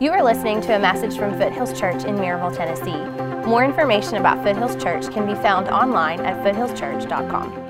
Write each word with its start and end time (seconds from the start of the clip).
You 0.00 0.10
are 0.10 0.24
listening 0.24 0.60
to 0.62 0.74
a 0.74 0.78
message 0.80 1.16
from 1.16 1.38
Foothills 1.38 1.78
Church 1.78 2.02
in 2.02 2.16
Maryville, 2.16 2.56
Tennessee. 2.56 3.48
More 3.48 3.64
information 3.64 4.16
about 4.16 4.42
Foothills 4.42 4.74
Church 4.82 5.08
can 5.12 5.24
be 5.24 5.34
found 5.36 5.68
online 5.68 6.18
at 6.18 6.44
foothillschurch.com. 6.44 7.63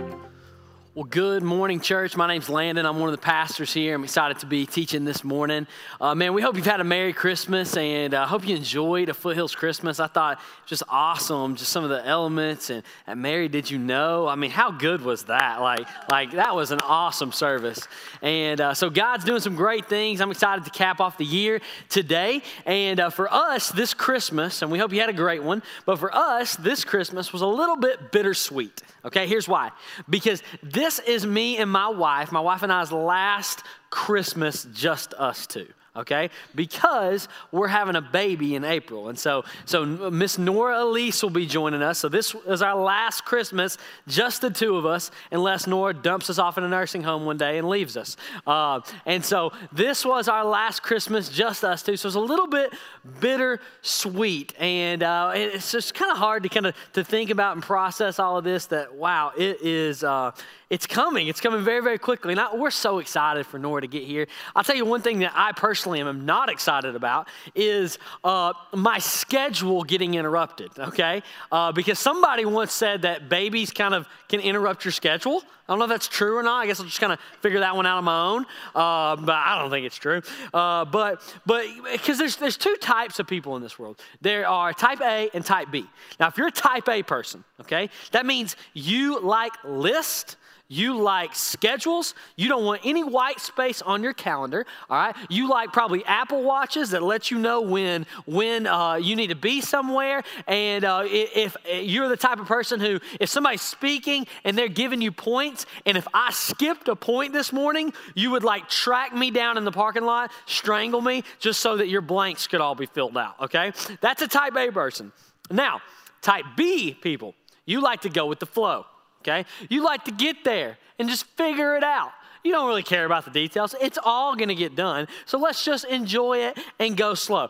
Well, 0.96 1.03
good 1.03 1.43
morning, 1.43 1.80
church. 1.80 2.17
My 2.17 2.29
name's 2.29 2.49
Landon. 2.49 2.87
I'm 2.87 3.01
one 3.01 3.09
of 3.09 3.17
the 3.17 3.21
pastors 3.21 3.75
here. 3.75 3.96
I'm 3.96 4.04
excited 4.04 4.38
to 4.38 4.46
be 4.46 4.65
teaching 4.65 5.04
this 5.04 5.24
morning. 5.24 5.67
Uh, 6.01 6.15
man, 6.15 6.35
we 6.35 6.40
hope 6.40 6.54
you've 6.54 6.65
had 6.65 6.79
a 6.79 6.85
Merry 6.85 7.13
Christmas 7.13 7.77
and 7.77 8.15
I 8.15 8.22
uh, 8.22 8.27
hope 8.28 8.47
you 8.47 8.54
enjoyed 8.54 9.09
a 9.09 9.15
Foothills 9.15 9.56
Christmas. 9.56 9.99
I 9.99 10.06
thought 10.06 10.41
just 10.67 10.85
awesome, 10.88 11.56
just 11.56 11.72
some 11.72 11.83
of 11.83 11.91
the 11.91 12.06
elements. 12.06 12.71
And, 12.71 12.85
and 13.09 13.21
Mary, 13.21 13.49
did 13.49 13.69
you 13.69 13.77
know? 13.77 14.28
I 14.28 14.37
mean, 14.37 14.53
how 14.53 14.71
good 14.71 15.01
was 15.01 15.24
that? 15.24 15.60
Like, 15.60 15.85
like 16.09 16.30
that 16.30 16.55
was 16.55 16.70
an 16.70 16.78
awesome 16.78 17.33
service. 17.33 17.88
And 18.23 18.61
uh, 18.61 18.74
so 18.74 18.88
God's 18.88 19.24
doing 19.24 19.41
some 19.41 19.56
great 19.56 19.87
things. 19.87 20.20
I'm 20.20 20.30
excited 20.30 20.65
to 20.65 20.70
cap 20.70 21.01
off 21.01 21.19
the 21.19 21.24
year 21.24 21.61
today. 21.88 22.41
And 22.66 23.01
uh, 23.01 23.11
for 23.11 23.29
us, 23.34 23.73
this 23.73 23.95
Christmas, 23.95 24.62
and 24.62 24.70
we 24.70 24.79
hope 24.79 24.92
you 24.92 25.01
had 25.01 25.10
a 25.10 25.12
great 25.12 25.42
one, 25.42 25.65
but 25.87 25.98
for 25.98 26.15
us, 26.15 26.54
this 26.54 26.84
Christmas 26.84 27.32
was 27.32 27.42
a 27.42 27.48
little 27.48 27.76
bit 27.76 28.12
bittersweet. 28.12 28.80
Okay, 29.04 29.26
here's 29.26 29.48
why. 29.48 29.70
Because 30.09 30.42
this 30.62 30.84
is 31.06 31.27
me 31.27 31.56
and 31.59 31.70
my 31.70 31.88
wife, 31.88 32.33
my 32.33 32.41
wife 32.41 32.62
and 32.62 32.73
I's 32.73 32.93
last 32.93 33.62
Christmas, 33.91 34.66
just 34.73 35.15
us 35.15 35.47
two 35.47 35.66
okay? 35.97 36.30
Because 36.55 37.29
we're 37.52 37.69
having 37.69 37.97
a 37.97 38.01
baby 38.01 38.55
in 38.55 38.65
April. 38.65 39.09
And 39.09 39.19
so, 39.19 39.45
so 39.65 39.84
Miss 39.84 40.38
Nora 40.38 40.83
Elise 40.83 41.23
will 41.23 41.30
be 41.30 41.47
joining 41.47 41.83
us. 41.83 41.98
So 41.98 42.09
this 42.09 42.34
is 42.47 42.62
our 42.62 42.74
last 42.74 43.24
Christmas, 43.24 43.79
just 44.09 44.41
the 44.41 44.51
two 44.51 44.77
of 44.77 44.87
us, 44.87 45.10
unless 45.30 45.66
Nora 45.66 45.95
dumps 45.95 46.30
us 46.30 46.38
off 46.38 46.59
in 46.59 46.65
a 46.65 46.69
nursing 46.69 47.02
home 47.02 47.24
one 47.24 47.37
day 47.37 47.59
and 47.59 47.69
leaves 47.69 47.96
us. 47.96 48.16
Uh, 48.46 48.80
and 49.07 49.24
so 49.24 49.52
this 49.73 50.05
was 50.05 50.29
our 50.29 50.45
last 50.45 50.82
Christmas, 50.82 51.29
just 51.29 51.65
us 51.65 51.82
two. 51.82 51.96
So 51.96 52.09
it's 52.09 52.16
a 52.16 52.21
little 52.21 52.48
bit 52.48 52.73
bittersweet. 53.21 54.55
And 54.59 55.02
uh, 55.02 55.32
it's 55.35 55.71
just 55.71 55.95
kind 55.95 56.10
of 56.10 56.19
hard 56.19 56.43
to 56.43 56.48
kind 56.48 56.66
of 56.66 56.74
to 56.95 57.04
think 57.04 57.30
about 57.30 57.54
and 57.54 57.63
process 57.63 58.19
all 58.19 58.37
of 58.37 58.45
this 58.45 58.66
that, 58.66 58.95
wow, 58.95 59.32
it 59.37 59.60
is, 59.63 60.02
uh, 60.02 60.32
it's 60.74 60.88
coming. 60.88 61.28
It's 61.28 61.40
coming 61.40 61.62
very, 61.62 61.80
very 61.80 61.98
quickly. 61.98 62.32
And 62.32 62.40
I, 62.40 62.52
we're 62.52 62.72
so 62.72 62.98
excited 62.98 63.46
for 63.46 63.60
Nora 63.60 63.82
to 63.82 63.86
get 63.86 64.03
here. 64.03 64.27
I'll 64.56 64.64
tell 64.64 64.75
you 64.75 64.84
one 64.84 65.03
thing 65.03 65.20
that 65.20 65.30
I 65.33 65.53
personally 65.53 66.00
am 66.00 66.27
not 66.27 66.48
excited 66.48 66.97
about 66.97 67.28
is 67.55 67.97
uh, 68.25 68.55
my 68.72 68.98
schedule 68.98 69.84
getting 69.84 70.14
interrupted, 70.14 70.72
okay? 70.77 71.22
Uh, 71.52 71.70
because 71.70 72.00
somebody 72.00 72.45
once 72.45 72.72
said 72.72 73.02
that 73.02 73.28
babies 73.28 73.70
kind 73.70 73.95
of 73.95 74.08
can 74.28 74.41
interrupt 74.41 74.84
your 74.84 74.91
schedule. 74.91 75.45
I 75.69 75.72
don't 75.72 75.78
know 75.78 75.84
if 75.84 75.91
that's 75.91 76.08
true 76.08 76.36
or 76.36 76.42
not. 76.42 76.64
I 76.64 76.67
guess 76.67 76.80
I'll 76.80 76.86
just 76.86 77.00
kind 77.00 77.12
of 77.12 77.20
figure 77.41 77.61
that 77.61 77.77
one 77.77 77.86
out 77.86 77.98
on 77.98 78.05
my 78.05 78.25
own. 78.25 78.45
Uh, 78.75 79.14
but 79.14 79.36
I 79.36 79.61
don't 79.61 79.70
think 79.70 79.86
it's 79.86 79.97
true. 79.97 80.22
Uh, 80.52 80.84
but 80.84 81.22
but 81.47 81.64
because 81.92 82.19
there's 82.19 82.36
there's 82.36 82.56
two 82.56 82.75
types 82.80 83.20
of 83.20 83.28
people 83.28 83.55
in 83.55 83.62
this 83.62 83.78
world. 83.78 84.00
There 84.20 84.47
are 84.47 84.72
type 84.72 85.00
A 85.00 85.30
and 85.33 85.45
type 85.45 85.70
B. 85.70 85.86
Now, 86.19 86.27
if 86.27 86.36
you're 86.36 86.48
a 86.48 86.52
type 86.52 86.89
A 86.89 87.05
person, 87.05 87.45
okay, 87.61 87.89
that 88.11 88.27
means 88.27 88.56
you 88.75 89.20
like 89.20 89.52
lists 89.64 90.36
you 90.69 90.98
like 90.98 91.34
schedules. 91.34 92.15
You 92.37 92.48
don't 92.48 92.65
want 92.65 92.81
any 92.84 93.05
white 93.05 93.39
space 93.39 93.83
on 93.83 94.03
your 94.03 94.15
calendar. 94.15 94.65
All 94.89 94.97
right. 94.97 95.15
You 95.29 95.48
like 95.48 95.73
probably 95.73 96.05
Apple 96.05 96.43
watches 96.43 96.91
that 96.91 97.03
let 97.03 97.31
you 97.31 97.39
know 97.39 97.61
when 97.61 98.07
when 98.25 98.67
uh, 98.67 98.95
you 98.95 99.15
need 99.15 99.29
to 99.29 99.35
be 99.35 99.61
somewhere. 99.61 100.23
And 100.47 100.85
uh, 100.85 101.05
if, 101.07 101.57
if 101.67 101.87
you're 101.87 102.09
the 102.09 102.17
type 102.17 102.41
of 102.41 102.47
person 102.47 102.81
who, 102.81 102.98
if 103.20 103.29
somebody's 103.29 103.62
speaking 103.62 104.27
and 104.42 104.57
they're 104.57 104.69
giving 104.69 105.03
you 105.03 105.12
points, 105.12 105.67
and 105.85 105.98
if 105.98 106.09
I 106.15 106.33
skipped 106.33 106.89
a 106.89 106.97
point 106.97 107.33
this 107.35 107.53
morning, 107.53 107.92
you 108.15 108.31
would 108.31 108.45
like 108.45 108.69
track 108.69 109.15
me 109.15 109.31
down 109.31 109.59
in 109.59 109.65
the 109.65 109.73
parking 109.73 110.05
lot, 110.05 110.33
strangle 110.47 111.03
me, 111.03 111.25
just 111.39 111.61
so 111.61 111.77
that 111.77 111.89
your 111.89 112.01
blanks 112.01 112.47
could 112.47 112.62
all 112.62 112.75
be 112.75 112.87
filled 112.87 113.17
out. 113.19 113.39
Okay. 113.41 113.73
That's 114.01 114.23
a 114.23 114.29
type 114.29 114.57
A 114.57 114.70
person. 114.70 115.12
Now, 115.51 115.83
type 116.23 116.45
B 116.57 116.95
people, 116.95 117.35
you 117.67 117.83
like 117.83 118.01
to 118.03 118.09
go 118.09 118.27
with 118.27 118.41
the 118.41 118.47
flow 118.47 118.87
okay? 119.27 119.44
You 119.68 119.83
like 119.83 120.05
to 120.05 120.12
get 120.12 120.45
there 120.45 120.79
and 120.98 121.08
just 121.08 121.24
figure 121.36 121.77
it 121.77 121.85
out. 121.85 122.11
You 122.45 122.52
don't 122.52 122.68
really 122.68 122.83
care 122.83 123.07
about 123.07 123.24
the 123.24 123.30
details. 123.30 123.74
It's 123.80 123.98
all 124.05 124.36
going 124.36 124.51
to 124.51 124.55
get 124.55 124.77
done. 124.77 125.08
So 125.24 125.39
let's 125.39 125.64
just 125.64 125.86
enjoy 125.86 126.39
it 126.39 126.58
and 126.79 126.96
go 126.96 127.14
slow. 127.14 127.48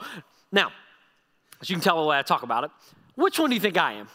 Now, 0.52 0.70
as 1.60 1.68
you 1.68 1.76
can 1.76 1.82
tell 1.82 2.00
the 2.00 2.08
way 2.08 2.16
I 2.16 2.22
talk 2.22 2.44
about 2.44 2.64
it, 2.64 2.70
which 3.16 3.38
one 3.38 3.50
do 3.50 3.54
you 3.54 3.60
think 3.60 3.76
I 3.76 3.94
am? 3.94 4.08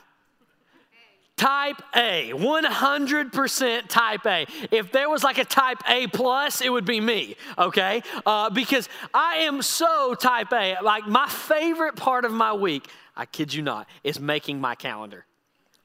Type 1.36 1.82
A, 1.96 2.32
100% 2.34 3.88
type 3.88 4.26
A. 4.26 4.46
If 4.72 4.92
there 4.92 5.10
was 5.10 5.24
like 5.24 5.38
a 5.38 5.46
type 5.46 5.78
A 5.88 6.08
plus, 6.08 6.62
it 6.62 6.70
would 6.70 6.86
be 6.86 7.00
me, 7.00 7.38
okay? 7.58 8.02
Uh, 8.26 8.50
because 8.50 8.90
I 9.14 9.38
am 9.38 9.62
so 9.62 10.16
type 10.16 10.52
A. 10.52 10.78
Like 10.82 11.08
my 11.08 11.30
favorite 11.30 11.96
part 11.96 12.26
of 12.26 12.34
my 12.34 12.54
week, 12.54 12.90
I 13.16 13.26
kid 13.26 13.54
you 13.54 13.62
not, 13.62 13.88
is 14.04 14.20
making 14.20 14.60
my 14.60 14.76
calendar. 14.76 15.26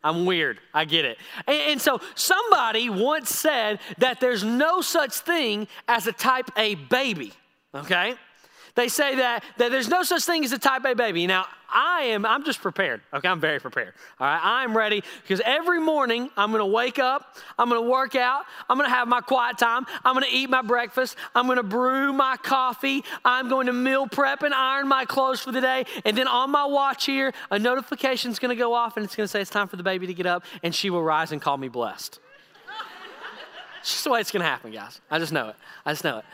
I'm 0.05 0.27
weird. 0.27 0.61
I 0.75 0.85
get 0.85 1.07
it. 1.07 1.19
And, 1.47 1.57
and, 1.57 1.81
so 1.81 2.01
somebody 2.15 2.91
once 2.91 3.35
said 3.35 3.81
that 3.99 4.21
there's 4.21 4.45
no 4.45 4.83
such 4.83 5.15
thing 5.15 5.67
as 5.89 6.07
a 6.07 6.13
type 6.13 6.51
A 6.59 6.75
baby, 6.75 7.33
okay? 7.75 8.15
They 8.75 8.89
say 8.89 9.17
that, 9.17 9.45
that 9.59 9.71
there's 9.71 9.89
no 9.89 10.03
such 10.03 10.25
thing 10.25 10.45
as 10.45 10.53
a 10.53 10.59
type 10.59 10.85
A 10.85 10.95
baby. 10.95 11.27
Now, 11.27 11.47
I 11.75 12.03
am, 12.05 12.25
I'm 12.25 12.45
just 12.45 12.61
prepared. 12.61 13.01
Okay, 13.13 13.27
I'm 13.27 13.41
very 13.41 13.59
prepared. 13.59 13.95
All 14.21 14.27
right, 14.27 14.41
I'm 14.43 14.77
ready 14.77 15.03
because 15.23 15.41
every 15.45 15.81
morning 15.81 16.31
I'm 16.37 16.53
gonna 16.53 16.67
wake 16.67 17.01
up, 17.01 17.37
I'm 17.59 17.69
gonna 17.69 17.83
work 17.83 18.15
out, 18.15 18.45
I'm 18.69 18.77
gonna 18.77 18.89
have 18.89 19.09
my 19.09 19.21
quiet 19.21 19.59
time, 19.59 19.85
I'm 20.05 20.15
gonna 20.15 20.27
eat 20.31 20.51
my 20.51 20.63
breakfast, 20.63 21.17
I'm 21.35 21.49
gonna 21.49 21.65
brew 21.65 22.13
my 22.13 22.37
coffee, 22.37 23.05
I'm 23.25 23.49
going 23.49 23.67
to 23.67 23.73
meal 23.73 24.07
prep 24.07 24.43
and 24.43 24.55
iron 24.55 24.87
my 24.87 25.05
clothes 25.05 25.41
for 25.41 25.51
the 25.51 25.61
day. 25.61 25.85
And 26.05 26.17
then 26.17 26.29
on 26.29 26.51
my 26.51 26.65
watch 26.65 27.07
here, 27.07 27.33
a 27.51 27.59
notification's 27.59 28.39
gonna 28.39 28.57
go 28.57 28.73
off 28.73 28.97
and 28.97 29.05
it's 29.05 29.17
gonna 29.17 29.29
say 29.29 29.41
it's 29.41 29.51
time 29.51 29.67
for 29.67 29.77
the 29.77 29.83
baby 29.83 30.07
to 30.07 30.15
get 30.15 30.27
up 30.27 30.45
and 30.63 30.73
she 30.73 30.91
will 30.91 31.03
rise 31.03 31.33
and 31.33 31.43
call 31.43 31.57
me 31.57 31.69
blessed. 31.69 32.21
it's 33.81 33.91
just 33.91 34.05
the 34.05 34.11
way 34.11 34.21
it's 34.21 34.31
gonna 34.31 34.45
happen, 34.45 34.71
guys. 34.71 35.01
I 35.11 35.19
just 35.19 35.33
know 35.33 35.49
it. 35.49 35.57
I 35.85 35.93
just 35.93 36.05
know 36.05 36.19
it. 36.19 36.25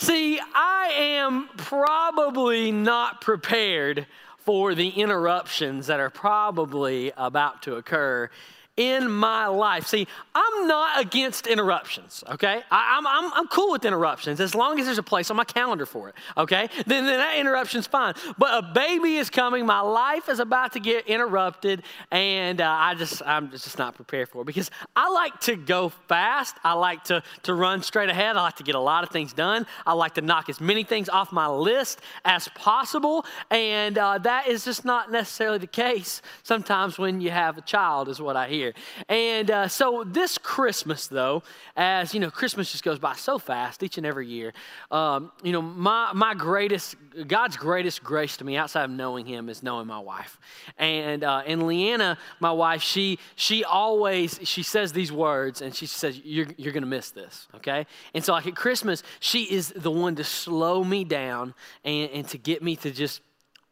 See, 0.00 0.38
I 0.54 0.90
am 0.96 1.48
probably 1.56 2.70
not 2.70 3.20
prepared 3.20 4.06
for 4.38 4.76
the 4.76 4.90
interruptions 4.90 5.88
that 5.88 5.98
are 5.98 6.08
probably 6.08 7.12
about 7.16 7.62
to 7.62 7.74
occur 7.74 8.30
in 8.78 9.10
my 9.10 9.48
life. 9.48 9.88
See, 9.88 10.06
I'm 10.36 10.68
not 10.68 11.00
against 11.00 11.48
interruptions, 11.48 12.22
okay? 12.30 12.62
I, 12.70 12.96
am 12.96 13.06
I'm, 13.06 13.24
I'm, 13.24 13.32
I'm 13.34 13.48
cool 13.48 13.72
with 13.72 13.84
interruptions 13.84 14.40
as 14.40 14.54
long 14.54 14.78
as 14.78 14.86
there's 14.86 14.98
a 14.98 15.02
place 15.02 15.30
on 15.30 15.36
my 15.36 15.44
calendar 15.44 15.84
for 15.84 16.08
it, 16.08 16.14
okay? 16.36 16.68
Then, 16.86 17.04
then 17.04 17.18
that 17.18 17.36
interruption's 17.36 17.88
fine. 17.88 18.14
But 18.38 18.64
a 18.64 18.72
baby 18.72 19.16
is 19.16 19.30
coming, 19.30 19.66
my 19.66 19.80
life 19.80 20.28
is 20.28 20.38
about 20.38 20.74
to 20.74 20.80
get 20.80 21.08
interrupted, 21.08 21.82
and 22.12 22.60
uh, 22.60 22.70
I 22.70 22.94
just, 22.94 23.20
I'm 23.26 23.50
just 23.50 23.76
not 23.78 23.96
prepared 23.96 24.28
for 24.28 24.42
it 24.42 24.44
because 24.44 24.70
I 24.94 25.10
like 25.10 25.40
to 25.40 25.56
go 25.56 25.88
fast. 25.88 26.54
I 26.62 26.74
like 26.74 27.02
to, 27.04 27.24
to 27.42 27.54
run 27.54 27.82
straight 27.82 28.10
ahead. 28.10 28.36
I 28.36 28.42
like 28.42 28.56
to 28.56 28.62
get 28.62 28.76
a 28.76 28.80
lot 28.80 29.02
of 29.02 29.10
things 29.10 29.32
done. 29.32 29.66
I 29.84 29.94
like 29.94 30.14
to 30.14 30.20
knock 30.20 30.48
as 30.48 30.60
many 30.60 30.84
things 30.84 31.08
off 31.08 31.32
my 31.32 31.48
list 31.48 32.00
as 32.24 32.46
possible, 32.54 33.26
and 33.50 33.98
uh, 33.98 34.18
that 34.18 34.46
is 34.46 34.64
just 34.64 34.84
not 34.84 35.10
necessarily 35.10 35.58
the 35.58 35.66
case 35.66 36.22
sometimes 36.44 36.96
when 36.96 37.20
you 37.20 37.32
have 37.32 37.58
a 37.58 37.62
child, 37.62 38.08
is 38.08 38.20
what 38.20 38.36
I 38.36 38.46
hear. 38.46 38.67
And 39.08 39.50
uh, 39.50 39.68
so 39.68 40.04
this 40.06 40.38
Christmas, 40.38 41.06
though, 41.06 41.42
as 41.76 42.14
you 42.14 42.20
know, 42.20 42.30
Christmas 42.30 42.70
just 42.72 42.84
goes 42.84 42.98
by 42.98 43.14
so 43.14 43.38
fast 43.38 43.82
each 43.82 43.98
and 43.98 44.06
every 44.06 44.26
year. 44.26 44.52
Um, 44.90 45.32
you 45.42 45.52
know, 45.52 45.62
my 45.62 46.12
my 46.12 46.34
greatest, 46.34 46.96
God's 47.26 47.56
greatest 47.56 48.02
grace 48.02 48.36
to 48.38 48.44
me 48.44 48.56
outside 48.56 48.84
of 48.84 48.90
knowing 48.90 49.26
Him 49.26 49.48
is 49.48 49.62
knowing 49.62 49.86
my 49.86 49.98
wife. 49.98 50.38
And 50.78 51.24
uh, 51.24 51.42
and 51.46 51.66
Leanna, 51.66 52.18
my 52.40 52.52
wife, 52.52 52.82
she 52.82 53.18
she 53.36 53.64
always 53.64 54.40
she 54.44 54.62
says 54.62 54.92
these 54.92 55.12
words, 55.12 55.62
and 55.62 55.74
she 55.74 55.86
says, 55.86 56.20
"You're 56.24 56.48
you're 56.56 56.72
gonna 56.72 56.86
miss 56.86 57.10
this." 57.10 57.48
Okay. 57.56 57.86
And 58.14 58.24
so 58.24 58.32
like 58.32 58.46
at 58.46 58.56
Christmas, 58.56 59.02
she 59.20 59.44
is 59.44 59.72
the 59.74 59.90
one 59.90 60.16
to 60.16 60.24
slow 60.24 60.84
me 60.84 61.04
down 61.04 61.54
and, 61.84 62.10
and 62.10 62.28
to 62.28 62.38
get 62.38 62.62
me 62.62 62.76
to 62.76 62.90
just 62.90 63.22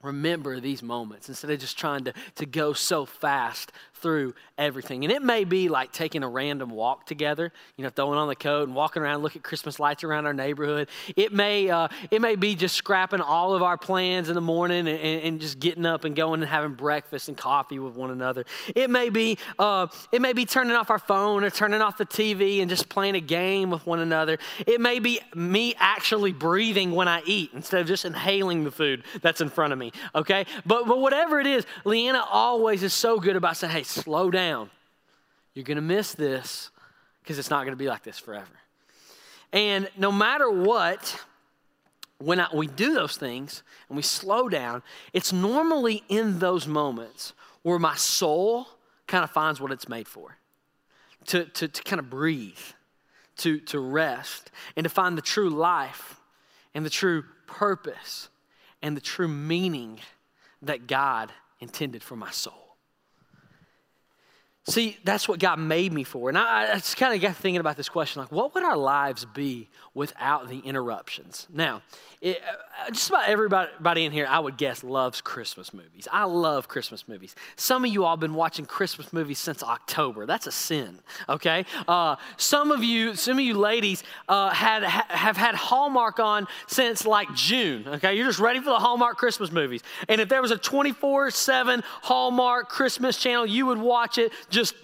remember 0.03 0.61
these 0.61 0.83
moments 0.83 1.29
instead 1.29 1.51
of 1.51 1.59
just 1.59 1.79
trying 1.79 2.05
to, 2.05 2.13
to 2.37 2.47
go 2.47 2.73
so 2.73 3.05
fast 3.05 3.73
through 3.97 4.35
everything. 4.59 5.05
And 5.05 5.13
it 5.13 5.23
may 5.23 5.45
be 5.45 5.69
like 5.69 5.93
taking 5.93 6.23
a 6.23 6.29
random 6.29 6.71
walk 6.71 7.07
together, 7.07 7.53
you 7.77 7.85
know, 7.85 7.91
throwing 7.91 8.19
on 8.19 8.29
the 8.29 8.37
coat 8.37 8.69
and 8.69 8.75
walking 8.77 9.03
around, 9.03 9.23
look 9.23 9.37
at 9.37 9.43
Christmas 9.43 9.79
lights 9.79 10.05
around 10.05 10.27
our 10.27 10.33
neighborhood. 10.33 10.89
It 11.17 11.33
may, 11.33 11.71
uh, 11.71 11.89
it 12.11 12.21
may 12.21 12.37
be 12.37 12.55
just 12.55 12.75
scrapping 12.75 13.21
all 13.21 13.55
of 13.55 13.63
our 13.63 13.77
plans 13.77 14.29
in 14.29 14.35
the 14.35 14.41
morning 14.41 14.89
and, 14.89 14.99
and, 14.99 15.41
just 15.41 15.61
getting 15.61 15.85
up 15.85 16.05
and 16.05 16.17
going 16.17 16.41
and 16.41 16.49
having 16.49 16.73
breakfast 16.73 17.29
and 17.29 17.37
coffee 17.37 17.79
with 17.79 17.95
one 17.95 18.11
another. 18.11 18.45
It 18.75 18.89
may 18.89 19.11
be, 19.11 19.39
uh, 19.59 19.89
it 20.13 20.23
may 20.23 20.33
be 20.33 20.47
turning 20.47 20.75
off 20.75 20.91
our 20.91 20.99
phone 20.99 21.45
or 21.45 21.51
turning 21.51 21.83
off 21.83 21.99
the 21.99 22.07
TV 22.07 22.61
and 22.61 22.71
just 22.71 22.89
playing 22.89 23.17
a 23.17 23.21
game 23.21 23.71
with 23.71 23.87
one 23.87 24.01
another. 24.01 24.39
It 24.67 24.81
may 24.81 24.99
be 24.99 25.21
me 25.35 25.75
actually 25.79 26.33
breathing 26.33 26.93
when 26.93 27.09
I 27.09 27.23
eat 27.27 27.51
instead 27.55 27.83
of 27.83 27.87
just 27.87 28.05
inhaling 28.05 28.65
the 28.65 28.71
food 28.71 29.05
that's 29.21 29.41
in 29.41 29.51
front 29.51 29.73
of 29.73 29.79
me. 29.79 29.93
Okay, 30.15 30.47
but 30.65 30.87
but 30.87 30.99
whatever 30.99 31.41
it 31.41 31.47
is, 31.47 31.67
Leanna 31.85 32.25
always 32.31 32.83
is 32.83 32.95
so 32.95 33.19
good 33.19 33.37
about 33.37 33.57
saying, 33.57 33.73
"Hey, 33.73 33.83
slow 33.87 34.31
down. 34.31 34.71
You're 35.55 35.65
going 35.65 35.77
to 35.77 35.83
miss 35.83 36.15
this 36.15 36.71
because 37.23 37.39
it's 37.39 37.51
not 37.51 37.61
going 37.65 37.73
to 37.73 37.77
be 37.77 37.89
like 37.89 38.03
this 38.03 38.19
forever. 38.19 38.47
And 39.53 39.89
no 39.97 40.13
matter 40.13 40.51
what, 40.51 41.25
when 42.19 42.41
I, 42.41 42.49
we 42.53 42.67
do 42.67 42.95
those 42.95 43.17
things 43.17 43.63
and 43.89 43.97
we 43.97 44.03
slow 44.03 44.49
down, 44.49 44.83
it's 45.13 45.33
normally 45.33 46.03
in 46.09 46.39
those 46.39 46.67
moments 46.67 47.33
where 47.63 47.79
my 47.79 47.95
soul 47.97 48.69
kind 49.07 49.25
of 49.25 49.31
finds 49.31 49.61
what 49.61 49.73
it's 49.73 49.89
made 49.89 50.09
for 50.09 50.37
to, 51.27 51.45
to, 51.47 51.69
to 51.69 51.83
kind 51.83 52.01
of 52.01 52.11
breathe, 52.11 52.59
to, 53.39 53.61
to 53.61 53.81
rest, 53.81 54.51
and 54.77 54.85
to 54.85 54.91
find 54.91 55.17
the 55.19 55.23
true 55.23 55.51
life 55.51 56.21
and 56.75 56.85
the 56.85 56.91
true 56.91 57.25
purpose 57.47 58.29
and 58.83 58.97
the 58.97 59.01
true 59.01 59.29
meaning 59.29 60.01
that 60.63 60.87
God 60.87 61.33
intended 61.61 62.03
for 62.03 62.17
my 62.17 62.31
soul. 62.31 62.66
See, 64.69 64.99
that's 65.05 65.29
what 65.29 65.39
God 65.39 65.61
made 65.61 65.93
me 65.93 66.03
for. 66.03 66.29
And 66.29 66.37
I, 66.37 66.73
I 66.73 66.75
just 66.75 66.97
kind 66.97 67.15
of 67.15 67.21
got 67.21 67.37
thinking 67.37 67.61
about 67.61 67.77
this 67.77 67.89
question 67.89 68.21
like, 68.21 68.33
what 68.33 68.53
would 68.55 68.65
our 68.65 68.77
lives 68.77 69.25
be 69.25 69.69
without 69.95 70.49
the 70.49 70.59
interruptions? 70.59 71.47
Now, 71.53 71.83
it, 72.21 72.43
uh, 72.43 72.91
just 72.91 73.11
about 73.11 73.29
everybody 73.29 74.05
in 74.05 74.11
here, 74.11 74.27
I 74.29 74.41
would 74.41 74.57
guess, 74.57 74.83
loves 74.83 75.21
Christmas 75.21 75.73
movies. 75.73 76.09
I 76.11 76.25
love 76.25 76.67
Christmas 76.67 77.07
movies. 77.07 77.37
Some 77.55 77.85
of 77.85 77.93
you 77.93 78.05
all 78.05 78.15
have 78.15 78.21
been 78.21 78.35
watching 78.35 78.67
Christmas 78.67 79.13
movies 79.13 79.39
since 79.39 79.63
October. 79.63 80.27
That's 80.27 80.47
a 80.47 80.53
sin, 80.53 80.99
okay? 81.29 81.65
Uh, 81.87 82.17
some 82.37 82.73
of 82.73 82.83
you, 82.83 83.15
some 83.15 83.39
of 83.39 83.45
you 83.45 83.55
ladies, 83.55 84.03
uh, 84.29 84.51
had 84.51 84.83
ha, 84.83 85.05
have 85.09 85.37
had 85.37 85.55
Hallmark 85.55 86.19
on 86.19 86.49
since 86.67 87.07
like 87.07 87.33
June, 87.35 87.87
okay? 87.87 88.17
You're 88.17 88.27
just 88.27 88.41
ready 88.41 88.59
for 88.59 88.71
the 88.71 88.79
Hallmark 88.79 89.17
Christmas 89.19 89.53
movies. 89.53 89.83
And 90.09 90.21
if 90.21 90.29
there 90.29 90.43
was 90.43 90.51
a 90.51 90.59
24 90.59 91.31
7 91.31 91.85
Hallmark 92.03 92.69
Christmas 92.69 93.19
channel, 93.19 93.47
you 93.47 93.67
would 93.67 93.79
watch 93.79 94.19
it 94.19 94.33
just, 94.57 94.75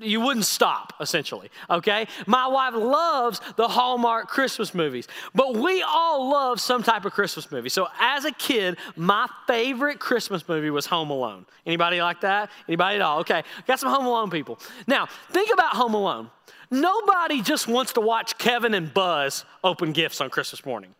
you 0.00 0.20
wouldn't 0.20 0.44
stop, 0.44 0.92
essentially, 1.00 1.50
okay? 1.68 2.06
My 2.26 2.46
wife 2.46 2.74
loves 2.74 3.40
the 3.56 3.66
Hallmark 3.66 4.28
Christmas 4.28 4.74
movies, 4.74 5.08
but 5.34 5.56
we 5.56 5.82
all 5.82 6.30
love 6.30 6.60
some 6.60 6.82
type 6.82 7.04
of 7.04 7.12
Christmas 7.12 7.50
movie. 7.50 7.68
So 7.70 7.88
as 7.98 8.24
a 8.24 8.32
kid, 8.32 8.76
my 8.94 9.26
favorite 9.46 9.98
Christmas 9.98 10.46
movie 10.46 10.70
was 10.70 10.86
Home 10.86 11.10
Alone. 11.10 11.46
Anybody 11.66 12.00
like 12.00 12.20
that? 12.20 12.50
Anybody 12.68 12.96
at 12.96 13.02
all? 13.02 13.20
Okay, 13.20 13.42
got 13.66 13.80
some 13.80 13.90
Home 13.90 14.06
Alone 14.06 14.30
people. 14.30 14.58
Now, 14.86 15.08
think 15.30 15.52
about 15.52 15.74
Home 15.74 15.94
Alone. 15.94 16.30
Nobody 16.70 17.42
just 17.42 17.66
wants 17.66 17.94
to 17.94 18.00
watch 18.00 18.38
Kevin 18.38 18.74
and 18.74 18.92
Buzz 18.94 19.44
open 19.64 19.92
gifts 19.92 20.20
on 20.20 20.30
Christmas 20.30 20.64
morning. 20.64 20.94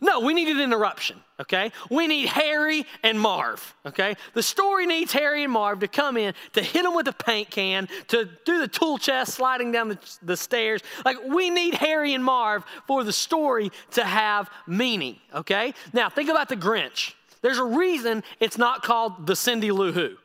No, 0.00 0.20
we 0.20 0.32
need 0.32 0.48
an 0.48 0.60
interruption, 0.60 1.20
okay? 1.38 1.72
We 1.90 2.06
need 2.06 2.28
Harry 2.28 2.86
and 3.02 3.20
Marv, 3.20 3.74
okay? 3.84 4.16
The 4.32 4.42
story 4.42 4.86
needs 4.86 5.12
Harry 5.12 5.44
and 5.44 5.52
Marv 5.52 5.80
to 5.80 5.88
come 5.88 6.16
in, 6.16 6.34
to 6.54 6.62
hit 6.62 6.84
them 6.84 6.94
with 6.94 7.06
a 7.08 7.12
paint 7.12 7.50
can, 7.50 7.88
to 8.08 8.28
do 8.46 8.60
the 8.60 8.68
tool 8.68 8.96
chest 8.96 9.34
sliding 9.34 9.72
down 9.72 9.88
the, 9.90 9.98
the 10.22 10.36
stairs. 10.36 10.80
Like, 11.04 11.18
we 11.26 11.50
need 11.50 11.74
Harry 11.74 12.14
and 12.14 12.24
Marv 12.24 12.64
for 12.86 13.04
the 13.04 13.12
story 13.12 13.70
to 13.92 14.04
have 14.04 14.50
meaning, 14.66 15.16
okay? 15.34 15.74
Now, 15.92 16.08
think 16.08 16.30
about 16.30 16.48
the 16.48 16.56
Grinch. 16.56 17.12
There's 17.42 17.58
a 17.58 17.64
reason 17.64 18.22
it's 18.38 18.58
not 18.58 18.82
called 18.82 19.26
the 19.26 19.36
Cindy 19.36 19.70
Lou 19.70 19.92
Who. 19.92 20.16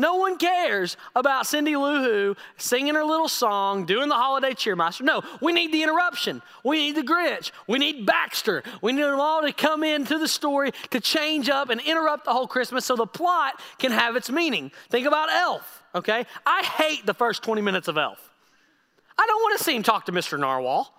No 0.00 0.14
one 0.14 0.38
cares 0.38 0.96
about 1.14 1.46
Cindy 1.46 1.76
Lou 1.76 2.02
Who 2.02 2.36
singing 2.56 2.94
her 2.94 3.04
little 3.04 3.28
song, 3.28 3.84
doing 3.84 4.08
the 4.08 4.14
holiday 4.14 4.54
cheermaster. 4.54 5.02
No, 5.02 5.20
we 5.42 5.52
need 5.52 5.74
the 5.74 5.82
interruption. 5.82 6.40
We 6.64 6.78
need 6.78 6.96
the 6.96 7.02
Grinch. 7.02 7.50
We 7.66 7.78
need 7.78 8.06
Baxter. 8.06 8.62
We 8.80 8.92
need 8.92 9.02
them 9.02 9.20
all 9.20 9.42
to 9.42 9.52
come 9.52 9.84
into 9.84 10.16
the 10.16 10.26
story 10.26 10.72
to 10.88 11.00
change 11.00 11.50
up 11.50 11.68
and 11.68 11.82
interrupt 11.82 12.24
the 12.24 12.32
whole 12.32 12.46
Christmas 12.46 12.86
so 12.86 12.96
the 12.96 13.06
plot 13.06 13.60
can 13.78 13.92
have 13.92 14.16
its 14.16 14.30
meaning. 14.30 14.72
Think 14.88 15.06
about 15.06 15.28
Elf, 15.28 15.82
okay? 15.94 16.24
I 16.46 16.62
hate 16.62 17.04
the 17.04 17.12
first 17.12 17.42
20 17.42 17.60
minutes 17.60 17.86
of 17.86 17.98
Elf. 17.98 18.30
I 19.18 19.26
don't 19.26 19.42
want 19.42 19.58
to 19.58 19.64
see 19.64 19.76
him 19.76 19.82
talk 19.82 20.06
to 20.06 20.12
Mr. 20.12 20.40
Narwhal. 20.40 20.94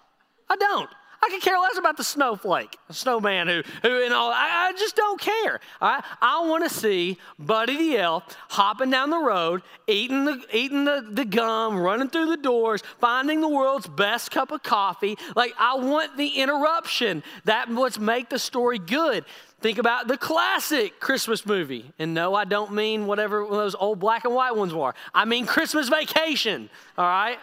I 0.48 0.58
don't. 0.58 0.90
I 1.24 1.30
could 1.30 1.42
care 1.42 1.60
less 1.60 1.78
about 1.78 1.98
the 1.98 2.04
snowflake, 2.04 2.78
the 2.88 2.96
snowman 2.96 3.48
who, 3.48 3.62
who 3.84 4.04
and 4.04 4.14
all. 4.14 4.32
I, 4.32 4.70
I 4.70 4.74
just 4.74 4.96
don't 4.96 5.22
care. 5.22 5.60
I, 5.80 6.04
I 6.20 6.48
want 6.48 6.64
to 6.64 6.70
see 6.70 7.20
Buddy 7.38 7.78
the 7.78 7.98
elf 7.98 8.24
hopping 8.50 8.90
down 8.90 9.12
the 9.12 9.20
road, 9.20 9.62
eating 9.86 10.26
the 10.26 10.44
eating 10.52 10.86
the, 10.86 11.08
the 11.12 11.26
gum, 11.26 11.78
running 11.78 12.10
through 12.10 12.28
the 12.28 12.38
doors, 12.38 12.82
finding 13.00 13.40
the 13.40 13.48
world's 13.48 13.88
best 13.88 14.32
cup 14.32 14.52
of 14.52 14.64
coffee. 14.64 15.16
Like 15.36 15.54
I 15.60 15.76
want 15.76 16.18
the 16.18 16.28
interruption. 16.28 17.22
That 17.46 17.70
what's 17.70 18.00
make 18.00 18.30
the 18.30 18.40
story 18.40 18.80
good. 18.80 19.24
Think 19.62 19.78
about 19.78 20.08
the 20.08 20.18
classic 20.18 21.00
Christmas 21.00 21.46
movie. 21.46 21.94
And 22.00 22.16
no, 22.16 22.34
I 22.34 22.46
don't 22.46 22.74
mean 22.74 23.06
whatever 23.06 23.46
those 23.48 23.76
old 23.76 24.00
black 24.00 24.26
and 24.26 24.34
white 24.34 24.56
ones 24.56 24.74
were. 24.74 24.96
I 25.14 25.26
mean 25.26 25.46
Christmas 25.46 25.88
Vacation, 25.88 26.68
all 26.98 27.06
right? 27.06 27.38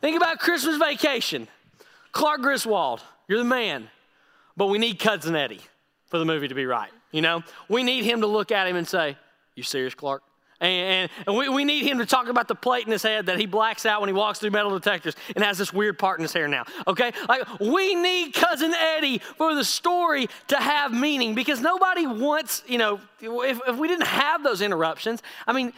Think 0.00 0.16
about 0.16 0.38
Christmas 0.38 0.78
Vacation. 0.78 1.46
Clark 2.12 2.42
Griswold, 2.42 3.02
you're 3.28 3.38
the 3.38 3.44
man. 3.44 3.88
But 4.56 4.66
we 4.66 4.78
need 4.78 4.98
Cousin 4.98 5.34
Eddie 5.34 5.60
for 6.06 6.18
the 6.18 6.24
movie 6.24 6.48
to 6.48 6.54
be 6.54 6.66
right. 6.66 6.90
You 7.10 7.22
know, 7.22 7.42
we 7.68 7.82
need 7.82 8.04
him 8.04 8.20
to 8.20 8.26
look 8.26 8.52
at 8.52 8.66
him 8.66 8.76
and 8.76 8.86
say, 8.86 9.16
You 9.54 9.62
serious, 9.62 9.94
Clark? 9.94 10.22
And, 10.62 11.10
and, 11.26 11.36
we, 11.36 11.48
we 11.48 11.64
need 11.64 11.84
him 11.84 11.98
to 11.98 12.06
talk 12.06 12.28
about 12.28 12.46
the 12.46 12.54
plate 12.54 12.86
in 12.86 12.92
his 12.92 13.02
head 13.02 13.26
that 13.26 13.36
he 13.36 13.46
blacks 13.46 13.84
out 13.84 14.00
when 14.00 14.08
he 14.08 14.12
walks 14.12 14.38
through 14.38 14.52
metal 14.52 14.70
detectors 14.70 15.16
and 15.34 15.44
has 15.44 15.58
this 15.58 15.72
weird 15.72 15.98
part 15.98 16.20
in 16.20 16.22
his 16.22 16.32
hair 16.32 16.46
now. 16.46 16.62
Okay? 16.86 17.10
Like, 17.28 17.42
we 17.58 17.96
need 17.96 18.32
Cousin 18.32 18.72
Eddie 18.72 19.18
for 19.18 19.56
the 19.56 19.64
story 19.64 20.28
to 20.48 20.56
have 20.56 20.92
meaning 20.92 21.34
because 21.34 21.60
nobody 21.60 22.06
wants, 22.06 22.62
you 22.68 22.78
know, 22.78 23.00
if, 23.20 23.58
if 23.66 23.76
we 23.76 23.88
didn't 23.88 24.06
have 24.06 24.44
those 24.44 24.60
interruptions, 24.60 25.20
I 25.48 25.52
mean, 25.52 25.72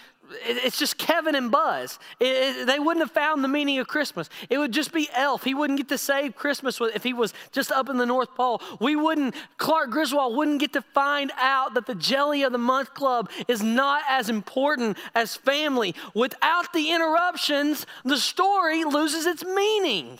it's 0.47 0.79
just 0.79 0.99
Kevin 0.99 1.35
and 1.35 1.50
Buzz. 1.50 1.99
It, 2.21 2.26
it, 2.26 2.67
they 2.67 2.79
wouldn't 2.79 3.05
have 3.05 3.12
found 3.12 3.44
the 3.44 3.49
meaning 3.49 3.79
of 3.79 3.88
Christmas. 3.88 4.29
It 4.50 4.59
would 4.59 4.73
just 4.73 4.93
be 4.93 5.09
Elf. 5.15 5.44
He 5.44 5.55
wouldn't 5.55 5.79
get 5.79 5.88
to 5.88 5.99
save 5.99 6.35
Christmas 6.35 6.81
if 6.81 7.03
he 7.03 7.12
was 7.12 7.35
just 7.53 7.71
up 7.71 7.88
in 7.88 7.97
the 7.97 8.06
North 8.06 8.35
Pole. 8.35 8.61
We 8.81 8.97
wouldn't, 8.97 9.35
Clark 9.56 9.91
Griswold 9.91 10.37
wouldn't 10.37 10.61
get 10.61 10.73
to 10.75 10.82
find 10.82 11.32
out 11.38 11.75
that 11.75 11.87
the 11.87 11.94
Jelly 11.94 12.43
of 12.43 12.53
the 12.53 12.59
Month 12.59 12.94
Club 12.94 13.31
is 13.49 13.62
not 13.62 14.03
as 14.09 14.29
important 14.29 14.97
as 15.15 15.37
family. 15.37 15.94
Without 16.15 16.73
the 16.73 16.91
interruptions, 16.91 17.87
the 18.05 18.19
story 18.19 18.85
loses 18.85 19.26
its 19.26 19.44
meaning. 19.44 20.19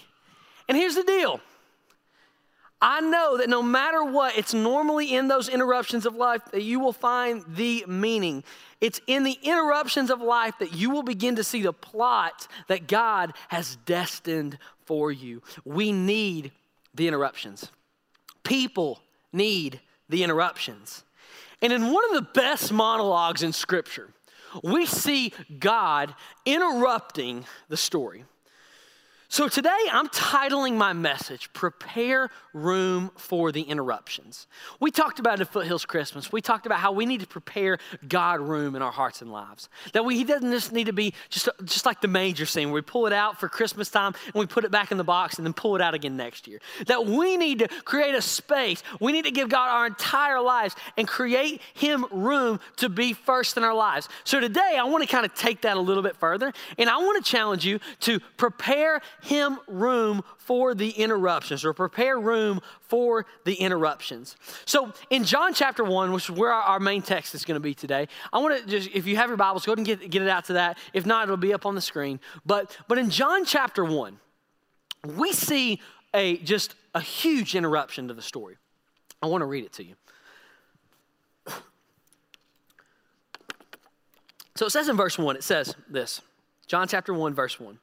And 0.69 0.77
here's 0.77 0.95
the 0.95 1.05
deal 1.05 1.41
I 2.87 3.01
know 3.01 3.39
that 3.39 3.49
no 3.49 3.63
matter 3.63 4.05
what, 4.05 4.37
it's 4.37 4.53
normally 4.53 5.15
in 5.15 5.27
those 5.27 5.49
interruptions 5.49 6.05
of 6.05 6.17
life 6.17 6.43
that 6.53 6.63
you 6.63 6.79
will 6.81 6.93
find 6.93 7.43
the 7.49 7.83
meaning. 7.89 8.45
It's 8.79 9.01
in 9.07 9.25
the 9.25 9.39
interruptions 9.43 10.11
of 10.11 10.21
life 10.21 10.53
that 10.59 10.75
you 10.75 10.91
will 10.91 11.03
begin 11.03 11.37
to 11.37 11.45
see 11.45 11.63
the 11.63 11.73
plot 11.73 12.47
that 12.69 12.87
God 12.87 13.33
has 13.49 13.77
destined 13.87 14.59
for 14.85 15.11
you. 15.11 15.43
We 15.65 15.93
need 15.93 16.53
the 16.95 17.09
interruptions. 17.09 17.71
People 18.43 19.01
need 19.33 19.81
the 20.11 20.23
interruptions. 20.23 21.05
And 21.63 21.73
in 21.73 21.91
one 21.91 22.05
of 22.11 22.15
the 22.17 22.31
best 22.35 22.71
monologues 22.71 23.43
in 23.43 23.55
Scripture, 23.55 24.11
we 24.63 24.85
see 24.85 25.33
God 25.59 26.15
interrupting 26.45 27.47
the 27.71 27.79
story. 27.79 28.27
So 29.35 29.49
today 29.49 29.77
I'm 29.91 30.07
titling 30.11 30.77
my 30.77 30.93
message, 30.93 31.53
Prepare 31.53 32.31
Room 32.53 33.11
for 33.17 33.51
the 33.51 33.63
Interruptions. 33.63 34.47
We 34.79 34.93
talked 34.93 35.19
about 35.19 35.41
it 35.41 35.49
at 35.49 35.53
Foothills 35.53 35.85
Christmas, 35.85 36.31
we 36.31 36.41
talked 36.41 36.67
about 36.67 36.79
how 36.79 36.93
we 36.93 37.05
need 37.05 37.19
to 37.19 37.27
prepare 37.27 37.79
God 38.07 38.39
room 38.39 38.77
in 38.77 38.83
our 38.83 38.93
hearts 38.93 39.23
and 39.23 39.33
lives. 39.33 39.69
That 39.93 40.05
we, 40.05 40.19
He 40.19 40.23
doesn't 40.23 40.53
just 40.53 40.71
need 40.71 40.87
to 40.87 40.93
be 40.93 41.15
just, 41.31 41.49
just 41.65 41.85
like 41.85 42.01
the 42.01 42.07
major 42.07 42.47
scene 42.47 42.69
where 42.69 42.77
we 42.77 42.83
pull 42.83 43.09
it 43.09 43.13
out 43.13 43.41
for 43.41 43.49
Christmas 43.49 43.91
time 43.91 44.15
and 44.27 44.35
we 44.35 44.47
put 44.47 44.65
it 44.65 44.71
back 44.71 44.93
in 44.93 44.99
the 44.99 45.03
box 45.03 45.37
and 45.37 45.45
then 45.45 45.53
pull 45.53 45.75
it 45.75 45.83
out 45.83 45.95
again 45.95 46.17
next 46.17 46.47
year. 46.47 46.61
That 46.87 47.05
we 47.05 47.37
need 47.37 47.59
to 47.59 47.67
create 47.67 48.15
a 48.15 48.23
space, 48.23 48.85
we 49.01 49.11
need 49.11 49.25
to 49.25 49.33
give 49.33 49.49
God 49.49 49.69
our 49.69 49.85
entire 49.85 50.41
lives 50.41 50.77
and 50.97 51.09
create 51.09 51.61
Him 51.73 52.07
room 52.13 52.61
to 52.77 52.89
be 52.89 53.15
first 53.15 53.57
in 53.57 53.65
our 53.65 53.75
lives. 53.75 54.09
So 54.23 54.39
today 54.39 54.77
I 54.79 54.85
want 54.85 55.03
to 55.03 55.09
kind 55.09 55.27
of 55.27 55.35
take 55.35 55.63
that 55.63 55.77
a 55.77 55.81
little 55.81 56.05
bit 56.05 56.15
further 56.15 56.53
and 56.79 56.89
I 56.89 56.99
want 56.99 57.25
to 57.25 57.29
challenge 57.29 57.67
you 57.67 57.81
to 58.03 58.21
prepare 58.37 59.01
him 59.25 59.59
room 59.67 60.23
for 60.37 60.75
the 60.75 60.91
interruptions 60.91 61.65
or 61.65 61.73
prepare 61.73 62.21
room 62.21 62.61
for 62.81 63.25
the 63.45 63.55
interruptions. 63.55 64.37
So 64.67 64.93
in 65.09 65.25
John 65.25 65.55
chapter 65.55 65.83
1, 65.83 66.13
which 66.13 66.25
is 66.25 66.31
where 66.31 66.53
our, 66.53 66.79
main 66.79 67.01
text 67.01 67.35
is 67.35 67.45
going 67.45 67.57
to 67.57 67.61
be 67.61 67.73
today, 67.73 68.07
I 68.33 68.39
want 68.39 68.61
to 68.61 68.67
just, 68.69 68.91
if 68.93 69.07
you 69.07 69.17
have 69.17 69.31
your 69.31 69.39
Bibles, 69.39 69.65
go 69.65 69.73
ahead 69.73 69.79
and 69.79 69.87
get, 69.87 70.11
get 70.11 70.21
it 70.21 70.29
out 70.29 70.45
to 70.47 70.53
that. 70.55 70.77
If 70.93 71.07
not, 71.07 71.25
it'll 71.25 71.39
be 71.39 71.55
up 71.55 71.65
on 71.65 71.75
the 71.75 71.81
screen. 71.81 72.21
But, 72.45 72.77
but 72.87 72.99
in 72.99 73.09
John 73.09 73.47
chapter 73.47 73.83
1, 73.83 74.19
we 75.17 75.33
see 75.33 75.81
a 76.13 76.37
just 76.39 76.75
a 76.95 77.01
huge 77.01 77.55
interruption 77.55 78.09
to 78.09 78.15
the 78.15 78.23
story. 78.23 78.57
I 79.23 79.27
want 79.27 79.41
to 79.41 79.47
read 79.47 79.65
it 79.65 79.73
to 79.75 79.85
you. 79.85 79.95
So 84.57 84.67
it 84.67 84.71
says 84.71 84.89
in 84.89 84.97
verse 84.97 85.19
1, 85.19 85.35
it 85.35 85.43
says 85.43 85.75
this 85.89 86.21
John 86.67 86.87
chapter 86.89 87.15
1, 87.15 87.35
verse 87.35 87.59
1. 87.59 87.79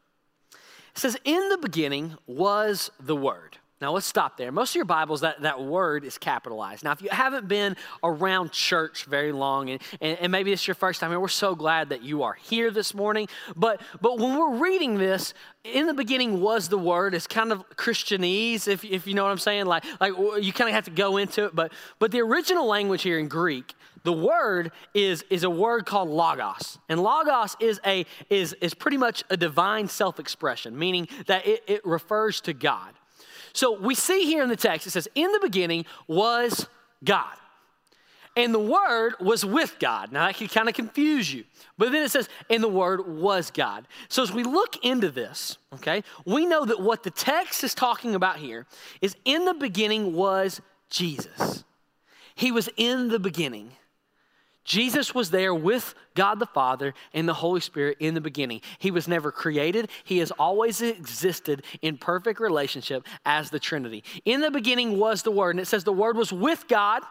It 0.96 1.00
says, 1.00 1.18
In 1.24 1.50
the 1.50 1.58
beginning 1.58 2.18
was 2.28 2.92
the 3.00 3.16
Word, 3.16 3.58
Now 3.80 3.94
let's 3.94 4.06
stop 4.06 4.38
there. 4.38 4.52
Most 4.52 4.72
of 4.72 4.76
your 4.76 4.86
Bibles, 4.86 5.22
that, 5.22 5.42
that 5.42 5.62
word 5.62 6.04
is 6.04 6.18
capitalized. 6.18 6.84
Now, 6.84 6.92
if 6.92 7.02
you 7.02 7.10
haven't 7.10 7.48
been 7.48 7.76
around 8.04 8.52
church 8.52 9.06
very 9.06 9.32
long, 9.32 9.70
and, 9.70 9.82
and, 10.02 10.18
and 10.20 10.32
maybe 10.32 10.52
it's 10.52 10.68
your 10.68 10.76
first 10.76 11.00
time 11.00 11.10
here, 11.10 11.20
we're 11.20 11.28
so 11.30 11.56
glad 11.56 11.90
that 11.90 12.04
you 12.04 12.24
are 12.24 12.34
here 12.34 12.72
this 12.72 12.94
morning. 12.94 13.28
But 13.56 13.82
but 14.02 14.20
when 14.20 14.38
we're 14.38 14.58
reading 14.58 14.98
this, 14.98 15.34
in 15.64 15.88
the 15.88 15.94
beginning 15.94 16.42
was 16.42 16.70
the 16.70 16.78
word. 16.78 17.14
It's 17.14 17.28
kind 17.28 17.52
of 17.52 17.68
Christianese, 17.76 18.68
if, 18.68 18.84
if 18.84 19.08
you 19.08 19.14
know 19.14 19.24
what 19.24 19.32
I'm 19.32 19.38
saying. 19.38 19.66
Like, 19.66 19.84
like 20.00 20.14
you 20.44 20.52
kind 20.52 20.70
of 20.70 20.76
have 20.76 20.86
to 20.86 20.92
go 20.92 21.18
into 21.18 21.46
it. 21.46 21.56
But 21.56 21.72
but 22.00 22.12
the 22.12 22.22
original 22.22 22.68
language 22.68 23.04
here 23.04 23.18
in 23.18 23.28
Greek, 23.28 23.74
the 24.03 24.13
word 24.13 24.72
is, 24.93 25.24
is 25.29 25.43
a 25.43 25.50
word 25.50 25.86
called 25.86 26.10
logos. 26.10 26.79
And 26.89 27.01
logos 27.01 27.55
is 27.60 27.79
a 27.86 28.05
is 28.29 28.53
is 28.53 28.74
pretty 28.74 28.98
much 28.98 29.24
a 29.29 29.38
divine 29.38 29.88
self-expression, 29.88 30.77
meaning 30.77 31.08
that 31.27 31.46
it, 31.46 31.63
it 31.67 31.86
refers 31.86 32.41
to 32.41 32.53
God. 32.53 32.93
So 33.53 33.77
we 33.79 33.96
see 33.96 34.25
here 34.25 34.43
in 34.43 34.50
the 34.50 34.55
text, 34.55 34.88
it 34.88 34.91
says, 34.91 35.08
In 35.15 35.31
the 35.31 35.39
beginning 35.39 35.86
was 36.08 36.67
God. 37.03 37.36
And 38.38 38.53
the 38.53 38.60
Word 38.60 39.15
was 39.20 39.46
with 39.46 39.77
God. 39.79 40.12
Now 40.13 40.25
that 40.25 40.36
can 40.36 40.48
kind 40.48 40.70
of 40.70 40.75
confuse 40.75 41.34
you. 41.34 41.43
But 41.77 41.91
then 41.91 42.03
it 42.03 42.12
says, 42.12 42.29
and 42.50 42.63
the 42.63 42.70
Word 42.70 43.05
was 43.05 43.51
God. 43.51 43.88
So 44.08 44.24
as 44.24 44.31
we 44.31 44.43
look 44.43 44.86
into 44.86 45.10
this, 45.10 45.58
okay, 45.75 46.03
we 46.25 46.46
know 46.46 46.63
that 46.65 46.79
what 46.79 47.03
the 47.03 47.12
text 47.12 47.63
is 47.63 47.74
talking 47.74 48.15
about 48.15 48.38
here 48.38 48.65
is 49.01 49.17
in 49.25 49.43
the 49.43 49.53
beginning 49.53 50.13
was 50.13 50.62
Jesus. 50.89 51.65
He 52.36 52.53
was 52.53 52.70
in 52.77 53.10
the 53.10 53.20
beginning. 53.20 53.74
Jesus 54.63 55.15
was 55.15 55.32
there 55.32 55.53
with 55.56 55.96
God 56.15 56.39
the 56.39 56.46
Father 56.46 56.94
and 57.13 57.27
the 57.27 57.34
Holy 57.34 57.62
Spirit 57.62 57.98
in 58.00 58.13
the 58.13 58.22
beginning. 58.22 58.62
He 58.77 58.91
was 58.91 59.08
never 59.08 59.32
created, 59.32 59.89
He 60.03 60.20
has 60.20 60.32
always 60.32 60.82
existed 60.82 61.63
in 61.82 61.98
perfect 61.98 62.39
relationship 62.39 63.06
as 63.25 63.50
the 63.50 63.60
Trinity. 63.60 64.03
In 64.25 64.41
the 64.41 64.51
beginning 64.51 65.00
was 65.00 65.24
the 65.24 65.32
Word, 65.32 65.51
and 65.51 65.60
it 65.60 65.65
says 65.65 65.84
the 65.84 65.91
Word 65.91 66.15
was 66.15 66.32
with 66.32 66.68
God, 66.68 67.01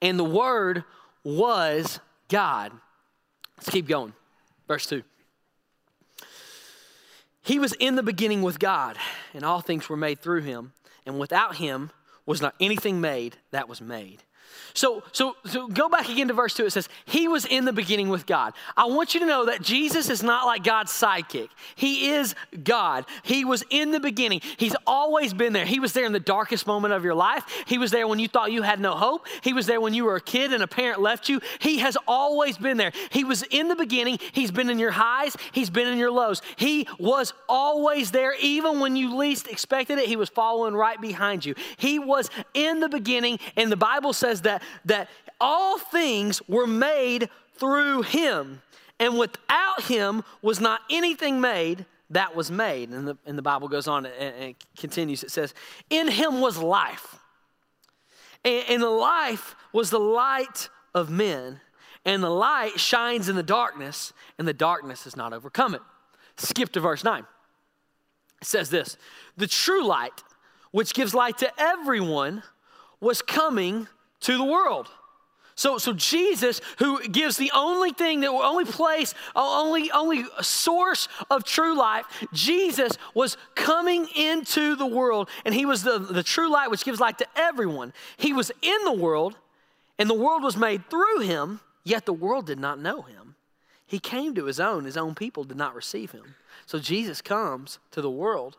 and 0.00 0.18
the 0.18 0.24
Word 0.24 0.84
was 1.24 1.98
God. 2.28 2.72
Let's 3.56 3.70
keep 3.70 3.88
going. 3.88 4.12
Verse 4.68 4.86
2. 4.86 5.02
He 7.42 7.58
was 7.58 7.74
in 7.74 7.96
the 7.96 8.02
beginning 8.02 8.42
with 8.42 8.58
God, 8.58 8.96
and 9.34 9.44
all 9.44 9.60
things 9.60 9.88
were 9.88 9.96
made 9.96 10.20
through 10.20 10.42
him, 10.42 10.72
and 11.04 11.18
without 11.18 11.56
him 11.56 11.90
was 12.24 12.40
not 12.40 12.54
anything 12.58 13.00
made 13.00 13.36
that 13.50 13.68
was 13.68 13.82
made. 13.82 14.22
So, 14.74 15.04
so, 15.12 15.36
so 15.46 15.68
go 15.68 15.88
back 15.88 16.08
again 16.08 16.26
to 16.28 16.34
verse 16.34 16.52
2. 16.54 16.66
It 16.66 16.72
says, 16.72 16.88
He 17.04 17.28
was 17.28 17.44
in 17.44 17.64
the 17.64 17.72
beginning 17.72 18.08
with 18.08 18.26
God. 18.26 18.54
I 18.76 18.86
want 18.86 19.14
you 19.14 19.20
to 19.20 19.26
know 19.26 19.46
that 19.46 19.62
Jesus 19.62 20.10
is 20.10 20.22
not 20.22 20.46
like 20.46 20.64
God's 20.64 20.90
sidekick. 20.90 21.48
He 21.76 22.10
is 22.10 22.34
God. 22.64 23.06
He 23.22 23.44
was 23.44 23.64
in 23.70 23.92
the 23.92 24.00
beginning. 24.00 24.40
He's 24.56 24.74
always 24.84 25.32
been 25.32 25.52
there. 25.52 25.64
He 25.64 25.78
was 25.78 25.92
there 25.92 26.04
in 26.04 26.12
the 26.12 26.18
darkest 26.18 26.66
moment 26.66 26.92
of 26.92 27.04
your 27.04 27.14
life. 27.14 27.44
He 27.68 27.78
was 27.78 27.92
there 27.92 28.08
when 28.08 28.18
you 28.18 28.26
thought 28.26 28.50
you 28.50 28.62
had 28.62 28.80
no 28.80 28.96
hope. 28.96 29.28
He 29.42 29.52
was 29.52 29.66
there 29.66 29.80
when 29.80 29.94
you 29.94 30.04
were 30.04 30.16
a 30.16 30.20
kid 30.20 30.52
and 30.52 30.60
a 30.60 30.66
parent 30.66 31.00
left 31.00 31.28
you. 31.28 31.40
He 31.60 31.78
has 31.78 31.96
always 32.08 32.58
been 32.58 32.76
there. 32.76 32.90
He 33.10 33.22
was 33.22 33.44
in 33.50 33.68
the 33.68 33.76
beginning. 33.76 34.18
He's 34.32 34.50
been 34.50 34.70
in 34.70 34.80
your 34.80 34.90
highs. 34.90 35.36
He's 35.52 35.70
been 35.70 35.86
in 35.86 35.98
your 35.98 36.10
lows. 36.10 36.42
He 36.56 36.88
was 36.98 37.32
always 37.48 38.10
there, 38.10 38.34
even 38.40 38.80
when 38.80 38.96
you 38.96 39.16
least 39.16 39.46
expected 39.46 39.98
it. 39.98 40.08
He 40.08 40.16
was 40.16 40.28
following 40.28 40.74
right 40.74 41.00
behind 41.00 41.44
you. 41.44 41.54
He 41.76 42.00
was 42.00 42.28
in 42.54 42.80
the 42.80 42.88
beginning, 42.88 43.38
and 43.56 43.70
the 43.70 43.76
Bible 43.76 44.12
says 44.12 44.33
that 44.42 44.62
that 44.84 45.08
all 45.40 45.78
things 45.78 46.40
were 46.48 46.66
made 46.66 47.28
through 47.56 48.02
him, 48.02 48.62
and 48.98 49.18
without 49.18 49.82
him 49.82 50.22
was 50.42 50.60
not 50.60 50.80
anything 50.90 51.40
made 51.40 51.86
that 52.10 52.34
was 52.34 52.50
made. 52.50 52.90
And 52.90 53.08
the, 53.08 53.18
and 53.26 53.36
the 53.36 53.42
Bible 53.42 53.68
goes 53.68 53.88
on 53.88 54.06
and, 54.06 54.34
and 54.36 54.54
continues. 54.78 55.22
It 55.22 55.30
says, 55.30 55.54
In 55.90 56.08
him 56.08 56.40
was 56.40 56.58
life, 56.58 57.18
and, 58.44 58.64
and 58.68 58.82
the 58.82 58.90
life 58.90 59.54
was 59.72 59.90
the 59.90 60.00
light 60.00 60.68
of 60.94 61.10
men, 61.10 61.60
and 62.04 62.22
the 62.22 62.30
light 62.30 62.78
shines 62.78 63.28
in 63.28 63.36
the 63.36 63.42
darkness, 63.42 64.12
and 64.38 64.46
the 64.46 64.54
darkness 64.54 65.04
has 65.04 65.16
not 65.16 65.32
overcome 65.32 65.74
it. 65.74 65.82
Skip 66.36 66.70
to 66.72 66.80
verse 66.80 67.04
9. 67.04 67.24
It 68.40 68.46
says 68.46 68.70
this 68.70 68.96
The 69.36 69.46
true 69.46 69.84
light, 69.84 70.22
which 70.70 70.94
gives 70.94 71.14
light 71.14 71.38
to 71.38 71.52
everyone, 71.58 72.42
was 73.00 73.22
coming 73.22 73.88
to 74.24 74.36
the 74.36 74.44
world. 74.44 74.88
So, 75.56 75.78
so 75.78 75.92
Jesus, 75.92 76.60
who 76.78 77.00
gives 77.06 77.36
the 77.36 77.52
only 77.54 77.92
thing 77.92 78.20
that 78.20 78.30
only 78.30 78.64
place, 78.64 79.14
only, 79.36 79.90
only 79.92 80.24
source 80.40 81.06
of 81.30 81.44
true 81.44 81.78
life, 81.78 82.06
Jesus 82.32 82.98
was 83.14 83.36
coming 83.54 84.08
into 84.16 84.74
the 84.74 84.86
world, 84.86 85.28
and 85.44 85.54
he 85.54 85.64
was 85.64 85.84
the, 85.84 85.98
the 85.98 86.24
true 86.24 86.50
light 86.50 86.70
which 86.70 86.84
gives 86.84 86.98
light 86.98 87.18
to 87.18 87.26
everyone. 87.36 87.92
He 88.16 88.32
was 88.32 88.50
in 88.62 88.84
the 88.84 88.92
world, 88.92 89.36
and 89.96 90.10
the 90.10 90.14
world 90.14 90.42
was 90.42 90.56
made 90.56 90.90
through 90.90 91.20
him, 91.20 91.60
yet 91.84 92.04
the 92.04 92.12
world 92.12 92.46
did 92.46 92.58
not 92.58 92.80
know 92.80 93.02
him. 93.02 93.36
He 93.86 94.00
came 94.00 94.34
to 94.34 94.46
his 94.46 94.58
own, 94.58 94.84
his 94.84 94.96
own 94.96 95.14
people 95.14 95.44
did 95.44 95.56
not 95.56 95.74
receive 95.74 96.10
him. 96.10 96.34
So 96.66 96.80
Jesus 96.80 97.22
comes 97.22 97.78
to 97.92 98.00
the 98.00 98.10
world 98.10 98.56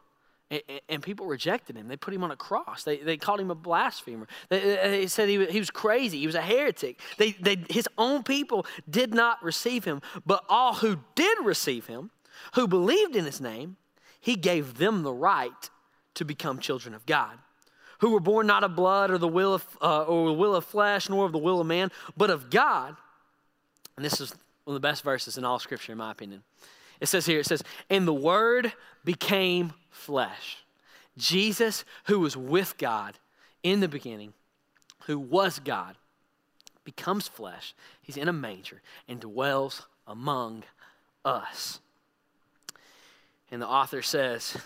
and, 0.89 1.01
people 1.01 1.25
rejected 1.25 1.75
him. 1.75 1.87
They 1.87 1.97
put 1.97 2.13
him 2.13 2.23
on 2.23 2.31
a 2.31 2.35
cross. 2.35 2.83
They, 2.83 2.97
they 2.97 3.17
called 3.17 3.39
him 3.39 3.51
a 3.51 3.55
blasphemer. 3.55 4.27
They, 4.49 4.59
they 4.59 5.07
said 5.07 5.29
he 5.29 5.37
was, 5.37 5.49
he 5.49 5.59
was 5.59 5.71
crazy. 5.71 6.19
He 6.19 6.25
was 6.25 6.35
a 6.35 6.41
heretic. 6.41 6.99
They, 7.17 7.31
they, 7.31 7.57
his 7.69 7.87
own 7.97 8.23
people 8.23 8.65
did 8.89 9.13
not 9.13 9.43
receive 9.43 9.85
him. 9.85 10.01
But 10.25 10.43
all 10.49 10.75
who 10.75 10.99
did 11.15 11.37
receive 11.43 11.87
him, 11.87 12.11
who 12.55 12.67
believed 12.67 13.15
in 13.15 13.25
his 13.25 13.39
name, 13.39 13.77
he 14.19 14.35
gave 14.35 14.77
them 14.77 15.03
the 15.03 15.13
right 15.13 15.69
to 16.15 16.25
become 16.25 16.59
children 16.59 16.95
of 16.95 17.05
God. 17.05 17.37
Who 17.99 18.11
were 18.11 18.19
born 18.19 18.47
not 18.47 18.63
of 18.63 18.75
blood 18.75 19.11
or 19.11 19.17
the 19.17 19.27
will 19.27 19.53
of, 19.53 19.77
uh, 19.81 20.03
or 20.03 20.27
the 20.27 20.33
will 20.33 20.55
of 20.55 20.65
flesh, 20.65 21.09
nor 21.09 21.25
of 21.25 21.31
the 21.31 21.37
will 21.37 21.61
of 21.61 21.67
man, 21.67 21.91
but 22.17 22.29
of 22.29 22.49
God. 22.49 22.95
And 23.95 24.05
this 24.05 24.19
is 24.19 24.31
one 24.65 24.75
of 24.75 24.81
the 24.81 24.85
best 24.85 25.03
verses 25.03 25.37
in 25.37 25.45
all 25.45 25.59
Scripture, 25.59 25.91
in 25.91 25.97
my 25.97 26.11
opinion. 26.11 26.43
It 26.99 27.07
says 27.07 27.25
here, 27.25 27.39
it 27.39 27.45
says, 27.45 27.63
and 27.89 28.07
the 28.07 28.13
Word 28.13 28.73
became 29.05 29.73
flesh. 29.89 30.57
Jesus, 31.17 31.85
who 32.05 32.19
was 32.19 32.35
with 32.35 32.77
God 32.77 33.17
in 33.63 33.79
the 33.79 33.87
beginning, 33.87 34.33
who 35.05 35.17
was 35.17 35.59
God, 35.59 35.95
becomes 36.83 37.27
flesh. 37.27 37.73
He's 38.01 38.17
in 38.17 38.27
a 38.27 38.33
manger 38.33 38.81
and 39.07 39.19
dwells 39.19 39.87
among 40.07 40.63
us. 41.23 41.79
And 43.51 43.61
the 43.61 43.67
author 43.67 44.01
says, 44.01 44.57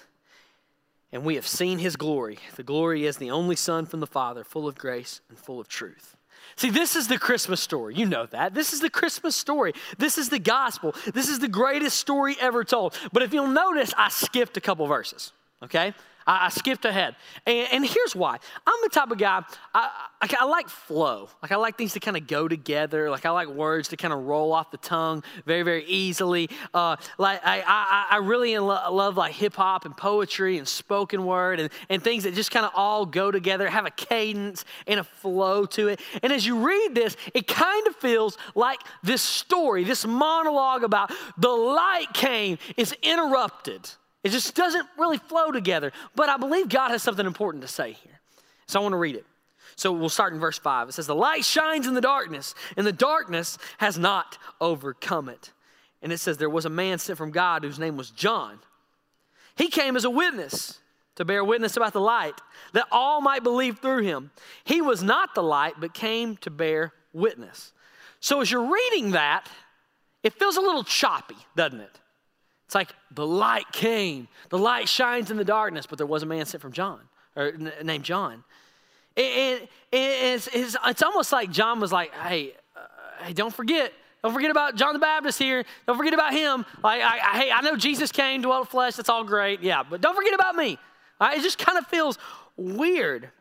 and 1.11 1.23
we 1.23 1.35
have 1.35 1.47
seen 1.47 1.79
his 1.79 1.95
glory. 1.95 2.39
The 2.55 2.63
glory 2.63 3.05
is 3.05 3.17
the 3.17 3.31
only 3.31 3.55
Son 3.55 3.85
from 3.85 3.99
the 3.99 4.07
Father, 4.07 4.43
full 4.43 4.67
of 4.67 4.77
grace 4.77 5.21
and 5.29 5.37
full 5.37 5.59
of 5.59 5.67
truth. 5.67 6.15
See, 6.59 6.69
this 6.69 6.97
is 6.97 7.07
the 7.07 7.17
Christmas 7.17 7.61
story. 7.61 7.95
You 7.95 8.05
know 8.05 8.25
that. 8.25 8.53
This 8.53 8.73
is 8.73 8.81
the 8.81 8.89
Christmas 8.89 9.33
story. 9.33 9.71
This 9.97 10.17
is 10.17 10.27
the 10.27 10.39
gospel. 10.39 10.93
This 11.13 11.29
is 11.29 11.39
the 11.39 11.47
greatest 11.47 11.95
story 11.95 12.35
ever 12.37 12.65
told. 12.65 12.99
But 13.13 13.23
if 13.23 13.33
you'll 13.33 13.47
notice, 13.47 13.93
I 13.97 14.09
skipped 14.09 14.57
a 14.57 14.59
couple 14.59 14.85
verses, 14.85 15.31
okay? 15.63 15.93
I, 16.29 16.45
I 16.45 16.49
skipped 16.49 16.85
ahead. 16.85 17.15
And, 17.45 17.67
and, 17.71 17.85
here's 17.89 18.15
why 18.15 18.37
I'm 18.67 18.79
the 18.83 18.89
type 18.89 19.09
of 19.09 19.17
guy, 19.17 19.43
I, 19.73 20.07
I, 20.21 20.35
I 20.41 20.45
like 20.45 20.69
flow. 20.69 21.27
Like, 21.41 21.51
I 21.51 21.55
like 21.55 21.75
things 21.75 21.93
to 21.93 21.99
kind 21.99 22.15
of 22.15 22.27
go 22.27 22.47
together. 22.47 23.09
Like, 23.09 23.25
I 23.25 23.31
like 23.31 23.47
words 23.47 23.87
to 23.89 23.97
kind 23.97 24.13
of 24.13 24.25
roll 24.25 24.53
off 24.53 24.69
the 24.69 24.77
tongue 24.77 25.23
very, 25.45 25.63
very 25.63 25.83
easily. 25.85 26.49
Uh, 26.71 26.97
like, 27.17 27.41
I, 27.43 27.63
I, 27.65 28.07
I 28.11 28.17
really 28.17 28.57
lo- 28.59 28.93
love 28.93 29.17
like 29.17 29.33
hip 29.33 29.55
hop 29.55 29.85
and 29.85 29.97
poetry 29.97 30.59
and 30.59 30.67
spoken 30.67 31.25
word 31.25 31.59
and, 31.59 31.71
and 31.89 32.03
things 32.03 32.23
that 32.23 32.35
just 32.35 32.51
kind 32.51 32.65
of 32.65 32.71
all 32.75 33.07
go 33.07 33.31
together, 33.31 33.67
have 33.67 33.87
a 33.87 33.91
cadence 33.91 34.65
and 34.85 34.99
a 34.99 35.03
flow 35.03 35.65
to 35.65 35.87
it. 35.87 35.99
And 36.21 36.31
as 36.31 36.45
you 36.45 36.63
read 36.65 36.93
this, 36.93 37.17
it 37.33 37.47
kind 37.47 37.87
of 37.87 37.95
feels 37.95 38.37
like 38.53 38.79
this 39.01 39.23
story, 39.23 39.83
this 39.83 40.05
monologue 40.05 40.83
about 40.83 41.11
the 41.39 41.49
light 41.49 42.13
came 42.13 42.59
is 42.77 42.93
interrupted 43.01 43.89
it 44.23 44.29
just 44.29 44.55
doesn't 44.55 44.87
really 44.97 45.17
flow 45.17 45.51
together. 45.51 45.91
But 46.15 46.29
I 46.29 46.37
believe 46.37 46.69
God 46.69 46.91
has 46.91 47.01
something 47.03 47.25
important 47.25 47.61
to 47.63 47.67
say 47.67 47.93
here. 47.93 48.19
So 48.67 48.79
I 48.79 48.83
want 48.83 48.93
to 48.93 48.97
read 48.97 49.15
it. 49.15 49.25
So 49.75 49.91
we'll 49.93 50.09
start 50.09 50.33
in 50.33 50.39
verse 50.39 50.57
5. 50.57 50.89
It 50.89 50.91
says, 50.91 51.07
The 51.07 51.15
light 51.15 51.45
shines 51.45 51.87
in 51.87 51.93
the 51.93 52.01
darkness, 52.01 52.53
and 52.75 52.85
the 52.85 52.91
darkness 52.91 53.57
has 53.77 53.97
not 53.97 54.37
overcome 54.59 55.29
it. 55.29 55.51
And 56.01 56.11
it 56.11 56.17
says, 56.17 56.37
There 56.37 56.49
was 56.49 56.65
a 56.65 56.69
man 56.69 56.99
sent 56.99 57.17
from 57.17 57.31
God 57.31 57.63
whose 57.63 57.79
name 57.79 57.95
was 57.95 58.09
John. 58.09 58.59
He 59.55 59.69
came 59.69 59.95
as 59.95 60.05
a 60.05 60.09
witness 60.09 60.79
to 61.15 61.25
bear 61.25 61.43
witness 61.43 61.75
about 61.75 61.91
the 61.91 61.99
light, 61.99 62.39
that 62.71 62.87
all 62.93 63.19
might 63.19 63.43
believe 63.43 63.79
through 63.79 64.03
him. 64.03 64.31
He 64.63 64.81
was 64.81 65.03
not 65.03 65.35
the 65.35 65.43
light, 65.43 65.73
but 65.77 65.93
came 65.93 66.37
to 66.37 66.49
bear 66.49 66.93
witness. 67.11 67.73
So 68.21 68.39
as 68.39 68.49
you're 68.49 68.71
reading 68.71 69.11
that, 69.11 69.49
it 70.23 70.33
feels 70.33 70.55
a 70.55 70.61
little 70.61 70.83
choppy, 70.83 71.35
doesn't 71.57 71.81
it? 71.81 71.98
It's 72.69 72.75
like 72.75 72.93
the 73.09 73.25
light 73.25 73.65
came. 73.71 74.27
The 74.49 74.59
light 74.59 74.87
shines 74.87 75.31
in 75.31 75.37
the 75.37 75.43
darkness, 75.43 75.87
but 75.87 75.97
there 75.97 76.05
was 76.05 76.21
a 76.21 76.27
man 76.27 76.45
sent 76.45 76.61
from 76.61 76.71
John, 76.71 76.99
or 77.35 77.51
named 77.81 78.03
John. 78.03 78.43
And, 79.17 79.67
it's, 79.91 80.47
it's, 80.53 80.77
it's, 80.85 81.01
almost 81.01 81.31
like 81.31 81.49
John 81.49 81.79
was 81.79 81.91
like, 81.91 82.13
hey, 82.13 82.53
uh, 82.75 83.23
hey, 83.23 83.33
don't 83.33 83.51
forget. 83.51 83.91
Don't 84.23 84.35
forget 84.35 84.51
about 84.51 84.75
John 84.75 84.93
the 84.93 84.99
Baptist 84.99 85.39
here. 85.39 85.65
Don't 85.87 85.97
forget 85.97 86.13
about 86.13 86.31
him. 86.31 86.63
Like, 86.83 87.01
I, 87.01 87.17
I, 87.17 87.39
hey, 87.39 87.51
I 87.51 87.61
know 87.61 87.75
Jesus 87.75 88.11
came, 88.11 88.43
dwelt 88.43 88.69
flesh. 88.69 88.97
That's 88.97 89.09
all 89.09 89.23
great. 89.23 89.63
Yeah, 89.63 89.81
but 89.81 89.99
don't 89.99 90.15
forget 90.15 90.35
about 90.35 90.55
me. 90.55 90.77
Right? 91.19 91.39
It 91.39 91.41
just 91.41 91.57
kind 91.57 91.79
of 91.79 91.87
feels 91.87 92.19
weird. 92.55 93.31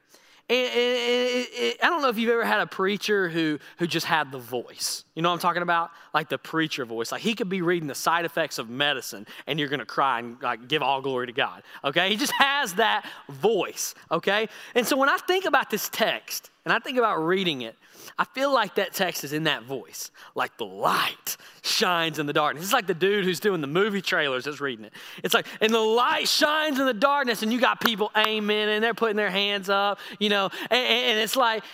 And, 0.49 0.71
and, 0.71 1.47
and 1.61 1.75
I 1.83 1.87
don't 1.91 2.01
know 2.01 2.09
if 2.09 2.17
you've 2.17 2.31
ever 2.31 2.47
had 2.47 2.61
a 2.61 2.67
preacher 2.67 3.29
who, 3.29 3.59
who 3.77 3.87
just 3.87 4.07
had 4.07 4.33
the 4.33 4.39
voice. 4.39 5.05
You 5.19 5.23
know 5.23 5.31
what 5.31 5.35
I'm 5.35 5.41
talking 5.41 5.63
about? 5.63 5.91
Like 6.15 6.29
the 6.29 6.39
preacher 6.39 6.85
voice. 6.85 7.11
Like 7.11 7.23
he 7.23 7.35
could 7.35 7.49
be 7.49 7.61
reading 7.61 7.89
the 7.89 7.95
side 7.97 8.25
effects 8.25 8.61
of 8.61 8.71
medicine 8.71 9.27
and 9.49 9.59
you're 9.59 9.69
going 9.69 9.81
to 9.81 9.85
cry 9.85 10.21
and 10.21 10.41
like 10.41 10.69
give 10.69 10.81
all 10.81 11.03
glory 11.03 11.27
to 11.27 11.33
God. 11.33 11.65
Okay? 11.83 12.09
He 12.11 12.17
just 12.17 12.33
has 12.39 12.75
that 12.75 13.05
voice. 13.29 13.97
Okay? 14.13 14.49
And 14.77 14.87
so 14.87 14.97
when 14.97 15.09
I 15.09 15.17
think 15.17 15.45
about 15.45 15.71
this 15.71 15.89
text 15.89 16.51
and 16.65 16.73
I 16.73 16.79
think 16.79 16.99
about 16.99 17.17
reading 17.17 17.63
it, 17.63 17.75
I 18.17 18.27
feel 18.27 18.55
like 18.55 18.77
that 18.77 18.93
text 18.93 19.25
is 19.25 19.33
in 19.33 19.43
that 19.43 19.65
voice, 19.65 20.13
like 20.37 20.57
the 20.57 20.67
light 20.67 21.37
shines 21.63 22.21
in 22.21 22.27
the 22.27 22.33
darkness. 22.33 22.63
It's 22.63 22.73
like 22.73 22.87
the 22.87 22.95
dude 22.95 23.25
who's 23.25 23.41
doing 23.41 23.61
the 23.61 23.67
movie 23.67 24.01
trailers 24.01 24.45
that's 24.45 24.61
reading 24.61 24.85
it. 24.85 24.93
It's 25.25 25.35
like, 25.35 25.49
and 25.61 25.75
the 25.75 25.81
light 25.81 26.29
shines 26.29 26.79
in 26.79 26.87
the 26.87 26.95
darkness, 26.95 27.43
and 27.43 27.53
you 27.53 27.59
got 27.59 27.81
people 27.81 28.13
amen, 28.17 28.69
and 28.69 28.85
they're 28.85 28.95
putting 28.95 29.17
their 29.17 29.31
hands 29.31 29.69
up, 29.69 29.99
you 30.21 30.29
know, 30.29 30.49
and, 30.71 30.87
and 30.87 31.19
it's 31.19 31.35
like, 31.35 31.65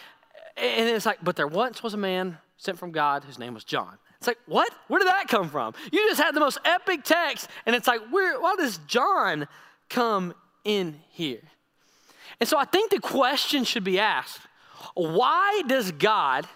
and 0.57 0.89
it's 0.89 1.05
like, 1.05 1.19
but 1.23 1.37
there 1.37 1.47
once 1.47 1.83
was 1.83 1.93
a 1.93 1.99
man 1.99 2.39
sent 2.65 2.79
from 2.79 2.93
God 2.93 3.25
whose 3.25 3.39
name 3.39 3.55
was 3.55 3.65
John. 3.65 3.99
It's 4.19 4.27
like, 4.27 4.39
what? 4.47 4.73
Where 4.89 4.99
did 4.99 5.09
that 5.09 5.29
come 5.29 5.51
from? 5.51 5.75
You 5.93 6.09
just 6.09 6.21
had 6.21 6.35
the 6.35 6.41
most 6.41 6.59
epic 6.65 7.05
text, 7.05 7.49
and 7.67 7.77
it's 7.77 7.87
like, 7.87 8.01
where, 8.11 8.41
why 8.41 8.57
does 8.57 8.79
John 8.87 9.47
come 9.91 10.35
in 10.65 10.99
here? 11.11 11.43
And 12.41 12.49
so 12.49 12.59
I 12.59 12.65
think 12.65 12.91
the 12.91 13.01
question 13.01 13.65
should 13.65 13.85
be 13.85 13.99
asked 13.99 14.41
why 14.95 15.63
does 15.67 15.93
God, 15.93 16.47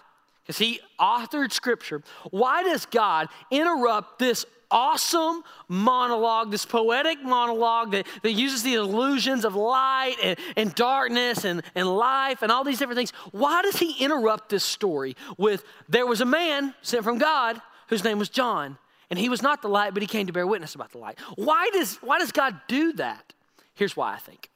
because 0.42 0.58
He 0.58 0.80
authored 1.00 1.52
Scripture, 1.52 2.02
why 2.30 2.62
does 2.62 2.86
God 2.86 3.28
interrupt 3.50 4.18
this 4.18 4.44
awesome 4.70 5.42
monologue, 5.68 6.50
this 6.50 6.66
poetic 6.66 7.22
monologue 7.22 7.92
that, 7.92 8.06
that 8.22 8.32
uses 8.32 8.62
the 8.62 8.74
illusions 8.74 9.44
of 9.44 9.54
light 9.54 10.16
and, 10.22 10.38
and 10.56 10.74
darkness 10.74 11.44
and, 11.44 11.62
and 11.74 11.88
life 11.88 12.42
and 12.42 12.52
all 12.52 12.64
these 12.64 12.78
different 12.78 12.98
things. 12.98 13.12
Why 13.32 13.62
does 13.62 13.76
he 13.76 13.92
interrupt 14.02 14.48
this 14.48 14.64
story 14.64 15.16
with 15.36 15.64
there 15.88 16.06
was 16.06 16.20
a 16.20 16.26
man 16.26 16.74
sent 16.82 17.04
from 17.04 17.18
God 17.18 17.60
whose 17.88 18.04
name 18.04 18.18
was 18.18 18.28
John, 18.28 18.78
and 19.10 19.18
he 19.18 19.28
was 19.28 19.42
not 19.42 19.62
the 19.62 19.68
light, 19.68 19.94
but 19.94 20.02
he 20.02 20.06
came 20.06 20.26
to 20.26 20.32
bear 20.32 20.46
witness 20.46 20.74
about 20.74 20.92
the 20.92 20.98
light? 20.98 21.18
Why 21.36 21.70
does, 21.72 21.96
why 21.96 22.18
does 22.18 22.32
God 22.32 22.60
do 22.68 22.92
that? 22.94 23.32
Here's 23.74 23.96
why 23.96 24.14
I 24.14 24.18
think. 24.18 24.50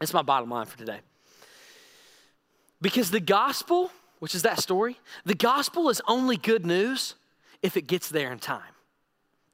It's 0.00 0.12
my 0.12 0.22
bottom 0.22 0.50
line 0.50 0.66
for 0.66 0.76
today. 0.76 1.00
Because 2.82 3.10
the 3.10 3.20
gospel, 3.20 3.90
which 4.18 4.34
is 4.34 4.42
that 4.42 4.60
story, 4.60 4.98
the 5.24 5.34
gospel 5.34 5.88
is 5.88 6.02
only 6.06 6.36
good 6.36 6.66
news 6.66 7.14
if 7.62 7.78
it 7.78 7.86
gets 7.86 8.10
there 8.10 8.30
in 8.30 8.38
time. 8.38 8.73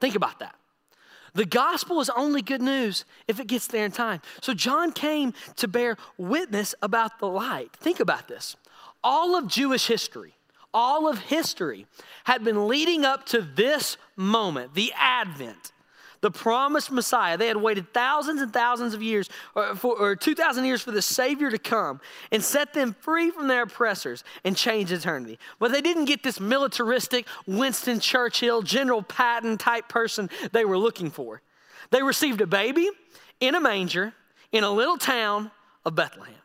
Think 0.01 0.15
about 0.15 0.39
that. 0.39 0.55
The 1.33 1.45
gospel 1.45 2.01
is 2.01 2.09
only 2.09 2.41
good 2.41 2.61
news 2.61 3.05
if 3.27 3.39
it 3.39 3.47
gets 3.47 3.67
there 3.67 3.85
in 3.85 3.91
time. 3.91 4.21
So 4.41 4.53
John 4.53 4.91
came 4.91 5.33
to 5.55 5.67
bear 5.67 5.95
witness 6.17 6.75
about 6.81 7.19
the 7.19 7.27
light. 7.27 7.71
Think 7.77 8.01
about 8.01 8.27
this. 8.27 8.57
All 9.03 9.37
of 9.37 9.47
Jewish 9.47 9.87
history, 9.87 10.33
all 10.73 11.07
of 11.07 11.19
history 11.19 11.85
had 12.25 12.43
been 12.43 12.67
leading 12.67 13.05
up 13.05 13.25
to 13.27 13.41
this 13.41 13.95
moment, 14.17 14.73
the 14.73 14.91
Advent 14.97 15.71
the 16.21 16.31
promised 16.31 16.91
Messiah. 16.91 17.37
They 17.37 17.47
had 17.47 17.57
waited 17.57 17.93
thousands 17.93 18.41
and 18.41 18.53
thousands 18.53 18.93
of 18.93 19.01
years, 19.01 19.29
or, 19.55 19.75
for, 19.75 19.97
or 19.97 20.15
2,000 20.15 20.65
years 20.65 20.81
for 20.81 20.91
the 20.91 21.01
Savior 21.01 21.51
to 21.51 21.57
come 21.57 21.99
and 22.31 22.43
set 22.43 22.73
them 22.73 22.95
free 22.99 23.31
from 23.31 23.47
their 23.47 23.63
oppressors 23.63 24.23
and 24.43 24.55
change 24.55 24.91
eternity. 24.91 25.37
But 25.59 25.71
they 25.71 25.81
didn't 25.81 26.05
get 26.05 26.23
this 26.23 26.39
militaristic 26.39 27.27
Winston 27.45 27.99
Churchill, 27.99 28.61
General 28.61 29.03
Patton 29.03 29.57
type 29.57 29.89
person 29.89 30.29
they 30.51 30.63
were 30.63 30.77
looking 30.77 31.09
for. 31.09 31.41
They 31.89 32.03
received 32.03 32.39
a 32.39 32.47
baby 32.47 32.89
in 33.39 33.55
a 33.55 33.59
manger 33.59 34.13
in 34.51 34.63
a 34.63 34.71
little 34.71 34.97
town 34.97 35.51
of 35.83 35.95
Bethlehem. 35.95 36.35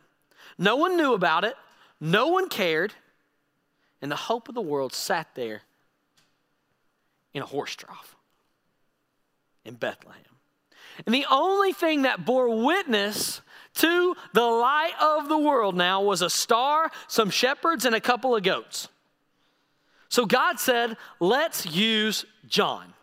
No 0.57 0.75
one 0.75 0.97
knew 0.97 1.13
about 1.13 1.43
it, 1.43 1.55
no 2.01 2.27
one 2.29 2.49
cared, 2.49 2.93
and 4.01 4.11
the 4.11 4.15
hope 4.15 4.49
of 4.49 4.55
the 4.55 4.61
world 4.61 4.93
sat 4.93 5.27
there 5.35 5.61
in 7.33 7.43
a 7.43 7.45
horse 7.45 7.75
trough 7.75 8.16
in 9.67 9.75
Bethlehem. 9.75 10.21
And 11.05 11.13
the 11.13 11.25
only 11.29 11.73
thing 11.73 12.03
that 12.03 12.25
bore 12.25 12.65
witness 12.65 13.41
to 13.75 14.15
the 14.33 14.43
light 14.43 14.93
of 14.99 15.29
the 15.29 15.37
world 15.37 15.75
now 15.75 16.01
was 16.01 16.21
a 16.21 16.29
star, 16.29 16.89
some 17.07 17.29
shepherds, 17.29 17.85
and 17.85 17.93
a 17.93 18.01
couple 18.01 18.35
of 18.35 18.41
goats. 18.41 18.87
So 20.09 20.25
God 20.25 20.59
said, 20.59 20.97
let's 21.19 21.65
use 21.65 22.25
John. 22.47 22.93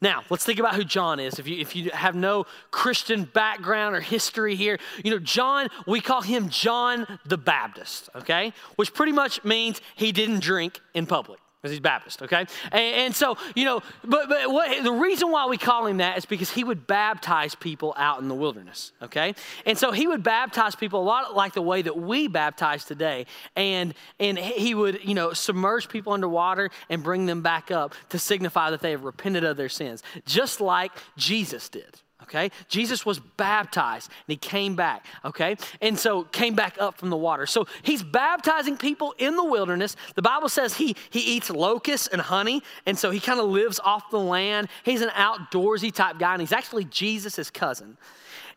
Now, 0.00 0.22
let's 0.30 0.44
think 0.44 0.58
about 0.58 0.74
who 0.74 0.84
John 0.84 1.20
is. 1.20 1.38
If 1.38 1.46
you, 1.46 1.60
if 1.60 1.76
you 1.76 1.90
have 1.90 2.14
no 2.14 2.46
Christian 2.70 3.24
background 3.24 3.94
or 3.94 4.00
history 4.00 4.54
here, 4.54 4.78
you 5.04 5.10
know, 5.10 5.18
John, 5.18 5.68
we 5.86 6.00
call 6.00 6.22
him 6.22 6.48
John 6.48 7.06
the 7.24 7.38
Baptist, 7.38 8.08
okay? 8.14 8.52
Which 8.76 8.94
pretty 8.94 9.12
much 9.12 9.44
means 9.44 9.80
he 9.94 10.12
didn't 10.12 10.40
drink 10.40 10.80
in 10.94 11.06
public 11.06 11.41
because 11.62 11.70
he's 11.70 11.80
Baptist, 11.80 12.22
okay? 12.22 12.44
And, 12.72 12.94
and, 12.96 13.16
so, 13.16 13.38
you 13.54 13.64
know, 13.64 13.82
but, 14.04 14.28
but 14.28 14.50
what, 14.50 14.82
the 14.82 14.90
reason 14.90 15.30
why 15.30 15.46
we 15.46 15.56
call 15.56 15.86
him 15.86 15.98
that 15.98 16.18
is 16.18 16.24
because 16.24 16.50
he 16.50 16.64
would 16.64 16.88
baptize 16.88 17.54
people 17.54 17.94
out 17.96 18.20
in 18.20 18.26
the 18.26 18.34
wilderness, 18.34 18.90
okay? 19.00 19.36
And 19.64 19.78
so 19.78 19.92
he 19.92 20.08
would 20.08 20.24
baptize 20.24 20.74
people 20.74 21.00
a 21.00 21.04
lot 21.04 21.36
like 21.36 21.52
the 21.52 21.62
way 21.62 21.80
that 21.82 21.96
we 21.96 22.26
baptize 22.26 22.84
today. 22.84 23.26
And, 23.54 23.94
and 24.18 24.36
he 24.36 24.74
would, 24.74 25.04
you 25.04 25.14
know, 25.14 25.34
submerge 25.34 25.88
people 25.88 26.12
underwater 26.12 26.70
and 26.90 27.00
bring 27.00 27.26
them 27.26 27.42
back 27.42 27.70
up 27.70 27.94
to 28.08 28.18
signify 28.18 28.70
that 28.70 28.80
they 28.80 28.90
have 28.90 29.04
repented 29.04 29.44
of 29.44 29.56
their 29.56 29.68
sins, 29.68 30.02
just 30.26 30.60
like 30.60 30.90
Jesus 31.16 31.68
did 31.68 32.00
okay? 32.22 32.50
Jesus 32.68 33.04
was 33.04 33.18
baptized 33.18 34.10
and 34.26 34.32
he 34.32 34.36
came 34.36 34.76
back, 34.76 35.06
okay? 35.24 35.56
And 35.80 35.98
so 35.98 36.24
came 36.24 36.54
back 36.54 36.76
up 36.80 36.98
from 36.98 37.10
the 37.10 37.16
water. 37.16 37.46
So 37.46 37.66
he's 37.82 38.02
baptizing 38.02 38.76
people 38.76 39.14
in 39.18 39.36
the 39.36 39.44
wilderness. 39.44 39.96
The 40.14 40.22
Bible 40.22 40.48
says 40.48 40.76
he 40.76 40.96
he 41.10 41.20
eats 41.20 41.50
locusts 41.50 42.08
and 42.08 42.20
honey, 42.20 42.62
and 42.86 42.98
so 42.98 43.10
he 43.10 43.20
kind 43.20 43.40
of 43.40 43.46
lives 43.46 43.80
off 43.80 44.10
the 44.10 44.18
land. 44.18 44.68
He's 44.84 45.02
an 45.02 45.10
outdoorsy 45.10 45.92
type 45.92 46.18
guy, 46.18 46.32
and 46.32 46.40
he's 46.40 46.52
actually 46.52 46.84
Jesus' 46.84 47.50
cousin. 47.50 47.96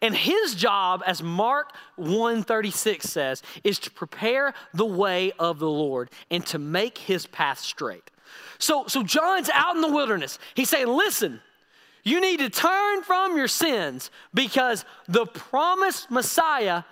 And 0.01 0.15
his 0.15 0.55
job, 0.55 1.03
as 1.05 1.23
Mark 1.23 1.73
136 1.95 3.07
says, 3.09 3.41
is 3.63 3.79
to 3.79 3.91
prepare 3.91 4.53
the 4.73 4.85
way 4.85 5.31
of 5.39 5.59
the 5.59 5.69
Lord 5.69 6.09
and 6.29 6.45
to 6.47 6.59
make 6.59 6.97
his 6.97 7.25
path 7.25 7.59
straight. 7.59 8.11
So, 8.57 8.85
so 8.87 9.03
John's 9.03 9.49
out 9.49 9.75
in 9.75 9.81
the 9.81 9.91
wilderness. 9.91 10.39
He's 10.53 10.69
saying, 10.69 10.87
listen, 10.87 11.41
you 12.05 12.21
need 12.21 12.39
to 12.39 12.49
turn 12.49 13.01
from 13.01 13.35
your 13.35 13.47
sins 13.47 14.11
because 14.33 14.85
the 15.07 15.25
promised 15.25 16.09
Messiah, 16.11 16.83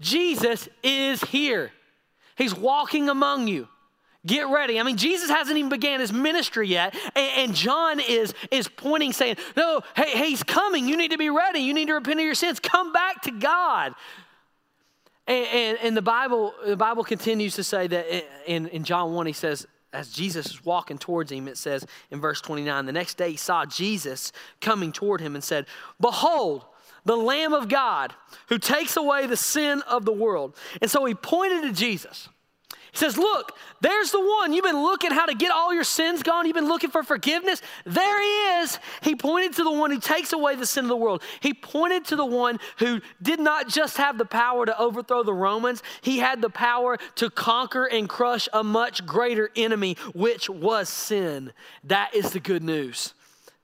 Jesus, 0.00 0.68
is 0.82 1.20
here. 1.22 1.70
He's 2.36 2.54
walking 2.54 3.10
among 3.10 3.46
you. 3.48 3.68
Get 4.24 4.48
ready. 4.48 4.80
I 4.80 4.82
mean, 4.82 4.96
Jesus 4.96 5.28
hasn't 5.28 5.58
even 5.58 5.68
began 5.68 6.00
his 6.00 6.12
ministry 6.12 6.68
yet, 6.68 6.94
and, 7.16 7.54
John 7.54 8.00
is 8.00 8.32
is 8.52 8.68
pointing, 8.68 9.12
saying, 9.12 9.36
"No, 9.56 9.82
hey, 9.96 10.10
hey, 10.10 10.30
he's 10.30 10.44
coming. 10.44 10.88
You 10.88 10.96
need 10.96 11.10
to 11.10 11.18
be 11.18 11.28
ready. 11.28 11.58
You 11.58 11.74
need 11.74 11.88
to 11.88 11.94
repent 11.94 12.20
of 12.20 12.24
your 12.24 12.36
sins. 12.36 12.60
Come 12.60 12.92
back 12.92 13.22
to 13.22 13.32
God." 13.32 13.94
And, 15.26 15.46
and, 15.46 15.78
and 15.82 15.96
the 15.96 16.02
Bible, 16.02 16.54
the 16.64 16.76
Bible 16.76 17.04
continues 17.04 17.56
to 17.56 17.64
say 17.64 17.86
that 17.88 18.24
in, 18.46 18.68
in 18.68 18.84
John 18.84 19.12
one, 19.12 19.26
he 19.26 19.32
says, 19.32 19.66
as 19.92 20.10
Jesus 20.10 20.46
is 20.46 20.64
walking 20.64 20.98
towards 20.98 21.30
him, 21.30 21.48
it 21.48 21.58
says 21.58 21.86
in 22.10 22.20
verse 22.20 22.40
29 22.40 22.86
the 22.86 22.92
next 22.92 23.16
day 23.16 23.32
he 23.32 23.36
saw 23.36 23.64
Jesus 23.66 24.32
coming 24.60 24.92
toward 24.92 25.20
him 25.20 25.34
and 25.34 25.44
said, 25.44 25.66
Behold, 26.00 26.64
the 27.04 27.16
Lamb 27.16 27.52
of 27.52 27.68
God 27.68 28.14
who 28.48 28.58
takes 28.58 28.96
away 28.96 29.26
the 29.26 29.36
sin 29.36 29.82
of 29.88 30.04
the 30.04 30.12
world. 30.12 30.56
And 30.80 30.90
so 30.90 31.04
he 31.04 31.14
pointed 31.14 31.62
to 31.62 31.72
Jesus. 31.72 32.28
He 32.92 32.98
says, 32.98 33.16
Look, 33.16 33.56
there's 33.80 34.10
the 34.10 34.20
one. 34.20 34.52
You've 34.52 34.64
been 34.64 34.82
looking 34.82 35.10
how 35.10 35.24
to 35.24 35.34
get 35.34 35.50
all 35.50 35.72
your 35.72 35.82
sins 35.82 36.22
gone. 36.22 36.46
You've 36.46 36.54
been 36.54 36.68
looking 36.68 36.90
for 36.90 37.02
forgiveness. 37.02 37.62
There 37.84 38.22
he 38.22 38.60
is. 38.60 38.78
He 39.00 39.16
pointed 39.16 39.54
to 39.54 39.64
the 39.64 39.72
one 39.72 39.90
who 39.90 39.98
takes 39.98 40.32
away 40.32 40.56
the 40.56 40.66
sin 40.66 40.84
of 40.84 40.88
the 40.88 40.96
world. 40.96 41.22
He 41.40 41.54
pointed 41.54 42.04
to 42.06 42.16
the 42.16 42.26
one 42.26 42.60
who 42.78 43.00
did 43.20 43.40
not 43.40 43.68
just 43.68 43.96
have 43.96 44.18
the 44.18 44.26
power 44.26 44.66
to 44.66 44.78
overthrow 44.78 45.22
the 45.22 45.32
Romans, 45.32 45.82
he 46.02 46.18
had 46.18 46.42
the 46.42 46.50
power 46.50 46.98
to 47.16 47.30
conquer 47.30 47.86
and 47.86 48.08
crush 48.08 48.48
a 48.52 48.62
much 48.62 49.06
greater 49.06 49.50
enemy, 49.56 49.96
which 50.14 50.50
was 50.50 50.88
sin. 50.88 51.52
That 51.84 52.14
is 52.14 52.32
the 52.32 52.40
good 52.40 52.62
news. 52.62 53.14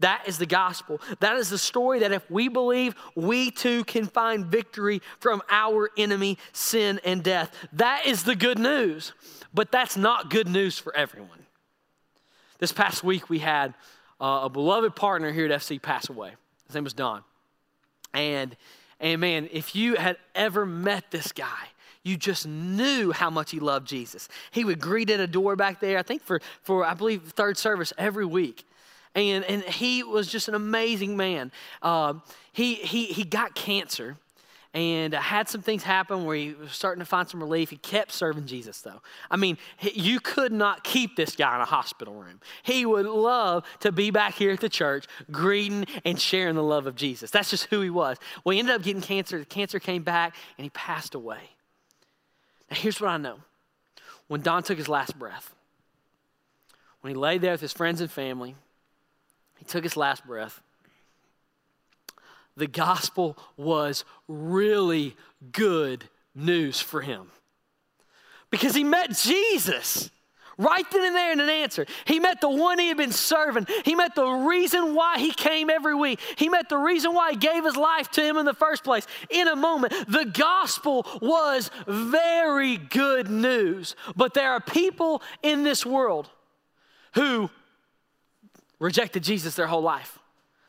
That 0.00 0.22
is 0.26 0.38
the 0.38 0.46
gospel. 0.46 1.00
That 1.20 1.36
is 1.36 1.50
the 1.50 1.58
story 1.58 2.00
that 2.00 2.12
if 2.12 2.28
we 2.30 2.48
believe, 2.48 2.94
we 3.16 3.50
too 3.50 3.84
can 3.84 4.06
find 4.06 4.46
victory 4.46 5.02
from 5.18 5.42
our 5.50 5.90
enemy, 5.96 6.38
sin 6.52 7.00
and 7.04 7.22
death. 7.22 7.52
That 7.72 8.06
is 8.06 8.22
the 8.22 8.36
good 8.36 8.58
news. 8.58 9.12
But 9.52 9.72
that's 9.72 9.96
not 9.96 10.30
good 10.30 10.48
news 10.48 10.78
for 10.78 10.94
everyone. 10.94 11.46
This 12.58 12.72
past 12.72 13.02
week, 13.02 13.28
we 13.28 13.40
had 13.40 13.74
uh, 14.20 14.42
a 14.44 14.48
beloved 14.48 14.94
partner 14.94 15.32
here 15.32 15.46
at 15.46 15.60
FC 15.60 15.80
pass 15.80 16.08
away. 16.08 16.32
His 16.66 16.74
name 16.74 16.84
was 16.84 16.92
Don. 16.92 17.24
And, 18.14 18.56
and 19.00 19.20
man, 19.20 19.48
if 19.52 19.74
you 19.74 19.96
had 19.96 20.16
ever 20.34 20.64
met 20.64 21.10
this 21.10 21.32
guy, 21.32 21.68
you 22.04 22.16
just 22.16 22.46
knew 22.46 23.10
how 23.10 23.30
much 23.30 23.50
he 23.50 23.58
loved 23.58 23.86
Jesus. 23.86 24.28
He 24.50 24.64
would 24.64 24.80
greet 24.80 25.10
at 25.10 25.18
a 25.20 25.26
door 25.26 25.56
back 25.56 25.80
there, 25.80 25.98
I 25.98 26.02
think 26.02 26.22
for, 26.22 26.40
for 26.62 26.84
I 26.84 26.94
believe, 26.94 27.22
third 27.22 27.58
service 27.58 27.92
every 27.98 28.24
week 28.24 28.64
and, 29.18 29.44
and 29.44 29.62
he 29.62 30.02
was 30.02 30.28
just 30.28 30.48
an 30.48 30.54
amazing 30.54 31.16
man. 31.16 31.52
Uh, 31.82 32.14
he, 32.52 32.74
he, 32.74 33.06
he 33.06 33.24
got 33.24 33.54
cancer, 33.54 34.16
and 34.74 35.14
had 35.14 35.48
some 35.48 35.62
things 35.62 35.82
happen 35.82 36.24
where 36.24 36.36
he 36.36 36.52
was 36.52 36.72
starting 36.72 37.00
to 37.00 37.06
find 37.06 37.26
some 37.26 37.40
relief. 37.40 37.70
He 37.70 37.78
kept 37.78 38.12
serving 38.12 38.46
Jesus, 38.46 38.82
though. 38.82 39.00
I 39.30 39.36
mean, 39.36 39.56
you 39.80 40.20
could 40.20 40.52
not 40.52 40.84
keep 40.84 41.16
this 41.16 41.34
guy 41.34 41.54
in 41.54 41.60
a 41.62 41.64
hospital 41.64 42.14
room. 42.14 42.40
He 42.62 42.84
would 42.84 43.06
love 43.06 43.64
to 43.80 43.90
be 43.90 44.10
back 44.10 44.34
here 44.34 44.52
at 44.52 44.60
the 44.60 44.68
church, 44.68 45.06
greeting 45.30 45.86
and 46.04 46.20
sharing 46.20 46.54
the 46.54 46.62
love 46.62 46.86
of 46.86 46.96
Jesus. 46.96 47.30
That's 47.30 47.48
just 47.48 47.64
who 47.64 47.80
he 47.80 47.90
was. 47.90 48.18
Well, 48.44 48.52
he 48.52 48.58
ended 48.58 48.74
up 48.74 48.82
getting 48.82 49.02
cancer. 49.02 49.38
The 49.38 49.46
cancer 49.46 49.80
came 49.80 50.02
back, 50.02 50.36
and 50.58 50.64
he 50.64 50.70
passed 50.70 51.14
away. 51.14 51.40
Now, 52.70 52.76
here's 52.76 53.00
what 53.00 53.08
I 53.08 53.16
know 53.16 53.38
when 54.28 54.42
Don 54.42 54.62
took 54.62 54.76
his 54.76 54.88
last 54.88 55.18
breath, 55.18 55.54
when 57.00 57.14
he 57.14 57.18
lay 57.18 57.38
there 57.38 57.52
with 57.52 57.62
his 57.62 57.72
friends 57.72 58.02
and 58.02 58.10
family, 58.10 58.54
he 59.58 59.64
took 59.64 59.84
his 59.84 59.96
last 59.96 60.26
breath 60.26 60.62
the 62.58 62.66
gospel 62.66 63.38
was 63.56 64.04
really 64.26 65.16
good 65.52 66.04
news 66.34 66.80
for 66.80 67.00
him 67.00 67.30
because 68.50 68.74
he 68.74 68.84
met 68.84 69.16
Jesus. 69.16 70.10
Right 70.60 70.84
then 70.90 71.04
and 71.04 71.14
there 71.14 71.30
in 71.30 71.38
an 71.38 71.48
answer. 71.48 71.86
He 72.04 72.18
met 72.18 72.40
the 72.40 72.50
one 72.50 72.80
he 72.80 72.88
had 72.88 72.96
been 72.96 73.12
serving. 73.12 73.68
He 73.84 73.94
met 73.94 74.16
the 74.16 74.26
reason 74.26 74.96
why 74.96 75.20
he 75.20 75.30
came 75.30 75.70
every 75.70 75.94
week. 75.94 76.18
He 76.34 76.48
met 76.48 76.68
the 76.68 76.76
reason 76.76 77.14
why 77.14 77.30
he 77.30 77.36
gave 77.36 77.64
his 77.64 77.76
life 77.76 78.10
to 78.12 78.22
him 78.22 78.36
in 78.36 78.44
the 78.44 78.54
first 78.54 78.82
place. 78.82 79.06
In 79.30 79.46
a 79.46 79.54
moment, 79.54 79.92
the 80.08 80.24
gospel 80.24 81.06
was 81.22 81.70
very 81.86 82.76
good 82.76 83.30
news. 83.30 83.94
But 84.16 84.34
there 84.34 84.50
are 84.50 84.60
people 84.60 85.22
in 85.44 85.62
this 85.62 85.86
world 85.86 86.28
who 87.14 87.50
rejected 88.78 89.22
Jesus 89.22 89.54
their 89.54 89.66
whole 89.66 89.82
life. 89.82 90.18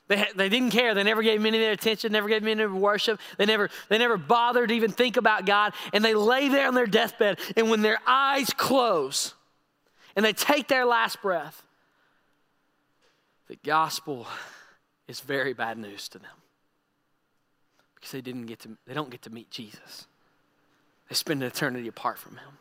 They, 0.07 0.25
they 0.35 0.49
didn't 0.49 0.71
care. 0.71 0.95
They 0.95 1.03
never 1.03 1.21
gave 1.21 1.39
him 1.39 1.45
any 1.45 1.57
of 1.57 1.61
their 1.61 1.71
attention, 1.71 2.11
never 2.11 2.27
gave 2.27 2.41
him 2.41 2.47
any 2.47 2.63
of 2.63 2.71
their 2.71 2.79
worship. 2.79 3.19
They 3.37 3.45
never, 3.45 3.69
they 3.89 3.97
never 3.99 4.17
bothered 4.17 4.69
to 4.69 4.75
even 4.75 4.91
think 4.91 5.17
about 5.17 5.45
God. 5.45 5.73
And 5.93 6.03
they 6.03 6.15
lay 6.15 6.49
there 6.49 6.67
on 6.67 6.73
their 6.73 6.87
deathbed, 6.87 7.39
and 7.55 7.69
when 7.69 7.81
their 7.81 7.99
eyes 8.07 8.49
close 8.49 9.35
and 10.15 10.25
they 10.25 10.33
take 10.33 10.67
their 10.67 10.85
last 10.85 11.21
breath, 11.21 11.63
the 13.47 13.57
gospel 13.63 14.27
is 15.07 15.19
very 15.19 15.53
bad 15.53 15.77
news 15.77 16.09
to 16.09 16.19
them 16.19 16.29
because 17.95 18.11
they 18.11 18.21
didn't 18.21 18.45
get 18.45 18.59
to 18.59 18.77
they 18.85 18.93
don't 18.93 19.09
get 19.09 19.23
to 19.23 19.29
meet 19.29 19.49
Jesus. 19.49 20.07
They 21.09 21.15
spend 21.15 21.41
an 21.41 21.47
eternity 21.47 21.87
apart 21.87 22.19
from 22.19 22.37
him. 22.37 22.57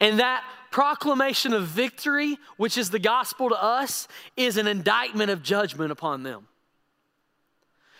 And 0.00 0.18
that 0.18 0.44
proclamation 0.70 1.52
of 1.52 1.66
victory, 1.66 2.38
which 2.56 2.78
is 2.78 2.90
the 2.90 2.98
gospel 2.98 3.50
to 3.50 3.62
us, 3.62 4.08
is 4.36 4.56
an 4.56 4.66
indictment 4.66 5.30
of 5.30 5.42
judgment 5.42 5.92
upon 5.92 6.22
them. 6.22 6.46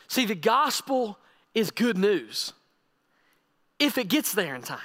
See, 0.08 0.24
the 0.24 0.34
gospel 0.34 1.18
is 1.54 1.70
good 1.70 1.98
news 1.98 2.52
if 3.78 3.98
it 3.98 4.08
gets 4.08 4.32
there 4.32 4.54
in 4.54 4.62
time. 4.62 4.78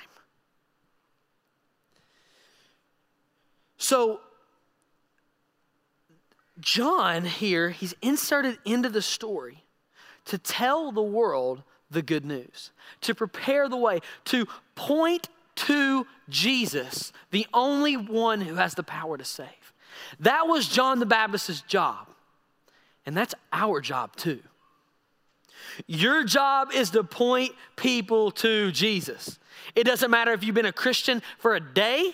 So, 3.78 4.22
John 6.60 7.26
here, 7.26 7.70
he's 7.70 7.94
inserted 8.02 8.58
into 8.66 8.90
the 8.90 9.02
story 9.02 9.66
to 10.26 10.38
tell 10.38 10.92
the 10.92 11.04
world 11.04 11.64
the 11.92 12.02
good 12.02 12.26
news, 12.26 12.72
to 13.02 13.14
prepare 13.14 13.70
the 13.70 13.78
way, 13.78 14.00
to 14.26 14.48
point 14.74 15.30
to 15.56 16.06
Jesus, 16.30 17.12
the 17.32 17.48
only 17.54 17.98
one 17.98 18.42
who 18.42 18.56
has 18.56 18.76
the 18.76 18.84
power 18.84 19.18
to 19.18 19.26
save. 19.26 19.48
That 20.20 20.48
was 20.48 20.68
John 20.68 21.00
the 21.00 21.06
Baptist's 21.06 21.62
job. 21.62 22.08
And 23.06 23.16
that's 23.16 23.36
our 23.54 23.82
job 23.82 24.16
too. 24.16 24.40
Your 25.88 26.24
job 26.24 26.70
is 26.74 26.92
to 26.92 27.04
point 27.04 27.52
people 27.76 28.32
to 28.32 28.72
Jesus. 28.72 29.40
It 29.76 29.84
doesn't 29.84 30.12
matter 30.12 30.32
if 30.32 30.44
you've 30.44 30.56
been 30.56 30.66
a 30.66 30.74
Christian 30.74 31.22
for 31.38 31.56
a 31.56 31.60
day 31.60 32.14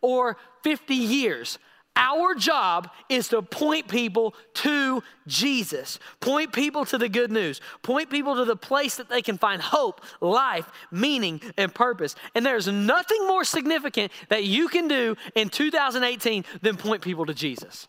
or 0.00 0.36
50 0.62 0.94
years. 0.94 1.58
Our 2.00 2.34
job 2.34 2.90
is 3.10 3.28
to 3.28 3.42
point 3.42 3.86
people 3.86 4.34
to 4.54 5.02
Jesus, 5.26 5.98
point 6.20 6.50
people 6.50 6.86
to 6.86 6.96
the 6.96 7.10
good 7.10 7.30
news, 7.30 7.60
point 7.82 8.08
people 8.08 8.36
to 8.36 8.46
the 8.46 8.56
place 8.56 8.96
that 8.96 9.10
they 9.10 9.20
can 9.20 9.36
find 9.36 9.60
hope, 9.60 10.00
life, 10.22 10.66
meaning, 10.90 11.42
and 11.58 11.74
purpose. 11.74 12.16
And 12.34 12.44
there's 12.44 12.66
nothing 12.66 13.26
more 13.26 13.44
significant 13.44 14.12
that 14.30 14.44
you 14.44 14.68
can 14.68 14.88
do 14.88 15.14
in 15.34 15.50
2018 15.50 16.46
than 16.62 16.78
point 16.78 17.02
people 17.02 17.26
to 17.26 17.34
Jesus. 17.34 17.86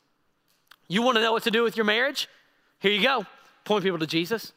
You 0.89 1.03
want 1.03 1.15
to 1.15 1.21
know 1.21 1.31
what 1.31 1.43
to 1.43 1.51
do 1.51 1.63
with 1.63 1.77
your 1.77 1.85
marriage? 1.85 2.27
Here 2.79 2.91
you 2.91 3.01
go. 3.01 3.25
Point 3.63 3.85
people 3.85 3.99
to 3.99 4.07
Jesus. 4.07 4.51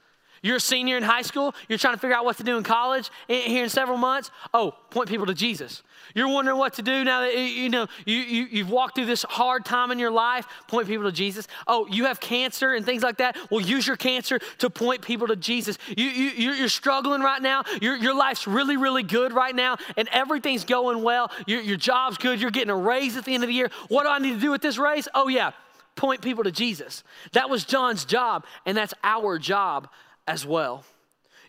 You're 0.44 0.56
a 0.56 0.60
senior 0.60 0.98
in 0.98 1.02
high 1.02 1.22
school, 1.22 1.54
you're 1.70 1.78
trying 1.78 1.94
to 1.94 2.00
figure 2.00 2.14
out 2.14 2.26
what 2.26 2.36
to 2.36 2.44
do 2.44 2.58
in 2.58 2.64
college 2.64 3.10
eh, 3.30 3.40
here 3.48 3.64
in 3.64 3.70
several 3.70 3.96
months. 3.96 4.30
Oh, 4.52 4.72
point 4.90 5.08
people 5.08 5.24
to 5.24 5.32
Jesus. 5.32 5.82
You're 6.14 6.28
wondering 6.28 6.58
what 6.58 6.74
to 6.74 6.82
do 6.82 7.02
now 7.02 7.22
that 7.22 7.34
eh, 7.34 7.46
you 7.46 7.70
know 7.70 7.86
you, 8.04 8.18
you, 8.18 8.46
you've 8.50 8.68
walked 8.68 8.94
through 8.94 9.06
this 9.06 9.22
hard 9.22 9.64
time 9.64 9.90
in 9.90 9.98
your 9.98 10.10
life, 10.10 10.46
point 10.68 10.86
people 10.86 11.04
to 11.04 11.12
Jesus. 11.12 11.48
Oh, 11.66 11.86
you 11.86 12.04
have 12.04 12.20
cancer 12.20 12.74
and 12.74 12.84
things 12.84 13.02
like 13.02 13.16
that. 13.16 13.38
Well, 13.50 13.62
use 13.62 13.86
your 13.86 13.96
cancer 13.96 14.38
to 14.58 14.68
point 14.68 15.00
people 15.00 15.28
to 15.28 15.36
Jesus. 15.36 15.78
You, 15.96 16.04
you, 16.04 16.52
you're 16.52 16.68
struggling 16.68 17.22
right 17.22 17.40
now. 17.40 17.62
Your, 17.80 17.96
your 17.96 18.14
life's 18.14 18.46
really, 18.46 18.76
really 18.76 19.02
good 19.02 19.32
right 19.32 19.54
now, 19.54 19.78
and 19.96 20.08
everything's 20.12 20.66
going 20.66 21.02
well. 21.02 21.30
Your, 21.46 21.62
your 21.62 21.78
job's 21.78 22.18
good. 22.18 22.38
You're 22.38 22.50
getting 22.50 22.68
a 22.68 22.76
raise 22.76 23.16
at 23.16 23.24
the 23.24 23.32
end 23.32 23.44
of 23.44 23.48
the 23.48 23.54
year. 23.54 23.70
What 23.88 24.02
do 24.02 24.10
I 24.10 24.18
need 24.18 24.34
to 24.34 24.40
do 24.40 24.50
with 24.50 24.60
this 24.60 24.76
raise? 24.76 25.08
Oh, 25.14 25.28
yeah, 25.28 25.52
point 25.96 26.20
people 26.20 26.44
to 26.44 26.52
Jesus. 26.52 27.02
That 27.32 27.48
was 27.48 27.64
John's 27.64 28.04
job, 28.04 28.44
and 28.66 28.76
that's 28.76 28.92
our 29.02 29.38
job 29.38 29.88
as 30.26 30.46
well. 30.46 30.84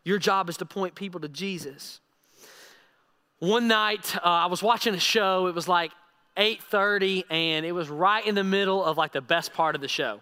Your 0.04 0.20
job 0.20 0.50
is 0.50 0.58
to 0.58 0.66
point 0.66 0.96
people 0.96 1.20
to 1.22 1.28
Jesus. 1.28 2.00
One 3.40 3.68
night, 3.68 4.16
uh, 4.18 4.22
I 4.24 4.46
was 4.46 4.64
watching 4.64 4.94
a 4.94 5.00
show. 5.00 5.48
It 5.48 5.56
was 5.56 5.68
like 5.68 5.92
8:30, 6.38 7.26
and 7.30 7.66
it 7.66 7.72
was 7.72 7.90
right 7.90 8.26
in 8.26 8.36
the 8.36 8.44
middle 8.44 8.84
of 8.84 8.98
like 8.98 9.12
the 9.12 9.22
best 9.22 9.54
part 9.54 9.76
of 9.76 9.82
the 9.82 9.88
show. 9.88 10.22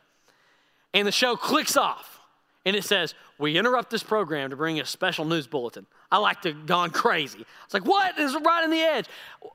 And 0.93 1.07
the 1.07 1.11
show 1.11 1.35
clicks 1.35 1.75
off, 1.75 2.19
and 2.65 2.75
it 2.75 2.83
says, 2.83 3.13
"We 3.37 3.57
interrupt 3.57 3.89
this 3.89 4.03
program 4.03 4.51
to 4.51 4.55
bring 4.55 4.77
you 4.77 4.83
a 4.83 4.85
special 4.85 5.25
news 5.25 5.47
bulletin." 5.47 5.85
I 6.11 6.17
like 6.17 6.43
to 6.43 6.53
gone 6.53 6.91
crazy. 6.91 7.43
It's 7.65 7.73
like, 7.73 7.85
what 7.85 8.19
is 8.19 8.35
right 8.35 8.63
on 8.63 8.69
the 8.69 8.81
edge? 8.81 9.07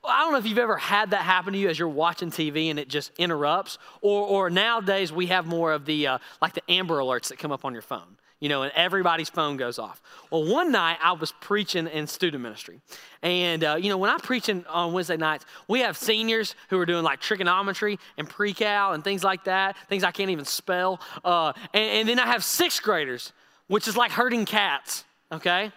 I 0.02 0.22
don't 0.22 0.32
know 0.32 0.38
if 0.38 0.46
you've 0.46 0.58
ever 0.58 0.76
had 0.76 1.12
that 1.12 1.22
happen 1.22 1.52
to 1.52 1.58
you 1.58 1.68
as 1.68 1.78
you're 1.78 1.88
watching 1.88 2.32
TV 2.32 2.68
and 2.68 2.80
it 2.80 2.88
just 2.88 3.12
interrupts, 3.16 3.78
or, 4.00 4.26
or 4.26 4.50
nowadays 4.50 5.12
we 5.12 5.26
have 5.26 5.46
more 5.46 5.72
of 5.72 5.84
the 5.84 6.08
uh, 6.08 6.18
like 6.42 6.54
the 6.54 6.68
Amber 6.68 6.98
Alerts 6.98 7.28
that 7.28 7.38
come 7.38 7.52
up 7.52 7.64
on 7.64 7.72
your 7.72 7.82
phone 7.82 8.16
you 8.40 8.48
know, 8.48 8.62
and 8.62 8.72
everybody's 8.74 9.28
phone 9.28 9.56
goes 9.56 9.78
off. 9.78 10.00
Well, 10.30 10.44
one 10.44 10.70
night 10.70 10.98
I 11.02 11.12
was 11.12 11.32
preaching 11.40 11.88
in 11.88 12.06
student 12.06 12.42
ministry. 12.42 12.80
And, 13.22 13.64
uh, 13.64 13.76
you 13.80 13.88
know, 13.88 13.98
when 13.98 14.10
I'm 14.10 14.20
preaching 14.20 14.64
on 14.68 14.92
Wednesday 14.92 15.16
nights, 15.16 15.44
we 15.66 15.80
have 15.80 15.96
seniors 15.96 16.54
who 16.70 16.78
are 16.78 16.86
doing 16.86 17.02
like 17.02 17.20
trigonometry 17.20 17.98
and 18.16 18.28
pre 18.28 18.52
cal 18.52 18.92
and 18.92 19.02
things 19.02 19.24
like 19.24 19.44
that, 19.44 19.76
things 19.88 20.04
I 20.04 20.12
can't 20.12 20.30
even 20.30 20.44
spell. 20.44 21.00
Uh, 21.24 21.52
and, 21.74 21.84
and 21.84 22.08
then 22.08 22.20
I 22.20 22.26
have 22.26 22.44
sixth 22.44 22.82
graders, 22.82 23.32
which 23.66 23.88
is 23.88 23.96
like 23.96 24.12
herding 24.12 24.44
cats, 24.44 25.04
okay? 25.32 25.72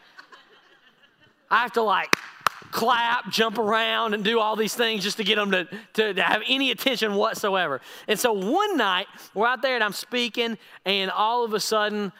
I 1.49 1.57
have 1.57 1.73
to 1.73 1.81
like 1.81 2.15
clap, 2.71 3.29
jump 3.29 3.57
around, 3.57 4.13
and 4.13 4.23
do 4.23 4.39
all 4.39 4.55
these 4.55 4.73
things 4.73 5.03
just 5.03 5.17
to 5.17 5.23
get 5.23 5.35
them 5.35 5.51
to, 5.51 5.67
to, 5.93 6.13
to, 6.13 6.23
have 6.23 6.41
any 6.47 6.71
attention 6.71 7.15
whatsoever. 7.15 7.81
And 8.07 8.17
so 8.19 8.31
one 8.31 8.77
night, 8.77 9.07
we're 9.33 9.47
out 9.47 9.61
there 9.61 9.75
and 9.75 9.83
I'm 9.83 9.93
speaking, 9.93 10.57
and 10.85 11.11
all 11.11 11.43
of 11.43 11.53
a 11.53 11.59
sudden, 11.59 12.13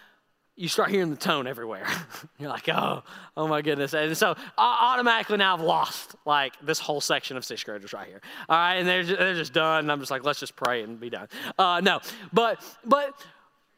you 0.62 0.68
start 0.68 0.92
hearing 0.92 1.10
the 1.10 1.16
tone 1.16 1.48
everywhere. 1.48 1.88
You're 2.38 2.50
like, 2.50 2.70
oh, 2.70 3.02
oh 3.36 3.48
my 3.48 3.64
goodness. 3.64 3.96
And 3.96 4.16
so 4.16 4.36
automatically 4.60 5.38
now 5.38 5.56
I've 5.56 5.62
lost 5.62 6.16
like 6.24 6.54
this 6.62 6.78
whole 6.78 7.02
section 7.02 7.36
of 7.36 7.44
sixth 7.44 7.66
graders 7.66 7.94
right 7.94 8.08
here. 8.08 8.22
All 8.48 8.58
right, 8.58 8.76
and 8.76 8.88
they're 8.88 9.02
just, 9.02 9.20
they're 9.20 9.34
just 9.34 9.54
done. 9.54 9.86
And 9.86 9.92
I'm 9.92 10.00
just 10.00 10.12
like, 10.12 10.24
let's 10.24 10.40
just 10.40 10.56
pray 10.56 10.84
and 10.84 11.00
be 11.00 11.10
done. 11.10 11.28
Uh, 11.58 11.82
no, 11.84 12.00
but 12.32 12.64
but 12.86 13.20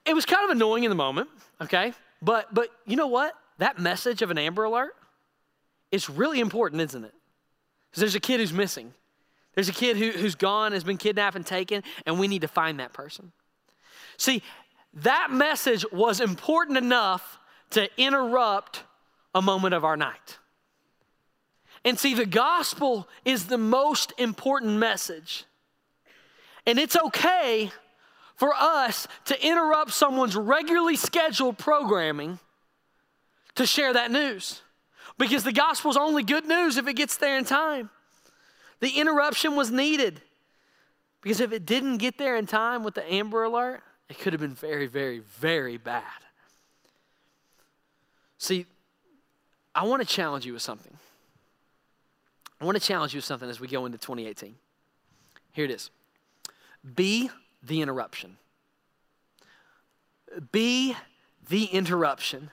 it 0.06 0.14
was 0.14 0.26
kind 0.26 0.44
of 0.44 0.50
annoying 0.50 0.84
in 0.84 0.90
the 0.90 0.96
moment. 0.96 1.30
Okay, 1.62 1.94
but 2.22 2.54
but 2.54 2.68
you 2.86 2.98
know 2.98 3.08
what? 3.08 3.34
That 3.60 3.80
message 3.80 4.22
of 4.22 4.30
an 4.30 4.38
Amber 4.38 4.66
Alert 4.66 4.94
is 5.90 6.10
really 6.10 6.42
important, 6.42 6.82
isn't 6.82 7.06
it? 7.06 7.14
Because 7.90 8.02
there's 8.02 8.16
a 8.16 8.20
kid 8.20 8.42
who's 8.42 8.52
missing. 8.52 8.94
There's 9.56 9.70
a 9.70 9.74
kid 9.74 9.96
who, 9.96 10.10
who's 10.10 10.36
gone, 10.36 10.74
has 10.74 10.84
been 10.84 10.98
kidnapped 10.98 11.38
and 11.38 11.46
taken, 11.46 11.84
and 12.06 12.20
we 12.20 12.28
need 12.28 12.42
to 12.42 12.48
find 12.48 12.80
that 12.80 12.92
person. 12.92 13.32
See, 14.18 14.42
that 14.96 15.30
message 15.32 15.86
was 15.92 16.20
important 16.20 16.78
enough 16.78 17.40
to 17.72 17.90
interrupt 17.98 18.84
a 19.34 19.42
moment 19.42 19.74
of 19.74 19.84
our 19.84 19.98
night. 19.98 20.38
And 21.86 22.00
see, 22.00 22.14
the 22.14 22.26
gospel 22.26 23.08
is 23.26 23.48
the 23.48 23.58
most 23.58 24.14
important 24.18 24.78
message. 24.78 25.46
And 26.66 26.80
it's 26.80 26.96
okay 26.96 27.72
for 28.36 28.54
us 28.54 29.08
to 29.26 29.46
interrupt 29.46 29.92
someone's 29.92 30.36
regularly 30.36 30.96
scheduled 30.96 31.58
programming 31.58 32.40
to 33.56 33.66
share 33.66 33.94
that 33.94 34.12
news. 34.12 34.62
Because 35.18 35.44
the 35.44 35.52
gospel 35.52 35.92
is 35.92 35.98
only 35.98 36.24
good 36.24 36.46
news 36.46 36.78
if 36.78 36.88
it 36.88 36.94
gets 36.94 37.18
there 37.18 37.38
in 37.38 37.46
time. 37.46 37.90
The 38.80 39.00
interruption 39.00 39.56
was 39.56 39.72
needed. 39.72 40.22
Because 41.22 41.40
if 41.40 41.52
it 41.52 41.66
didn't 41.66 41.98
get 41.98 42.18
there 42.18 42.36
in 42.36 42.46
time 42.46 42.84
with 42.84 42.96
the 42.96 43.14
Amber 43.14 43.44
Alert, 43.44 43.84
it 44.10 44.20
could 44.20 44.34
have 44.34 44.42
been 44.42 44.56
very, 44.56 44.88
very, 44.88 45.20
very 45.20 45.78
bad. 45.78 46.04
See, 48.38 48.66
I 49.74 49.86
want 49.86 50.02
to 50.02 50.08
challenge 50.08 50.46
you 50.46 50.54
with 50.54 50.62
something. 50.62 50.98
I 52.60 52.66
want 52.66 52.78
to 52.78 52.84
challenge 52.84 53.14
you 53.14 53.18
with 53.18 53.26
something 53.26 53.50
as 53.50 53.60
we 53.60 53.68
go 53.68 53.86
into 53.86 53.98
2018. 53.98 54.56
Here 55.54 55.66
it 55.66 55.72
is 55.72 55.90
Be 56.96 57.30
the 57.62 57.82
interruption. 57.82 58.38
Be 60.52 60.96
the 61.50 61.66
interruption. 61.66 62.50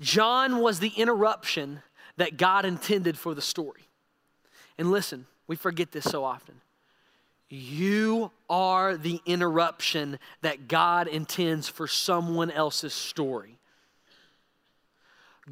John 0.00 0.58
was 0.58 0.80
the 0.80 0.92
interruption 0.96 1.82
that 2.16 2.36
God 2.36 2.64
intended 2.64 3.18
for 3.18 3.34
the 3.34 3.42
story. 3.42 3.88
And 4.78 4.90
listen, 4.90 5.26
we 5.46 5.56
forget 5.56 5.92
this 5.92 6.04
so 6.04 6.24
often. 6.24 6.60
You 7.48 8.32
are 8.50 8.96
the 8.96 9.20
interruption 9.24 10.18
that 10.42 10.68
God 10.68 11.06
intends 11.06 11.68
for 11.68 11.86
someone 11.86 12.50
else's 12.50 12.94
story. 12.94 13.58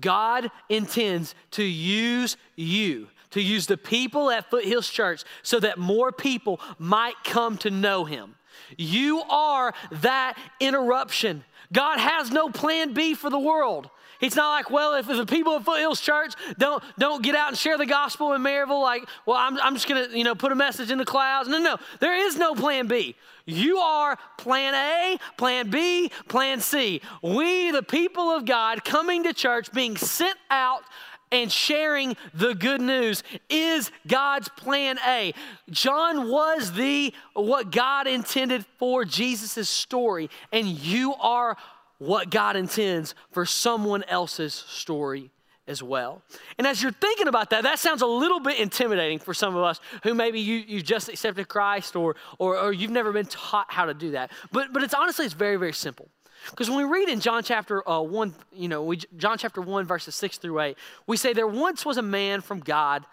God 0.00 0.50
intends 0.68 1.34
to 1.52 1.62
use 1.62 2.36
you, 2.56 3.08
to 3.30 3.40
use 3.40 3.66
the 3.66 3.76
people 3.76 4.30
at 4.30 4.50
Foothills 4.50 4.88
Church 4.88 5.22
so 5.42 5.60
that 5.60 5.78
more 5.78 6.10
people 6.10 6.60
might 6.78 7.14
come 7.22 7.56
to 7.58 7.70
know 7.70 8.04
Him. 8.04 8.34
You 8.76 9.22
are 9.22 9.72
that 9.92 10.36
interruption. 10.58 11.44
God 11.72 11.98
has 11.98 12.30
no 12.30 12.48
plan 12.50 12.92
B 12.92 13.14
for 13.14 13.30
the 13.30 13.38
world. 13.38 13.88
It's 14.24 14.36
not 14.36 14.50
like, 14.50 14.70
well, 14.70 14.94
if 14.94 15.06
the 15.06 15.26
people 15.26 15.56
at 15.56 15.64
Foothills 15.64 16.00
Church 16.00 16.32
don't, 16.58 16.82
don't 16.98 17.22
get 17.22 17.34
out 17.34 17.48
and 17.48 17.58
share 17.58 17.76
the 17.76 17.84
gospel 17.84 18.32
in 18.32 18.42
Maryville, 18.42 18.82
like, 18.82 19.06
well, 19.26 19.36
I'm, 19.36 19.58
I'm 19.60 19.74
just 19.74 19.86
going 19.86 20.08
to, 20.08 20.16
you 20.16 20.24
know, 20.24 20.34
put 20.34 20.50
a 20.50 20.54
message 20.54 20.90
in 20.90 20.96
the 20.96 21.04
clouds. 21.04 21.48
No, 21.48 21.58
no, 21.58 21.76
there 22.00 22.16
is 22.16 22.38
no 22.38 22.54
plan 22.54 22.86
B. 22.86 23.16
You 23.44 23.76
are 23.78 24.16
plan 24.38 24.74
A, 24.74 25.18
plan 25.36 25.68
B, 25.68 26.10
plan 26.28 26.60
C. 26.60 27.02
We, 27.22 27.70
the 27.70 27.82
people 27.82 28.30
of 28.30 28.46
God, 28.46 28.82
coming 28.82 29.24
to 29.24 29.34
church, 29.34 29.70
being 29.72 29.98
sent 29.98 30.38
out 30.50 30.82
and 31.30 31.50
sharing 31.52 32.16
the 32.32 32.54
good 32.54 32.80
news 32.80 33.22
is 33.50 33.90
God's 34.06 34.48
plan 34.48 34.98
A. 35.06 35.34
John 35.68 36.30
was 36.30 36.72
the 36.72 37.12
what 37.34 37.70
God 37.72 38.06
intended 38.06 38.64
for 38.78 39.04
Jesus' 39.04 39.68
story, 39.68 40.30
and 40.52 40.66
you 40.66 41.14
are 41.14 41.56
what 41.98 42.30
God 42.30 42.56
intends 42.56 43.14
for 43.30 43.46
someone 43.46 44.02
else's 44.04 44.52
story 44.54 45.30
as 45.66 45.82
well. 45.82 46.22
And 46.58 46.66
as 46.66 46.82
you're 46.82 46.92
thinking 46.92 47.28
about 47.28 47.50
that, 47.50 47.62
that 47.62 47.78
sounds 47.78 48.02
a 48.02 48.06
little 48.06 48.40
bit 48.40 48.58
intimidating 48.58 49.18
for 49.18 49.32
some 49.32 49.56
of 49.56 49.62
us 49.62 49.80
who 50.02 50.14
maybe 50.14 50.40
you, 50.40 50.56
you 50.56 50.82
just 50.82 51.08
accepted 51.08 51.48
Christ 51.48 51.96
or, 51.96 52.16
or, 52.38 52.58
or 52.58 52.72
you've 52.72 52.90
never 52.90 53.12
been 53.12 53.26
taught 53.26 53.72
how 53.72 53.86
to 53.86 53.94
do 53.94 54.10
that. 54.12 54.30
But, 54.52 54.72
but 54.72 54.82
it's 54.82 54.94
honestly, 54.94 55.24
it's 55.24 55.34
very, 55.34 55.56
very 55.56 55.72
simple. 55.72 56.08
Because 56.50 56.68
when 56.68 56.78
we 56.78 56.84
read 56.84 57.08
in 57.08 57.20
John 57.20 57.42
chapter 57.42 57.88
uh, 57.88 58.02
1, 58.02 58.34
you 58.52 58.68
know, 58.68 58.82
we, 58.82 58.98
John 59.16 59.38
chapter 59.38 59.62
1, 59.62 59.86
verses 59.86 60.14
6 60.14 60.38
through 60.38 60.60
8, 60.60 60.76
we 61.06 61.16
say 61.16 61.32
there 61.32 61.46
once 61.46 61.86
was 61.86 61.96
a 61.96 62.02
man 62.02 62.42
from 62.42 62.60
God 62.60 63.06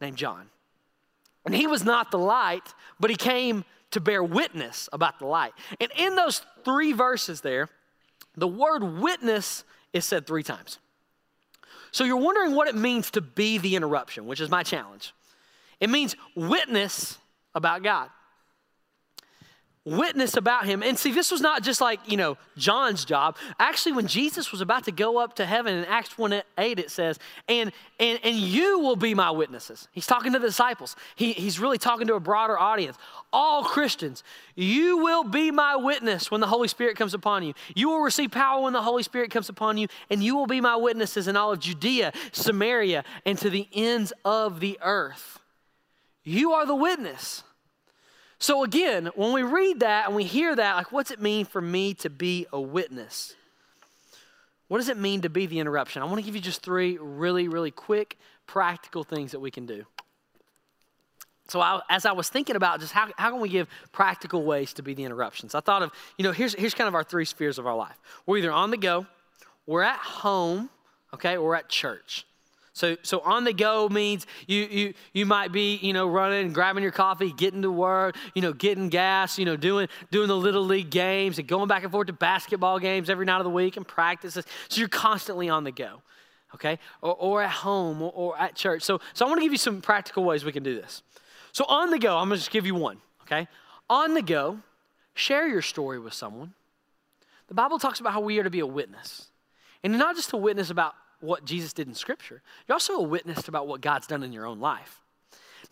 named 0.00 0.16
John. 0.16 0.46
And 1.44 1.54
he 1.54 1.66
was 1.66 1.84
not 1.84 2.10
the 2.10 2.18
light, 2.18 2.74
but 2.98 3.10
he 3.10 3.16
came 3.16 3.64
to 3.90 4.00
bear 4.00 4.22
witness 4.22 4.88
about 4.92 5.18
the 5.18 5.26
light. 5.26 5.52
And 5.80 5.90
in 5.96 6.14
those 6.14 6.42
three 6.64 6.92
verses 6.92 7.40
there, 7.40 7.68
the 8.36 8.48
word 8.48 8.82
witness 8.82 9.64
is 9.92 10.04
said 10.04 10.26
three 10.26 10.42
times. 10.42 10.78
So 11.90 12.04
you're 12.04 12.16
wondering 12.16 12.54
what 12.54 12.68
it 12.68 12.74
means 12.74 13.10
to 13.12 13.20
be 13.20 13.58
the 13.58 13.76
interruption, 13.76 14.26
which 14.26 14.40
is 14.40 14.50
my 14.50 14.62
challenge. 14.62 15.14
It 15.80 15.90
means 15.90 16.16
witness 16.34 17.18
about 17.54 17.82
God 17.82 18.10
witness 19.84 20.36
about 20.36 20.66
him. 20.66 20.82
And 20.82 20.98
see, 20.98 21.12
this 21.12 21.30
was 21.30 21.40
not 21.40 21.62
just 21.62 21.80
like, 21.80 22.00
you 22.06 22.16
know, 22.16 22.36
John's 22.56 23.04
job. 23.04 23.36
Actually, 23.58 23.92
when 23.92 24.06
Jesus 24.06 24.52
was 24.52 24.60
about 24.60 24.84
to 24.84 24.92
go 24.92 25.18
up 25.18 25.36
to 25.36 25.46
heaven 25.46 25.74
in 25.74 25.84
Acts 25.86 26.18
1 26.18 26.42
8, 26.58 26.78
it 26.78 26.90
says, 26.90 27.18
and, 27.48 27.72
and, 27.98 28.18
and 28.22 28.36
you 28.36 28.78
will 28.80 28.96
be 28.96 29.14
my 29.14 29.30
witnesses. 29.30 29.88
He's 29.92 30.06
talking 30.06 30.32
to 30.32 30.38
the 30.38 30.48
disciples, 30.48 30.96
he, 31.16 31.32
he's 31.32 31.58
really 31.58 31.78
talking 31.78 32.06
to 32.08 32.14
a 32.14 32.20
broader 32.20 32.58
audience. 32.58 32.96
All 33.32 33.64
Christians, 33.64 34.24
you 34.54 34.98
will 34.98 35.24
be 35.24 35.50
my 35.50 35.76
witness 35.76 36.30
when 36.30 36.40
the 36.40 36.46
Holy 36.46 36.68
Spirit 36.68 36.96
comes 36.96 37.14
upon 37.14 37.42
you. 37.42 37.54
You 37.74 37.90
will 37.90 38.00
receive 38.00 38.30
power 38.30 38.62
when 38.62 38.72
the 38.72 38.82
Holy 38.82 39.02
Spirit 39.02 39.30
comes 39.30 39.48
upon 39.48 39.76
you, 39.76 39.88
and 40.10 40.22
you 40.22 40.36
will 40.36 40.46
be 40.46 40.60
my 40.60 40.76
witnesses 40.76 41.28
in 41.28 41.36
all 41.36 41.52
of 41.52 41.60
Judea, 41.60 42.12
Samaria, 42.32 43.04
and 43.26 43.38
to 43.38 43.50
the 43.50 43.68
ends 43.72 44.12
of 44.24 44.60
the 44.60 44.78
earth. 44.82 45.40
You 46.24 46.52
are 46.52 46.66
the 46.66 46.74
witness. 46.74 47.42
So, 48.40 48.62
again, 48.62 49.10
when 49.16 49.32
we 49.32 49.42
read 49.42 49.80
that 49.80 50.06
and 50.06 50.14
we 50.14 50.24
hear 50.24 50.54
that, 50.54 50.76
like, 50.76 50.92
what's 50.92 51.10
it 51.10 51.20
mean 51.20 51.44
for 51.44 51.60
me 51.60 51.94
to 51.94 52.10
be 52.10 52.46
a 52.52 52.60
witness? 52.60 53.34
What 54.68 54.78
does 54.78 54.88
it 54.88 54.96
mean 54.96 55.22
to 55.22 55.28
be 55.28 55.46
the 55.46 55.58
interruption? 55.58 56.02
I 56.02 56.04
want 56.04 56.18
to 56.18 56.22
give 56.22 56.36
you 56.36 56.40
just 56.40 56.62
three 56.62 56.98
really, 56.98 57.48
really 57.48 57.72
quick, 57.72 58.16
practical 58.46 59.02
things 59.02 59.32
that 59.32 59.40
we 59.40 59.50
can 59.50 59.66
do. 59.66 59.84
So, 61.48 61.60
I, 61.60 61.80
as 61.90 62.06
I 62.06 62.12
was 62.12 62.28
thinking 62.28 62.54
about 62.54 62.78
just 62.78 62.92
how, 62.92 63.08
how 63.16 63.30
can 63.30 63.40
we 63.40 63.48
give 63.48 63.66
practical 63.90 64.44
ways 64.44 64.72
to 64.74 64.82
be 64.82 64.94
the 64.94 65.04
interruptions, 65.04 65.54
I 65.54 65.60
thought 65.60 65.82
of, 65.82 65.90
you 66.16 66.22
know, 66.22 66.32
here's, 66.32 66.54
here's 66.54 66.74
kind 66.74 66.86
of 66.86 66.94
our 66.94 67.04
three 67.04 67.24
spheres 67.24 67.58
of 67.58 67.66
our 67.66 67.74
life. 67.74 67.98
We're 68.24 68.36
either 68.36 68.52
on 68.52 68.70
the 68.70 68.76
go, 68.76 69.06
we're 69.66 69.82
at 69.82 69.98
home, 69.98 70.70
okay, 71.12 71.36
or 71.36 71.56
at 71.56 71.68
church. 71.68 72.24
So, 72.78 72.96
so 73.02 73.18
on 73.20 73.42
the 73.42 73.52
go 73.52 73.88
means 73.88 74.24
you, 74.46 74.62
you, 74.70 74.94
you 75.12 75.26
might 75.26 75.50
be, 75.50 75.76
you 75.78 75.92
know, 75.92 76.06
running 76.06 76.52
grabbing 76.52 76.84
your 76.84 76.92
coffee, 76.92 77.32
getting 77.32 77.62
to 77.62 77.72
work, 77.72 78.14
you 78.36 78.42
know, 78.42 78.52
getting 78.52 78.88
gas, 78.88 79.36
you 79.36 79.44
know, 79.44 79.56
doing, 79.56 79.88
doing 80.12 80.28
the 80.28 80.36
little 80.36 80.62
league 80.62 80.88
games 80.88 81.40
and 81.40 81.48
going 81.48 81.66
back 81.66 81.82
and 81.82 81.90
forth 81.90 82.06
to 82.06 82.12
basketball 82.12 82.78
games 82.78 83.10
every 83.10 83.26
night 83.26 83.38
of 83.38 83.44
the 83.44 83.50
week 83.50 83.76
and 83.76 83.86
practices. 83.86 84.44
So 84.68 84.78
you're 84.78 84.88
constantly 84.88 85.48
on 85.48 85.64
the 85.64 85.72
go, 85.72 86.02
okay? 86.54 86.78
Or, 87.02 87.14
or 87.14 87.42
at 87.42 87.50
home 87.50 88.00
or, 88.00 88.12
or 88.14 88.38
at 88.38 88.54
church. 88.54 88.82
So, 88.82 89.00
so 89.12 89.26
I 89.26 89.28
want 89.28 89.40
to 89.40 89.44
give 89.44 89.52
you 89.52 89.58
some 89.58 89.80
practical 89.80 90.22
ways 90.22 90.44
we 90.44 90.52
can 90.52 90.62
do 90.62 90.76
this. 90.76 91.02
So 91.50 91.64
on 91.64 91.90
the 91.90 91.98
go, 91.98 92.16
I'm 92.16 92.28
going 92.28 92.36
to 92.36 92.42
just 92.42 92.52
give 92.52 92.64
you 92.64 92.76
one, 92.76 92.98
okay? 93.22 93.48
On 93.90 94.14
the 94.14 94.22
go, 94.22 94.60
share 95.14 95.48
your 95.48 95.62
story 95.62 95.98
with 95.98 96.14
someone. 96.14 96.54
The 97.48 97.54
Bible 97.54 97.80
talks 97.80 97.98
about 97.98 98.12
how 98.12 98.20
we 98.20 98.38
are 98.38 98.44
to 98.44 98.50
be 98.50 98.60
a 98.60 98.66
witness. 98.66 99.26
And 99.82 99.98
not 99.98 100.14
just 100.14 100.32
a 100.32 100.36
witness 100.36 100.70
about 100.70 100.94
what 101.20 101.44
Jesus 101.44 101.72
did 101.72 101.88
in 101.88 101.94
Scripture. 101.94 102.42
You're 102.66 102.74
also 102.74 102.94
a 102.94 103.02
witness 103.02 103.48
about 103.48 103.66
what 103.66 103.80
God's 103.80 104.06
done 104.06 104.22
in 104.22 104.32
your 104.32 104.46
own 104.46 104.60
life. 104.60 105.00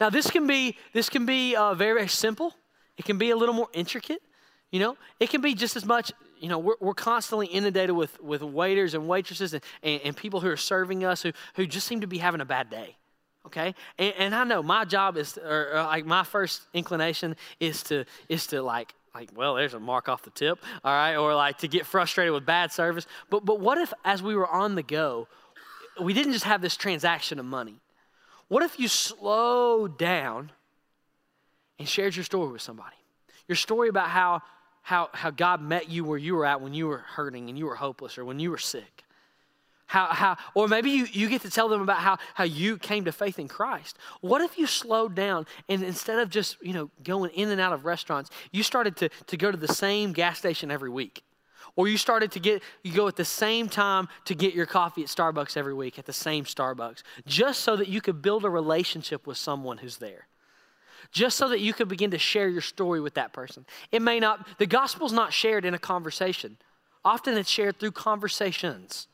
Now, 0.01 0.11
this 0.11 0.31
can 0.31 0.47
be 0.47 0.77
this 0.93 1.09
can 1.09 1.27
be 1.27 1.57
uh, 1.57 1.75
very 1.75 1.95
very 1.95 2.09
simple. 2.09 2.55
It 2.97 3.05
can 3.05 3.19
be 3.19 3.31
a 3.31 3.37
little 3.37 3.55
more 3.55 3.69
intricate. 3.73 4.23
You 4.71 4.81
know, 4.81 4.97
it 5.21 5.31
can 5.31 5.41
be 5.41 5.55
just 5.55 5.77
as 5.77 5.85
much. 5.85 6.13
You 6.41 6.49
know, 6.49 6.59
we're, 6.59 6.75
we're 6.81 6.95
constantly 6.95 7.47
inundated 7.47 7.95
with 7.95 8.21
with 8.21 8.43
waiters 8.43 8.95
and 8.95 9.09
waitresses 9.09 9.55
and, 9.55 9.63
and, 9.83 10.01
and 10.05 10.17
people 10.17 10.41
who 10.41 10.49
are 10.49 10.57
serving 10.57 11.05
us 11.05 11.23
who 11.23 11.33
who 11.55 11.67
just 11.67 11.87
seem 11.87 12.01
to 12.01 12.07
be 12.07 12.19
having 12.19 12.41
a 12.41 12.45
bad 12.45 12.71
day 12.71 12.97
okay 13.47 13.75
and, 13.99 14.15
and, 14.19 14.35
i 14.35 14.43
know 14.43 14.63
my 14.63 14.85
job 14.85 15.17
is 15.17 15.39
or, 15.39 15.73
or, 15.73 15.83
like 15.85 16.05
my 16.05 16.25
first 16.25 16.63
inclination 16.75 17.37
is 17.61 17.83
to 17.83 18.05
is 18.29 18.47
to 18.47 18.61
like 18.61 18.93
like, 19.17 19.31
well, 19.35 19.55
there's 19.55 19.73
a 19.73 19.81
mark 19.81 20.11
off 20.11 20.23
the 20.23 20.31
tip, 20.31 20.59
all 20.85 20.93
right, 20.93 21.17
or 21.17 21.35
like 21.35 21.59
to 21.59 21.69
get 21.69 21.87
frustrated 21.87 22.35
with 22.35 22.45
bad 22.45 22.71
service. 22.71 23.07
But, 23.31 23.47
but 23.47 23.61
what 23.61 23.79
if, 23.79 23.93
as 24.05 24.23
we 24.23 24.35
were 24.35 24.47
on 24.47 24.75
the 24.75 24.83
go, 24.83 25.27
we 25.99 26.13
didn't 26.13 26.35
just 26.35 26.45
have 26.45 26.61
this 26.61 26.77
transaction 26.77 27.39
of 27.39 27.47
money? 27.47 27.81
What 28.49 28.63
if 28.63 28.79
you 28.79 28.89
slowed 28.89 29.97
down 29.97 30.53
and 31.79 31.89
shared 31.89 32.15
your 32.15 32.25
story 32.25 32.53
with 32.53 32.61
somebody? 32.61 32.97
Your 33.49 33.57
story 33.57 33.89
about 33.89 34.11
how, 34.11 34.43
how, 34.83 35.09
how 35.15 35.31
God 35.31 35.63
met 35.63 35.89
you 35.89 36.05
where 36.05 36.19
you 36.19 36.35
were 36.35 36.45
at 36.45 36.61
when 36.61 36.75
you 36.75 36.87
were 36.87 36.99
hurting 36.99 37.49
and 37.49 37.59
you 37.59 37.65
were 37.65 37.77
hopeless 37.77 38.19
or 38.19 38.25
when 38.27 38.39
you 38.39 38.51
were 38.51 38.59
sick. 38.59 39.03
How, 39.87 40.07
how, 40.07 40.37
or 40.55 40.67
maybe 40.67 40.91
you, 40.91 41.07
you 41.13 41.29
get 41.29 41.43
to 41.43 41.51
tell 41.51 41.69
them 41.69 41.81
about 41.81 41.99
how, 41.99 42.19
how 42.35 42.45
you 42.45 42.77
came 42.77 43.05
to 43.05 43.13
faith 43.13 43.39
in 43.39 43.47
Christ. 43.47 43.97
What 44.21 44.43
if 44.43 44.59
you 44.59 44.67
slowed 44.67 45.15
down 45.15 45.47
and 45.69 45.83
instead 45.85 46.19
of 46.19 46.29
just, 46.29 46.57
you 46.61 46.73
know, 46.73 46.91
going 47.05 47.31
in 47.33 47.51
and 47.51 47.61
out 47.61 47.73
of 47.73 47.85
restaurants, 47.85 48.31
you 48.51 48.65
started 48.65 48.97
to, 48.97 49.09
to 49.09 49.37
go 49.37 49.51
to 49.51 49.57
the 49.57 49.69
same 49.69 50.13
gas 50.13 50.39
station 50.39 50.73
every 50.73 50.91
week? 50.91 51.23
Or 51.77 51.87
you 51.87 51.99
started 51.99 52.33
to 52.33 52.41
get, 52.41 52.63
you 52.83 52.93
go 52.93 53.07
at 53.07 53.17
the 53.17 53.25
same 53.25 53.69
time 53.69 54.09
to 54.25 54.35
get 54.35 54.55
your 54.55 54.67
coffee 54.67 55.03
at 55.03 55.09
Starbucks 55.09 55.57
every 55.57 55.75
week 55.75 55.99
at 55.99 56.07
the 56.07 56.13
same 56.13 56.45
Starbucks, 56.45 57.03
just 57.27 57.61
so 57.61 57.77
that 57.77 57.87
you 57.87 58.01
could 58.01 58.23
build 58.23 58.45
a 58.45 58.51
relationship 58.51 59.27
with 59.27 59.37
someone 59.37 59.79
who's 59.79 59.99
there 59.99 60.27
just 61.13 61.37
so 61.37 61.49
that 61.49 61.61
you 61.61 61.73
could 61.73 61.87
begin 61.87 62.11
to 62.11 62.19
share 62.19 62.49
your 62.49 62.61
story 62.61 63.01
with 63.01 63.15
that 63.15 63.33
person. 63.33 63.65
It 63.93 64.03
may 64.03 64.19
not, 64.19 64.47
the 64.59 64.67
gospel's 64.67 65.13
not 65.13 65.33
shared 65.33 65.65
in 65.65 65.73
a 65.73 65.79
conversation. 65.79 66.57
Often 67.05 67.39
it's 67.39 67.49
shared 67.49 67.79
through 67.79 67.93
conversations. 67.93 69.07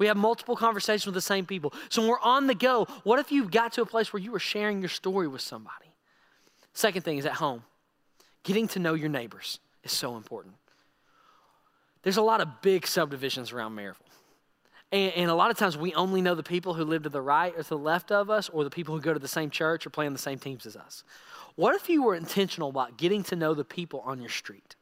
We 0.00 0.06
have 0.06 0.16
multiple 0.16 0.56
conversations 0.56 1.04
with 1.04 1.14
the 1.14 1.20
same 1.20 1.44
people. 1.44 1.74
So 1.90 2.00
when 2.00 2.10
we're 2.10 2.20
on 2.20 2.46
the 2.46 2.54
go, 2.54 2.86
what 3.04 3.18
if 3.18 3.30
you 3.30 3.44
got 3.44 3.74
to 3.74 3.82
a 3.82 3.86
place 3.86 4.14
where 4.14 4.22
you 4.22 4.32
were 4.32 4.38
sharing 4.38 4.80
your 4.80 4.88
story 4.88 5.28
with 5.28 5.42
somebody? 5.42 5.92
Second 6.72 7.02
thing 7.02 7.18
is 7.18 7.26
at 7.26 7.34
home. 7.34 7.64
Getting 8.42 8.66
to 8.68 8.78
know 8.78 8.94
your 8.94 9.10
neighbors 9.10 9.60
is 9.84 9.92
so 9.92 10.16
important. 10.16 10.54
There's 12.02 12.16
a 12.16 12.22
lot 12.22 12.40
of 12.40 12.62
big 12.62 12.86
subdivisions 12.86 13.52
around 13.52 13.76
Maryville. 13.76 13.96
And, 14.90 15.12
and, 15.12 15.30
a 15.30 15.34
lot 15.34 15.50
of 15.50 15.58
times 15.58 15.76
we 15.76 15.92
only 15.92 16.22
know 16.22 16.34
the 16.34 16.42
people 16.42 16.72
who 16.72 16.84
live 16.84 17.02
to 17.02 17.10
the 17.10 17.20
right 17.20 17.52
or 17.54 17.62
to 17.62 17.68
the 17.68 17.76
left 17.76 18.10
of 18.10 18.30
us, 18.30 18.48
or 18.48 18.64
the 18.64 18.70
people 18.70 18.94
who 18.94 19.02
go 19.02 19.12
to 19.12 19.20
the 19.20 19.28
same 19.28 19.50
church 19.50 19.86
or 19.86 19.90
play 19.90 20.06
on 20.06 20.14
the 20.14 20.18
same 20.18 20.38
teams 20.38 20.64
as 20.64 20.76
us. 20.76 21.04
What 21.56 21.76
if 21.76 21.90
you 21.90 22.02
were 22.02 22.14
intentional 22.14 22.70
about 22.70 22.96
getting 22.96 23.22
to 23.24 23.36
know 23.36 23.52
the 23.52 23.64
people 23.64 24.00
on 24.00 24.18
your 24.18 24.30
street? 24.30 24.76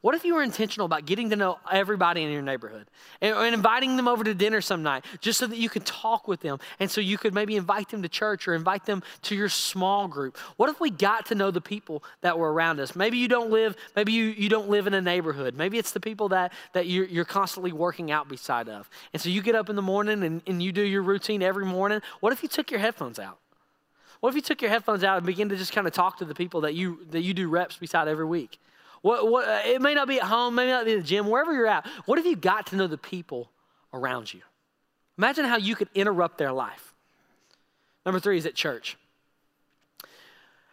What 0.00 0.14
if 0.14 0.24
you 0.24 0.34
were 0.34 0.42
intentional 0.42 0.86
about 0.86 1.06
getting 1.06 1.30
to 1.30 1.36
know 1.36 1.58
everybody 1.70 2.22
in 2.22 2.30
your 2.30 2.42
neighborhood 2.42 2.86
and, 3.20 3.34
and, 3.36 3.54
inviting 3.54 3.96
them 3.96 4.08
over 4.08 4.24
to 4.24 4.34
dinner 4.34 4.60
some 4.60 4.82
night 4.82 5.04
just 5.20 5.38
so 5.38 5.46
that 5.46 5.58
you 5.58 5.68
could 5.68 5.84
talk 5.84 6.26
with 6.26 6.40
them 6.40 6.58
and 6.78 6.90
so 6.90 7.00
you 7.00 7.18
could 7.18 7.34
maybe 7.34 7.56
invite 7.56 7.88
them 7.90 8.02
to 8.02 8.08
church 8.08 8.48
or 8.48 8.54
invite 8.54 8.86
them 8.86 9.02
to 9.22 9.34
your 9.34 9.48
small 9.48 10.08
group? 10.08 10.38
What 10.56 10.70
if 10.70 10.80
we 10.80 10.90
got 10.90 11.26
to 11.26 11.34
know 11.34 11.50
the 11.50 11.60
people 11.60 12.02
that 12.22 12.38
were 12.38 12.52
around 12.52 12.80
us? 12.80 12.96
Maybe 12.96 13.18
you 13.18 13.28
don't 13.28 13.50
live, 13.50 13.76
maybe 13.96 14.12
you, 14.12 14.24
you 14.24 14.48
don't 14.48 14.68
live 14.68 14.86
in 14.86 14.94
a 14.94 15.00
neighborhood. 15.00 15.54
Maybe 15.54 15.78
it's 15.78 15.92
the 15.92 16.00
people 16.00 16.28
that, 16.30 16.52
that 16.72 16.86
you're, 16.86 17.06
you're 17.06 17.24
constantly 17.24 17.72
working 17.72 18.10
out 18.10 18.28
beside 18.28 18.68
of. 18.68 18.88
And 19.12 19.20
so 19.20 19.28
you 19.28 19.42
get 19.42 19.54
up 19.54 19.68
in 19.68 19.76
the 19.76 19.82
morning 19.82 20.22
and, 20.22 20.42
and 20.46 20.62
you 20.62 20.72
do 20.72 20.82
your 20.82 21.02
routine 21.02 21.42
every 21.42 21.66
morning. 21.66 22.00
What 22.20 22.32
if 22.32 22.42
you 22.42 22.48
took 22.48 22.70
your 22.70 22.80
headphones 22.80 23.18
out? 23.18 23.38
What 24.20 24.30
if 24.30 24.34
you 24.36 24.42
took 24.42 24.60
your 24.60 24.70
headphones 24.70 25.02
out 25.02 25.16
and 25.16 25.26
begin 25.26 25.48
to 25.48 25.56
just 25.56 25.72
kind 25.72 25.86
of 25.86 25.92
talk 25.92 26.18
to 26.18 26.24
the 26.24 26.34
people 26.34 26.60
that 26.62 26.74
you 26.74 27.06
that 27.10 27.22
you 27.22 27.32
do 27.32 27.48
reps 27.48 27.76
beside 27.76 28.06
every 28.06 28.26
week? 28.26 28.58
What, 29.02 29.30
what, 29.30 29.48
uh, 29.48 29.60
it 29.64 29.80
may 29.80 29.94
not 29.94 30.08
be 30.08 30.20
at 30.20 30.26
home, 30.26 30.54
maybe 30.54 30.70
not 30.70 30.84
be 30.84 30.92
at 30.92 30.98
the 30.98 31.04
gym, 31.04 31.28
wherever 31.28 31.54
you're 31.54 31.66
at. 31.66 31.86
What 32.04 32.18
if 32.18 32.26
you 32.26 32.36
got 32.36 32.66
to 32.68 32.76
know 32.76 32.86
the 32.86 32.98
people 32.98 33.50
around 33.94 34.32
you? 34.32 34.40
Imagine 35.16 35.46
how 35.46 35.56
you 35.56 35.74
could 35.74 35.88
interrupt 35.94 36.38
their 36.38 36.52
life. 36.52 36.94
Number 38.04 38.20
three 38.20 38.38
is 38.38 38.46
at 38.46 38.54
church. 38.54 38.96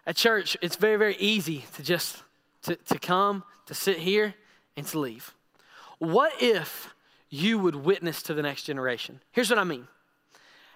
At 0.06 0.16
church, 0.16 0.56
it's 0.62 0.76
very, 0.76 0.98
very 0.98 1.16
easy 1.18 1.66
to 1.76 1.84
just 1.84 2.24
to, 2.63 2.76
to 2.76 3.00
come, 3.00 3.44
to 3.66 3.74
sit 3.74 3.98
here, 4.00 4.36
and 4.76 4.86
to 4.88 5.00
leave. 5.00 5.34
What 6.00 6.34
if 6.42 6.94
you 7.30 7.58
would 7.60 7.76
witness 7.76 8.22
to 8.24 8.34
the 8.34 8.42
next 8.42 8.63
generation? 8.63 9.22
Here's 9.32 9.50
what 9.50 9.60
I 9.60 9.63
mean. 9.63 9.88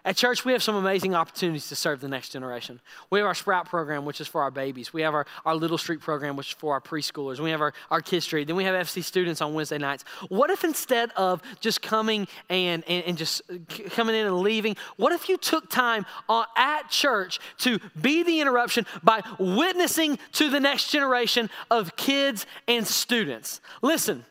At 0.04 0.18
church, 0.18 0.44
we 0.44 0.52
have 0.54 0.64
some 0.64 0.76
amazing 0.76 1.14
opportunities 1.14 1.70
to 1.70 1.76
serve 1.76 2.02
the 2.02 2.08
next 2.08 2.30
generation. 2.30 2.80
We 3.12 3.20
have 3.20 3.28
our 3.28 3.36
Sprout 3.36 3.70
program, 3.70 4.04
which 4.04 4.20
is 4.20 4.28
for 4.28 4.42
our 4.42 4.50
babies. 4.50 4.92
We 4.92 5.04
have 5.04 5.14
our, 5.14 5.28
our 5.46 5.56
Little 5.56 5.78
Street 5.78 6.00
program, 6.00 6.36
which 6.36 6.48
is 6.48 6.54
for 6.54 6.74
our 6.74 6.82
preschoolers. 6.82 7.40
We 7.40 7.52
have 7.52 7.62
our, 7.62 7.74
our 7.92 8.02
Kids 8.02 8.26
Street. 8.26 8.48
Then 8.48 8.56
we 8.56 8.64
have 8.64 8.74
FC 8.74 9.04
students 9.04 9.42
on 9.42 9.54
Wednesday 9.54 9.78
nights. 9.78 10.04
What 10.30 10.50
if 10.50 10.64
instead 10.64 11.12
of 11.12 11.44
just 11.60 11.84
coming 11.84 12.28
and, 12.50 12.84
and, 12.88 13.04
and 13.06 13.18
just 13.18 13.44
coming 13.92 14.16
in 14.16 14.26
and 14.26 14.40
leaving, 14.40 14.76
what 14.98 15.12
if 15.12 15.30
you 15.30 15.38
took 15.38 15.70
time 15.70 16.08
uh, 16.28 16.46
at 16.58 16.90
church 16.90 17.40
to 17.60 17.80
be 18.02 18.24
the 18.24 18.42
interruption 18.42 18.88
by 19.04 19.22
witnessing 19.38 20.18
to 20.34 20.50
the 20.50 20.60
next 20.60 20.90
generation 20.90 21.48
of 21.70 21.96
kids 21.96 22.48
and 22.68 22.88
students? 22.88 23.62
Listen, 23.84 24.26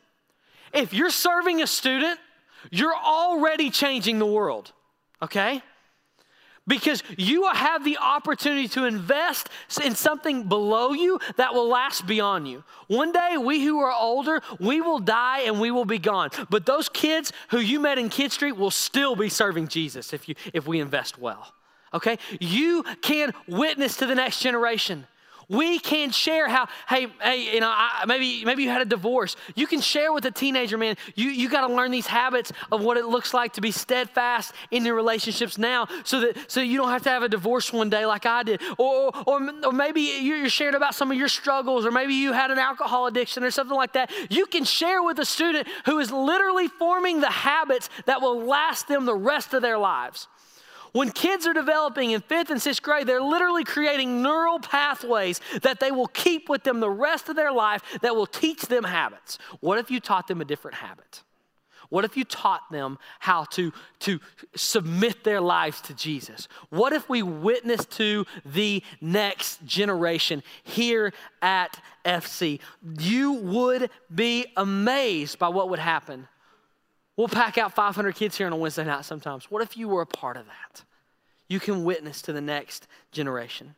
if 0.75 0.93
you're 0.93 1.11
serving 1.11 1.63
a 1.63 1.67
student, 1.69 2.19
you're 2.73 2.97
already 2.97 3.71
changing 3.71 4.19
the 4.19 4.27
world 4.27 4.73
okay? 5.23 5.63
Because 6.67 7.03
you 7.17 7.41
will 7.41 7.55
have 7.55 7.85
the 7.85 7.99
opportunity 7.99 8.69
to 8.69 8.85
invest 8.85 9.49
in 9.83 9.95
something 9.95 10.45
below 10.45 10.93
you 10.93 11.19
that 11.37 11.55
will 11.55 11.69
last 11.69 12.07
beyond 12.07 12.47
you. 12.47 12.63
One 12.87 13.13
day, 13.13 13.37
we 13.39 13.65
who 13.65 13.81
are 13.81 13.93
older, 13.93 14.43
we 14.61 14.81
will 14.81 15.01
die 15.01 15.41
and 15.41 15.59
we 15.59 15.71
will 15.71 15.85
be 15.85 15.99
gone. 15.99 16.31
But 16.49 16.67
those 16.67 16.89
kids 16.89 17.33
who 17.49 17.59
you 17.59 17.81
met 17.81 17.99
in 17.99 18.09
Kid 18.09 18.31
Street 18.31 18.57
will 18.57 18.71
still 18.71 19.17
be 19.17 19.29
serving 19.29 19.69
Jesus 19.69 20.13
if, 20.13 20.29
you, 20.29 20.35
if 20.53 20.67
we 20.69 20.81
invest 20.81 21.19
well. 21.19 21.55
Okay? 21.93 22.19
You 22.39 22.85
can 23.03 23.33
witness 23.49 23.97
to 23.97 24.07
the 24.07 24.15
next 24.15 24.41
generation. 24.41 25.07
We 25.51 25.81
can 25.81 26.13
share 26.13 26.49
how, 26.49 26.69
hey, 26.89 27.09
hey, 27.21 27.55
you 27.55 27.61
know, 27.61 27.69
I, 27.69 28.05
maybe 28.07 28.45
maybe 28.45 28.63
you 28.63 28.71
had 28.71 28.83
a 28.83 28.85
divorce. 28.85 29.35
You 29.57 29.67
can 29.67 29.81
share 29.81 30.13
with 30.13 30.25
a 30.25 30.31
teenager, 30.31 30.79
man. 30.79 30.97
You 31.17 31.29
you 31.31 31.49
got 31.49 31.67
to 31.67 31.75
learn 31.75 31.91
these 31.91 32.07
habits 32.07 32.53
of 32.71 32.85
what 32.85 32.97
it 32.97 33.07
looks 33.07 33.35
like 33.35 33.55
to 33.55 33.61
be 33.61 33.73
steadfast 33.73 34.55
in 34.71 34.85
your 34.85 34.95
relationships 34.95 35.59
now, 35.59 35.89
so 36.05 36.21
that 36.21 36.37
so 36.49 36.61
you 36.61 36.79
don't 36.79 36.91
have 36.91 37.03
to 37.03 37.11
have 37.11 37.25
a 37.25 37.29
divorce 37.29 37.73
one 37.73 37.91
day 37.91 38.07
like 38.07 38.27
I 38.27 38.45
did, 38.45 38.63
or 38.79 39.11
or, 39.27 39.41
or 39.65 39.73
maybe 39.73 40.03
you're 40.03 40.49
sharing 40.49 40.77
about 40.77 40.95
some 40.95 41.11
of 41.11 41.17
your 41.17 41.29
struggles, 41.29 41.85
or 41.85 41.91
maybe 41.91 42.15
you 42.15 42.33
had 42.33 42.53
an 42.53 42.59
alcohol 42.59 43.09
addiction 43.09 43.43
or 43.43 43.51
something 43.51 43.77
like 43.77 43.95
that. 43.95 44.13
You 44.31 44.47
can 44.47 44.65
share 44.65 45.03
with 45.03 45.19
a 45.19 45.25
student 45.25 45.67
who 45.85 45.99
is 45.99 46.13
literally 46.13 46.69
forming 46.69 47.21
the 47.21 47.31
habits 47.31 47.91
that 48.07 48.23
will 48.23 48.45
last 48.45 48.87
them 48.87 49.05
the 49.05 49.17
rest 49.17 49.53
of 49.53 49.63
their 49.63 49.79
lives. 49.79 50.29
When 50.93 51.11
kids 51.11 51.47
are 51.47 51.53
developing 51.53 52.11
in 52.11 52.21
fifth 52.21 52.51
and 52.51 52.61
sixth 52.61 52.83
grade, 52.83 53.07
they're 53.07 53.23
literally 53.23 53.65
creating 53.65 54.23
neural 54.23 54.59
pathways 54.59 55.41
that 55.63 55.81
they 55.81 55.91
will 55.91 56.09
keep 56.09 56.49
with 56.49 56.65
them 56.65 56.81
the 56.81 56.91
rest 56.91 57.29
of 57.29 57.37
their 57.37 57.53
life 57.53 57.83
that 58.03 58.17
will 58.17 58.27
teach 58.27 58.63
them 58.63 58.85
habits. 58.85 59.39
What 59.61 59.79
if 59.79 59.91
you 59.91 60.01
taught 60.01 60.27
them 60.27 60.41
a 60.41 60.45
different 60.45 60.77
habit? 60.79 61.23
What 61.91 62.05
if 62.05 62.17
you 62.17 62.25
taught 62.25 62.71
them 62.71 62.99
how 63.19 63.45
to, 63.45 63.73
to 64.01 64.21
submit 64.55 65.25
their 65.25 65.41
lives 65.41 65.81
to 65.83 65.95
Jesus? 65.95 66.47
What 66.71 66.93
if 66.93 67.09
we 67.09 67.23
witness 67.23 67.85
to 67.87 68.27
the 68.47 68.83
next 69.01 69.65
generation 69.67 70.43
here 70.63 71.13
at 71.43 71.81
FC? 72.05 72.61
You 72.99 73.33
would 73.33 73.91
be 74.13 74.47
amazed 74.57 75.39
by 75.41 75.49
what 75.49 75.69
would 75.69 75.81
happen 75.81 76.29
We'll 77.21 77.29
pack 77.29 77.59
out 77.59 77.75
500 77.75 78.15
kids 78.15 78.39
here 78.39 78.47
on 78.47 78.55
a 78.55 78.57
Wednesday 78.57 78.83
night 78.83 79.05
sometimes. 79.05 79.51
What 79.51 79.61
if 79.61 79.77
you 79.77 79.89
were 79.89 80.01
a 80.01 80.07
part 80.07 80.39
of 80.39 80.47
that? 80.47 80.85
You 81.49 81.61
can 81.61 81.85
witness 81.85 82.23
to 82.23 82.33
the 82.33 82.41
next 82.41 82.87
generation. 83.13 83.75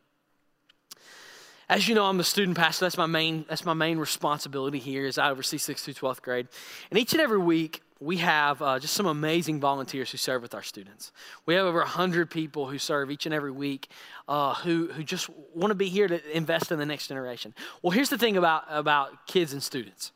As 1.67 1.89
you 1.89 1.93
know, 1.93 2.05
I'm 2.05 2.21
a 2.21 2.23
student 2.23 2.55
pastor. 2.57 2.85
That's 2.85 2.97
my 2.97 3.05
main, 3.05 3.43
that's 3.49 3.65
my 3.65 3.73
main 3.73 3.97
responsibility 3.97 4.79
here 4.79 5.05
is 5.05 5.17
I 5.17 5.29
oversee 5.29 5.57
6th 5.57 5.79
through 5.79 5.95
12th 5.95 6.21
grade. 6.21 6.47
And 6.89 6.97
each 6.97 7.11
and 7.11 7.21
every 7.21 7.37
week, 7.37 7.81
we 7.99 8.15
have 8.17 8.61
uh, 8.61 8.79
just 8.79 8.93
some 8.93 9.07
amazing 9.07 9.59
volunteers 9.59 10.09
who 10.09 10.17
serve 10.17 10.41
with 10.41 10.53
our 10.53 10.63
students. 10.63 11.11
We 11.45 11.55
have 11.55 11.65
over 11.65 11.79
100 11.79 12.31
people 12.31 12.67
who 12.67 12.77
serve 12.77 13.11
each 13.11 13.25
and 13.25 13.35
every 13.35 13.51
week 13.51 13.89
uh, 14.29 14.53
who, 14.53 14.87
who 14.93 15.03
just 15.03 15.29
want 15.53 15.71
to 15.71 15.75
be 15.75 15.89
here 15.89 16.07
to 16.07 16.37
invest 16.37 16.71
in 16.71 16.79
the 16.79 16.85
next 16.85 17.07
generation. 17.07 17.53
Well, 17.81 17.91
here's 17.91 18.09
the 18.09 18.17
thing 18.17 18.37
about, 18.37 18.63
about 18.69 19.27
kids 19.27 19.51
and 19.51 19.61
students 19.61 20.13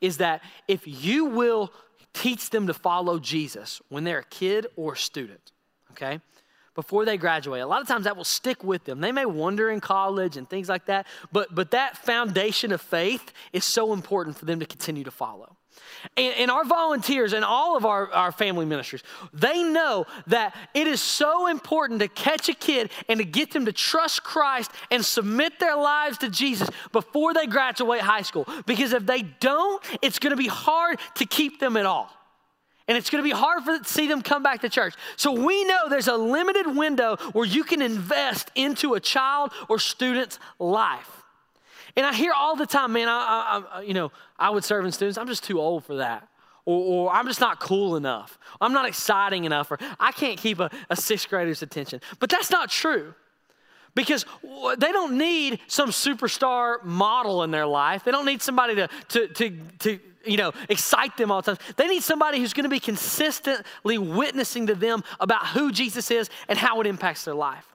is 0.00 0.18
that 0.18 0.42
if 0.68 0.82
you 0.86 1.24
will 1.24 1.72
teach 2.14 2.50
them 2.50 2.66
to 2.66 2.74
follow 2.74 3.18
Jesus 3.18 3.80
when 3.88 4.04
they're 4.04 4.20
a 4.20 4.24
kid 4.24 4.66
or 4.76 4.94
a 4.94 4.96
student, 4.96 5.52
okay? 5.92 6.20
Before 6.74 7.04
they 7.04 7.16
graduate. 7.16 7.60
A 7.60 7.66
lot 7.66 7.82
of 7.82 7.88
times 7.88 8.04
that 8.04 8.16
will 8.16 8.24
stick 8.24 8.64
with 8.64 8.84
them. 8.84 9.00
They 9.00 9.12
may 9.12 9.26
wonder 9.26 9.70
in 9.70 9.80
college 9.80 10.36
and 10.36 10.48
things 10.48 10.68
like 10.68 10.86
that, 10.86 11.06
but, 11.32 11.54
but 11.54 11.72
that 11.72 11.98
foundation 11.98 12.72
of 12.72 12.80
faith 12.80 13.32
is 13.52 13.64
so 13.64 13.92
important 13.92 14.38
for 14.38 14.46
them 14.46 14.60
to 14.60 14.66
continue 14.66 15.04
to 15.04 15.10
follow. 15.10 15.57
And, 16.16 16.34
and, 16.36 16.50
our 16.50 16.64
volunteers 16.64 17.32
and 17.32 17.44
all 17.44 17.76
of 17.76 17.84
our, 17.84 18.10
our 18.12 18.32
family 18.32 18.66
ministries, 18.66 19.02
they 19.32 19.62
know 19.62 20.06
that 20.26 20.54
it 20.74 20.86
is 20.86 21.00
so 21.00 21.46
important 21.46 22.00
to 22.00 22.08
catch 22.08 22.48
a 22.48 22.54
kid 22.54 22.90
and 23.08 23.18
to 23.18 23.24
get 23.24 23.52
them 23.52 23.66
to 23.66 23.72
trust 23.72 24.22
Christ 24.22 24.70
and 24.90 25.04
submit 25.04 25.58
their 25.58 25.76
lives 25.76 26.18
to 26.18 26.30
Jesus 26.30 26.68
before 26.92 27.34
they 27.34 27.46
graduate 27.46 28.00
high 28.00 28.22
school. 28.22 28.46
Because 28.66 28.92
if 28.92 29.06
they 29.06 29.22
don't, 29.22 29.82
it's 30.02 30.18
going 30.18 30.30
to 30.30 30.36
be 30.36 30.48
hard 30.48 30.98
to 31.16 31.26
keep 31.26 31.60
them 31.60 31.76
at 31.76 31.86
all. 31.86 32.10
And 32.88 32.96
it's 32.96 33.10
going 33.10 33.22
to 33.22 33.28
be 33.28 33.34
hard 33.34 33.64
for, 33.64 33.78
to 33.78 33.84
see 33.84 34.08
them 34.08 34.22
come 34.22 34.42
back 34.42 34.62
to 34.62 34.68
church. 34.70 34.94
So 35.16 35.32
we 35.32 35.64
know 35.64 35.88
there's 35.90 36.08
a 36.08 36.16
limited 36.16 36.74
window 36.74 37.16
where 37.32 37.44
you 37.44 37.62
can 37.62 37.82
invest 37.82 38.50
into 38.54 38.94
a 38.94 39.00
child 39.00 39.52
or 39.68 39.78
student's 39.78 40.38
life. 40.58 41.17
And 41.96 42.06
I 42.06 42.14
hear 42.14 42.32
all 42.32 42.56
the 42.56 42.66
time, 42.66 42.92
man, 42.92 43.08
I, 43.08 43.62
I, 43.72 43.80
you 43.82 43.94
know, 43.94 44.12
I 44.38 44.50
would 44.50 44.64
serve 44.64 44.84
in 44.84 44.92
students. 44.92 45.18
I'm 45.18 45.26
just 45.26 45.44
too 45.44 45.60
old 45.60 45.84
for 45.84 45.96
that. 45.96 46.28
Or, 46.64 47.08
or, 47.08 47.12
I'm 47.12 47.26
just 47.26 47.40
not 47.40 47.60
cool 47.60 47.96
enough. 47.96 48.38
I'm 48.60 48.72
not 48.72 48.86
exciting 48.86 49.44
enough. 49.44 49.70
Or 49.70 49.78
I 49.98 50.12
can't 50.12 50.38
keep 50.38 50.60
a, 50.60 50.70
a 50.90 50.96
sixth 50.96 51.28
grader's 51.28 51.62
attention. 51.62 52.00
But 52.18 52.28
that's 52.28 52.50
not 52.50 52.68
true. 52.70 53.14
Because 53.94 54.26
they 54.76 54.92
don't 54.92 55.16
need 55.16 55.60
some 55.66 55.90
superstar 55.90 56.84
model 56.84 57.42
in 57.42 57.50
their 57.50 57.66
life. 57.66 58.04
They 58.04 58.10
don't 58.10 58.26
need 58.26 58.42
somebody 58.42 58.74
to, 58.76 58.88
to, 59.08 59.28
to, 59.28 59.50
to 59.78 60.00
you 60.26 60.36
know, 60.36 60.52
excite 60.68 61.16
them 61.16 61.30
all 61.30 61.42
the 61.42 61.56
time. 61.56 61.74
They 61.76 61.88
need 61.88 62.02
somebody 62.02 62.38
who's 62.38 62.52
going 62.52 62.64
to 62.64 62.70
be 62.70 62.80
consistently 62.80 63.98
witnessing 63.98 64.66
to 64.66 64.74
them 64.74 65.02
about 65.20 65.46
who 65.48 65.72
Jesus 65.72 66.10
is 66.10 66.28
and 66.48 66.58
how 66.58 66.80
it 66.80 66.86
impacts 66.86 67.24
their 67.24 67.34
life. 67.34 67.67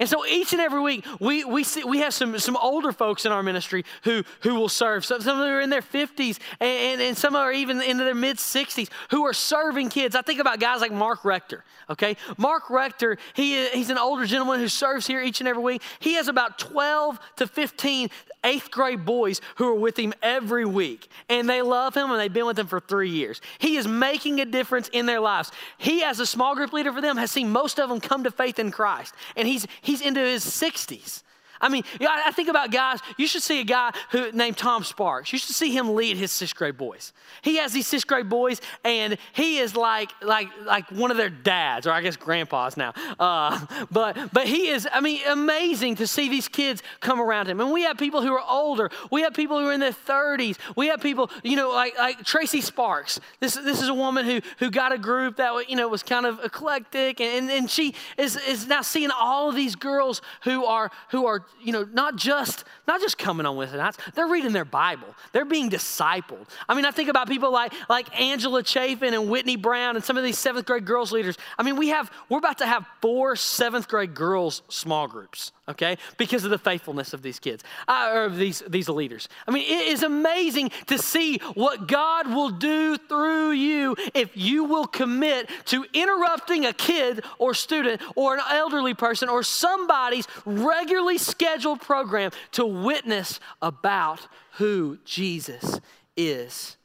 And 0.00 0.08
so 0.08 0.24
each 0.26 0.52
and 0.52 0.60
every 0.60 0.80
week, 0.80 1.04
we, 1.20 1.44
we, 1.44 1.64
see, 1.64 1.84
we 1.84 1.98
have 1.98 2.14
some, 2.14 2.38
some 2.38 2.56
older 2.56 2.92
folks 2.92 3.26
in 3.26 3.32
our 3.32 3.42
ministry 3.42 3.84
who, 4.02 4.24
who 4.40 4.54
will 4.54 4.68
serve. 4.68 5.04
Some, 5.04 5.20
some 5.20 5.38
of 5.38 5.44
them 5.44 5.54
are 5.54 5.60
in 5.60 5.70
their 5.70 5.82
50s, 5.82 6.38
and, 6.60 6.70
and, 6.70 7.02
and 7.02 7.16
some 7.16 7.36
are 7.36 7.52
even 7.52 7.80
into 7.80 8.04
their 8.04 8.14
mid 8.14 8.38
60s 8.38 8.88
who 9.10 9.24
are 9.24 9.32
serving 9.32 9.88
kids. 9.88 10.14
I 10.14 10.22
think 10.22 10.40
about 10.40 10.60
guys 10.60 10.80
like 10.80 10.92
Mark 10.92 11.24
Rector, 11.24 11.64
okay? 11.90 12.16
Mark 12.36 12.70
Rector, 12.70 13.18
he, 13.34 13.68
he's 13.68 13.90
an 13.90 13.98
older 13.98 14.26
gentleman 14.26 14.60
who 14.60 14.68
serves 14.68 15.06
here 15.06 15.22
each 15.22 15.40
and 15.40 15.48
every 15.48 15.62
week. 15.62 15.82
He 16.00 16.14
has 16.14 16.28
about 16.28 16.58
12 16.58 17.18
to 17.36 17.46
15 17.46 18.10
eighth 18.44 18.70
grade 18.70 19.04
boys 19.04 19.40
who 19.56 19.66
are 19.66 19.74
with 19.74 19.98
him 19.98 20.12
every 20.22 20.64
week, 20.64 21.08
and 21.28 21.48
they 21.48 21.62
love 21.62 21.96
him, 21.96 22.10
and 22.10 22.20
they've 22.20 22.32
been 22.32 22.46
with 22.46 22.58
him 22.58 22.66
for 22.66 22.78
three 22.78 23.10
years. 23.10 23.40
He 23.58 23.76
is 23.76 23.88
making 23.88 24.40
a 24.40 24.44
difference 24.44 24.88
in 24.92 25.06
their 25.06 25.20
lives. 25.20 25.50
He, 25.78 26.04
as 26.04 26.20
a 26.20 26.26
small 26.26 26.54
group 26.54 26.72
leader 26.72 26.92
for 26.92 27.00
them, 27.00 27.16
has 27.16 27.30
seen 27.30 27.50
most 27.50 27.80
of 27.80 27.88
them 27.88 28.00
come 28.00 28.24
to 28.24 28.30
faith 28.30 28.58
in 28.58 28.70
Christ, 28.70 29.14
and 29.34 29.48
he's, 29.48 29.66
he's 29.82 30.00
into 30.00 30.20
his 30.20 30.44
60s. 30.44 31.22
I 31.64 31.70
mean, 31.70 31.82
I 31.98 32.30
think 32.32 32.50
about 32.50 32.70
guys, 32.70 33.00
you 33.16 33.26
should 33.26 33.42
see 33.42 33.58
a 33.58 33.64
guy 33.64 33.90
who 34.10 34.30
named 34.32 34.58
Tom 34.58 34.84
Sparks. 34.84 35.32
You 35.32 35.38
should 35.38 35.54
see 35.54 35.74
him 35.74 35.94
lead 35.94 36.18
his 36.18 36.30
sixth 36.30 36.54
grade 36.54 36.76
boys. 36.76 37.14
He 37.40 37.56
has 37.56 37.72
these 37.72 37.86
sixth 37.86 38.06
grade 38.06 38.28
boys, 38.28 38.60
and 38.84 39.16
he 39.32 39.58
is 39.58 39.74
like 39.74 40.10
like 40.20 40.48
like 40.66 40.90
one 40.90 41.10
of 41.10 41.16
their 41.16 41.30
dads, 41.30 41.86
or 41.86 41.92
I 41.92 42.02
guess 42.02 42.16
grandpas 42.16 42.76
now. 42.76 42.92
Uh, 43.18 43.64
but 43.90 44.30
but 44.34 44.46
he 44.46 44.68
is, 44.68 44.86
I 44.92 45.00
mean, 45.00 45.20
amazing 45.26 45.96
to 45.96 46.06
see 46.06 46.28
these 46.28 46.48
kids 46.48 46.82
come 47.00 47.18
around 47.18 47.48
him. 47.48 47.60
And 47.60 47.72
we 47.72 47.84
have 47.84 47.96
people 47.96 48.20
who 48.20 48.34
are 48.34 48.44
older. 48.46 48.90
We 49.10 49.22
have 49.22 49.32
people 49.32 49.58
who 49.58 49.68
are 49.68 49.72
in 49.72 49.80
their 49.80 49.92
30s. 49.92 50.58
We 50.76 50.88
have 50.88 51.00
people, 51.00 51.30
you 51.42 51.56
know, 51.56 51.70
like 51.70 51.96
like 51.96 52.24
Tracy 52.24 52.60
Sparks. 52.60 53.20
This 53.40 53.54
this 53.54 53.80
is 53.80 53.88
a 53.88 53.94
woman 53.94 54.26
who 54.26 54.42
who 54.58 54.70
got 54.70 54.92
a 54.92 54.98
group 54.98 55.36
that 55.36 55.70
you 55.70 55.76
know 55.76 55.88
was 55.88 56.02
kind 56.02 56.26
of 56.26 56.40
eclectic, 56.44 57.22
and 57.22 57.50
and 57.50 57.70
she 57.70 57.94
is 58.18 58.36
is 58.36 58.66
now 58.66 58.82
seeing 58.82 59.10
all 59.10 59.48
of 59.48 59.54
these 59.54 59.76
girls 59.76 60.20
who 60.42 60.66
are 60.66 60.90
who 61.08 61.24
are 61.24 61.46
you 61.62 61.72
know 61.72 61.86
not 61.92 62.16
just 62.16 62.64
not 62.86 63.00
just 63.00 63.18
coming 63.18 63.46
on 63.46 63.56
Wednesday 63.56 63.78
nights. 63.78 63.98
They're 64.14 64.26
reading 64.26 64.52
their 64.52 64.64
Bible. 64.64 65.08
They're 65.32 65.44
being 65.44 65.70
discipled. 65.70 66.46
I 66.68 66.74
mean, 66.74 66.84
I 66.84 66.90
think 66.90 67.08
about 67.08 67.28
people 67.28 67.52
like 67.52 67.72
like 67.88 68.18
Angela 68.18 68.62
Chafin 68.62 69.14
and 69.14 69.28
Whitney 69.28 69.56
Brown 69.56 69.96
and 69.96 70.04
some 70.04 70.16
of 70.16 70.24
these 70.24 70.38
seventh 70.38 70.66
grade 70.66 70.84
girls 70.84 71.12
leaders. 71.12 71.36
I 71.58 71.62
mean, 71.62 71.76
we 71.76 71.88
have 71.88 72.10
we're 72.28 72.38
about 72.38 72.58
to 72.58 72.66
have 72.66 72.86
four 73.00 73.36
seventh 73.36 73.88
grade 73.88 74.14
girls 74.14 74.62
small 74.68 75.08
groups 75.08 75.52
okay, 75.68 75.96
because 76.16 76.44
of 76.44 76.50
the 76.50 76.58
faithfulness 76.58 77.12
of 77.12 77.22
these 77.22 77.38
kids, 77.38 77.64
uh, 77.88 78.10
or 78.12 78.28
these, 78.28 78.62
these 78.68 78.88
leaders. 78.88 79.28
I 79.46 79.50
mean, 79.50 79.64
it 79.64 79.88
is 79.88 80.02
amazing 80.02 80.70
to 80.86 80.98
see 80.98 81.38
what 81.54 81.88
God 81.88 82.28
will 82.28 82.50
do 82.50 82.96
through 82.96 83.52
you 83.52 83.96
if 84.14 84.36
you 84.36 84.64
will 84.64 84.86
commit 84.86 85.48
to 85.66 85.86
interrupting 85.92 86.66
a 86.66 86.72
kid 86.72 87.24
or 87.38 87.54
student 87.54 88.00
or 88.14 88.34
an 88.34 88.42
elderly 88.50 88.94
person 88.94 89.28
or 89.28 89.42
somebody's 89.42 90.26
regularly 90.44 91.18
scheduled 91.18 91.80
program 91.80 92.30
to 92.52 92.66
witness 92.66 93.40
about 93.62 94.20
who 94.52 94.98
Jesus 95.04 95.80
is. 96.16 96.76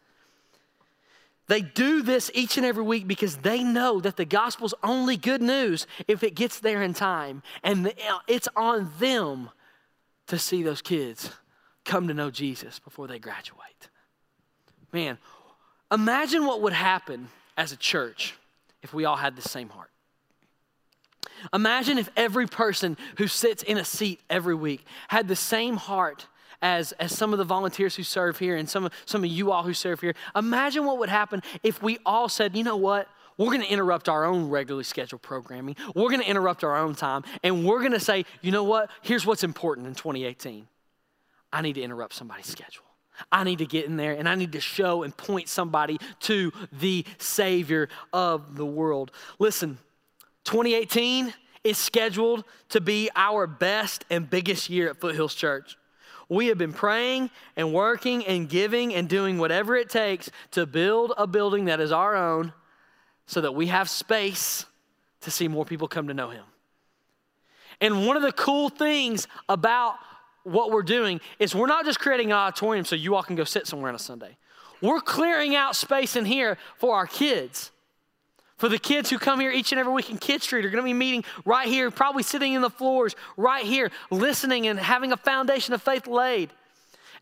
They 1.50 1.62
do 1.62 2.04
this 2.04 2.30
each 2.36 2.58
and 2.58 2.66
every 2.66 2.84
week 2.84 3.08
because 3.08 3.38
they 3.38 3.64
know 3.64 4.00
that 4.02 4.18
the 4.18 4.24
gospel's 4.24 4.76
only 4.84 5.18
good 5.18 5.42
news 5.42 5.88
if 6.08 6.22
it 6.22 6.36
gets 6.36 6.60
there 6.60 6.84
in 6.84 6.94
time. 6.94 7.42
And 7.64 7.92
it's 8.28 8.48
on 8.56 8.92
them 9.00 9.50
to 10.28 10.38
see 10.38 10.62
those 10.62 10.84
kids 10.84 11.32
come 11.86 12.08
to 12.08 12.14
know 12.14 12.30
Jesus 12.30 12.78
before 12.78 13.08
they 13.08 13.18
graduate. 13.18 13.90
Man, 14.94 15.18
imagine 15.92 16.46
what 16.46 16.62
would 16.62 16.74
happen 16.74 17.30
as 17.58 17.72
a 17.72 17.78
church 17.78 18.36
if 18.84 18.94
we 18.94 19.06
all 19.06 19.18
had 19.18 19.36
the 19.36 19.42
same 19.42 19.70
heart. 19.70 19.90
Imagine 21.52 21.98
if 21.98 22.12
every 22.16 22.46
person 22.46 22.96
who 23.18 23.26
sits 23.26 23.64
in 23.64 23.80
a 23.80 23.86
seat 23.86 24.20
every 24.30 24.54
week 24.54 24.86
had 25.08 25.28
the 25.28 25.36
same 25.36 25.78
heart 25.78 26.28
as, 26.62 26.92
as 26.94 27.16
some 27.16 27.34
of 27.34 27.40
the 27.40 27.46
volunteers 27.46 27.96
who 27.96 28.04
serve 28.04 28.40
here 28.40 28.56
and 28.56 28.70
some 28.70 28.90
some 29.06 29.24
of 29.24 29.30
you 29.30 29.52
all 29.52 29.64
who 29.64 29.74
serve 29.74 30.02
here. 30.02 30.14
Imagine 30.36 30.86
what 30.86 31.00
would 31.00 31.10
happen 31.10 31.42
if 31.64 31.82
we 31.82 31.98
all 32.06 32.30
said, 32.30 32.56
you 32.56 32.64
know 32.64 32.78
what? 32.78 33.08
We're 33.38 33.48
going 33.48 33.62
to 33.62 33.72
interrupt 33.72 34.10
our 34.10 34.26
own 34.26 34.50
regularly 34.50 34.84
scheduled 34.84 35.22
programming. 35.22 35.78
We're 35.96 36.10
going 36.10 36.22
to 36.22 36.30
interrupt 36.30 36.66
our 36.66 36.76
own 36.76 36.94
time. 36.94 37.24
And 37.42 37.66
we're 37.66 37.80
going 37.80 37.94
to 37.94 38.00
say, 38.00 38.26
you 38.42 38.52
know 38.52 38.66
what? 38.66 38.92
Here's 39.02 39.26
what's 39.26 39.46
important 39.46 39.88
in 39.88 39.96
2018. 39.96 40.68
I 41.54 41.62
need 41.62 41.74
to 41.76 41.82
interrupt 41.82 42.14
somebody's 42.14 42.48
schedule. 42.48 42.84
I 43.32 43.46
need 43.46 43.60
to 43.60 43.66
get 43.66 43.86
in 43.86 43.96
there 43.96 44.12
and 44.12 44.28
I 44.28 44.36
need 44.36 44.52
to 44.54 44.60
show 44.60 45.04
and 45.04 45.16
point 45.16 45.48
somebody 45.48 46.00
to 46.22 46.52
the 46.74 47.06
Savior 47.18 47.88
of 48.12 48.56
the 48.58 48.66
world. 48.66 49.12
Listen, 49.40 49.78
2018 50.44 51.34
is 51.64 51.78
scheduled 51.78 52.44
to 52.70 52.82
be 52.82 53.10
our 53.16 53.48
best 53.48 54.04
and 54.10 54.30
biggest 54.30 54.70
year 54.70 54.90
at 54.90 55.00
Foothills 55.00 55.34
Church. 55.34 55.78
We 56.30 56.48
have 56.48 56.60
been 56.60 56.74
praying 56.74 57.32
and 57.56 57.74
working 57.74 58.26
and 58.26 58.48
giving 58.48 58.94
and 58.94 59.10
doing 59.10 59.40
whatever 59.40 59.76
it 59.76 59.90
takes 59.90 60.30
to 60.52 60.68
build 60.68 61.12
a 61.18 61.26
building 61.26 61.66
that 61.66 61.80
is 61.80 61.92
our 61.92 62.16
own 62.16 62.54
so 63.26 63.42
that 63.42 63.54
we 63.54 63.68
have 63.68 63.90
space 63.90 64.66
to 65.22 65.32
see 65.32 65.48
more 65.48 65.66
people 65.66 65.88
come 65.88 66.08
to 66.08 66.14
know 66.14 66.30
Him. 66.30 66.46
And 67.82 68.06
one 68.06 68.16
of 68.16 68.22
the 68.24 68.32
cool 68.32 68.70
things 68.70 69.28
about 69.48 69.96
what 70.44 70.72
we're 70.72 70.84
doing 70.84 71.20
is 71.40 71.56
we're 71.56 71.68
not 71.68 71.86
just 71.86 72.00
creating 72.00 72.28
an 72.28 72.38
auditorium 72.38 72.86
so 72.86 72.96
you 72.96 73.16
all 73.16 73.24
can 73.24 73.36
go 73.36 73.44
sit 73.44 73.68
somewhere 73.68 73.90
on 73.90 73.96
a 73.96 74.00
Sunday. 74.00 74.38
We're 74.82 75.02
clearing 75.02 75.56
out 75.56 75.76
space 75.76 76.16
in 76.16 76.26
here 76.26 76.58
for 76.78 76.96
our 76.96 77.08
kids. 77.08 77.72
For 78.60 78.68
the 78.68 78.78
kids 78.78 79.10
who 79.10 79.18
come 79.18 79.40
here 79.40 79.52
each 79.52 79.72
and 79.72 79.80
every 79.80 79.94
week 79.94 80.10
in 80.10 80.18
Kid 80.18 80.44
Street 80.44 80.66
are 80.66 80.70
going 80.70 80.84
to 80.84 80.88
be 80.88 80.94
meeting 80.94 81.24
right 81.46 81.66
here, 81.66 81.90
probably 81.92 82.24
sitting 82.24 82.52
in 82.52 82.62
the 82.62 82.70
floors 82.70 83.16
right 83.38 83.66
here, 83.66 83.90
listening 84.12 84.68
and 84.68 84.78
having 84.78 85.14
a 85.14 85.18
foundation 85.18 85.74
of 85.74 85.82
faith 85.82 86.08
laid. 86.08 86.52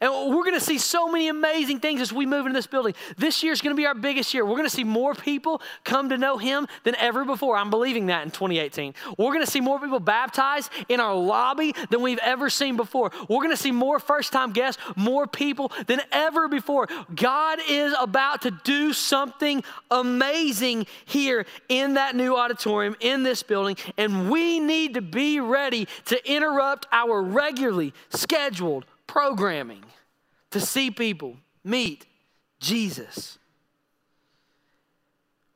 And 0.02 0.12
we're 0.12 0.44
going 0.44 0.54
to 0.54 0.60
see 0.60 0.78
so 0.78 1.12
many 1.12 1.28
amazing 1.28 1.80
things 1.80 2.02
as 2.02 2.14
we 2.14 2.26
move 2.26 2.46
into 2.46 2.58
this 2.58 2.68
building. 2.68 2.94
This 3.18 3.44
year 3.44 3.54
is 3.54 3.62
going 3.62 3.76
to 3.76 3.80
be 3.80 3.86
our 3.86 3.96
biggest 3.96 4.34
year. 4.34 4.46
We're 4.46 4.58
going 4.58 4.70
to 4.70 4.76
see 4.76 4.84
more 4.84 5.16
people 5.16 5.62
come 5.84 6.10
to 6.10 6.18
know 6.18 6.38
Him 6.38 6.68
than 6.84 6.96
ever 6.96 7.26
before. 7.26 7.58
I'm 7.58 7.70
believing 7.70 8.08
that 8.08 8.24
in 8.24 8.32
2018. 8.32 8.94
We're 9.18 9.34
going 9.34 9.46
to 9.46 9.52
see 9.52 9.62
more 9.62 9.80
people 9.80 10.00
baptized 10.00 10.72
in 10.90 11.00
our 11.00 11.16
lobby 11.16 11.74
than 11.90 12.02
we've 12.02 12.20
ever 12.20 12.50
seen 12.50 12.78
before. 12.78 13.12
We're 13.30 13.44
going 13.44 13.52
to 13.52 13.58
see 13.58 13.72
more 13.72 14.00
first 14.00 14.32
time 14.32 14.52
guests, 14.52 14.82
more 14.96 15.28
people 15.28 15.72
than 15.88 16.02
ever 16.12 16.48
before. 16.48 16.88
God 17.16 17.60
is 17.68 17.94
about 18.00 18.44
to 18.44 18.52
do 18.52 18.94
something 18.94 19.64
amazing 19.90 20.88
here 21.06 21.46
in 21.70 21.96
that 21.96 22.16
new 22.16 22.36
auditorium, 22.36 22.96
in 23.00 23.24
this 23.24 23.44
building, 23.44 23.78
and 23.98 24.30
we 24.30 24.60
need 24.60 24.94
to 24.94 25.02
be 25.02 25.40
ready 25.40 25.88
to 26.06 26.32
interrupt 26.32 26.86
our 26.92 27.22
regularly 27.22 27.94
scheduled 28.10 28.86
programming 29.08 29.84
to 30.52 30.60
see 30.60 30.92
people 30.92 31.38
meet 31.64 32.06
Jesus. 32.60 33.38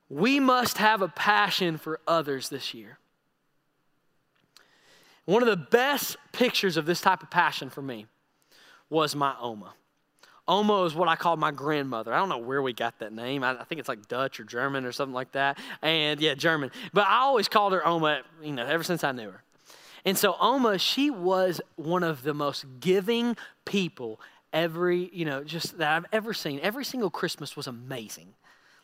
We 0.08 0.40
must 0.40 0.78
have 0.78 1.00
a 1.00 1.08
passion 1.08 1.78
for 1.78 2.00
others 2.06 2.48
this 2.48 2.74
year. 2.74 2.98
One 5.24 5.42
of 5.42 5.48
the 5.48 5.56
best 5.56 6.16
pictures 6.32 6.76
of 6.76 6.84
this 6.84 7.00
type 7.00 7.22
of 7.22 7.30
passion 7.30 7.70
for 7.70 7.80
me 7.80 8.06
was 8.90 9.14
my 9.14 9.34
Oma. 9.40 9.74
Oma 10.48 10.82
is 10.84 10.94
what 10.94 11.08
I 11.08 11.14
call 11.14 11.36
my 11.36 11.52
grandmother. 11.52 12.12
I 12.12 12.18
don't 12.18 12.28
know 12.28 12.38
where 12.38 12.60
we 12.60 12.72
got 12.72 12.98
that 12.98 13.12
name. 13.12 13.44
I, 13.44 13.62
think 13.64 13.78
it's 13.78 13.88
like 13.88 14.08
Dutch 14.08 14.40
or 14.40 14.44
German 14.44 14.84
or 14.84 14.90
something 14.90 15.14
like 15.14 15.32
that. 15.32 15.58
And 15.80 16.20
yeah, 16.20 16.34
German. 16.34 16.72
But 16.92 17.06
I 17.06 17.20
always 17.20 17.48
called 17.48 17.72
her 17.72 17.86
Oma, 17.86 18.22
you 18.42 18.52
know, 18.52 18.66
ever 18.66 18.82
since 18.82 19.04
I 19.04 19.12
knew 19.12 19.30
her. 19.30 19.44
And 20.04 20.18
so 20.18 20.36
Oma, 20.40 20.78
she 20.78 21.10
was 21.10 21.60
one 21.76 22.02
of 22.02 22.22
the 22.22 22.34
most 22.34 22.64
giving 22.80 23.36
people 23.64 24.20
every, 24.52 25.10
you 25.12 25.24
know, 25.24 25.44
just 25.44 25.78
that 25.78 25.96
I've 25.96 26.06
ever 26.12 26.34
seen. 26.34 26.60
Every 26.60 26.84
single 26.84 27.10
Christmas 27.10 27.56
was 27.56 27.66
amazing. 27.66 28.34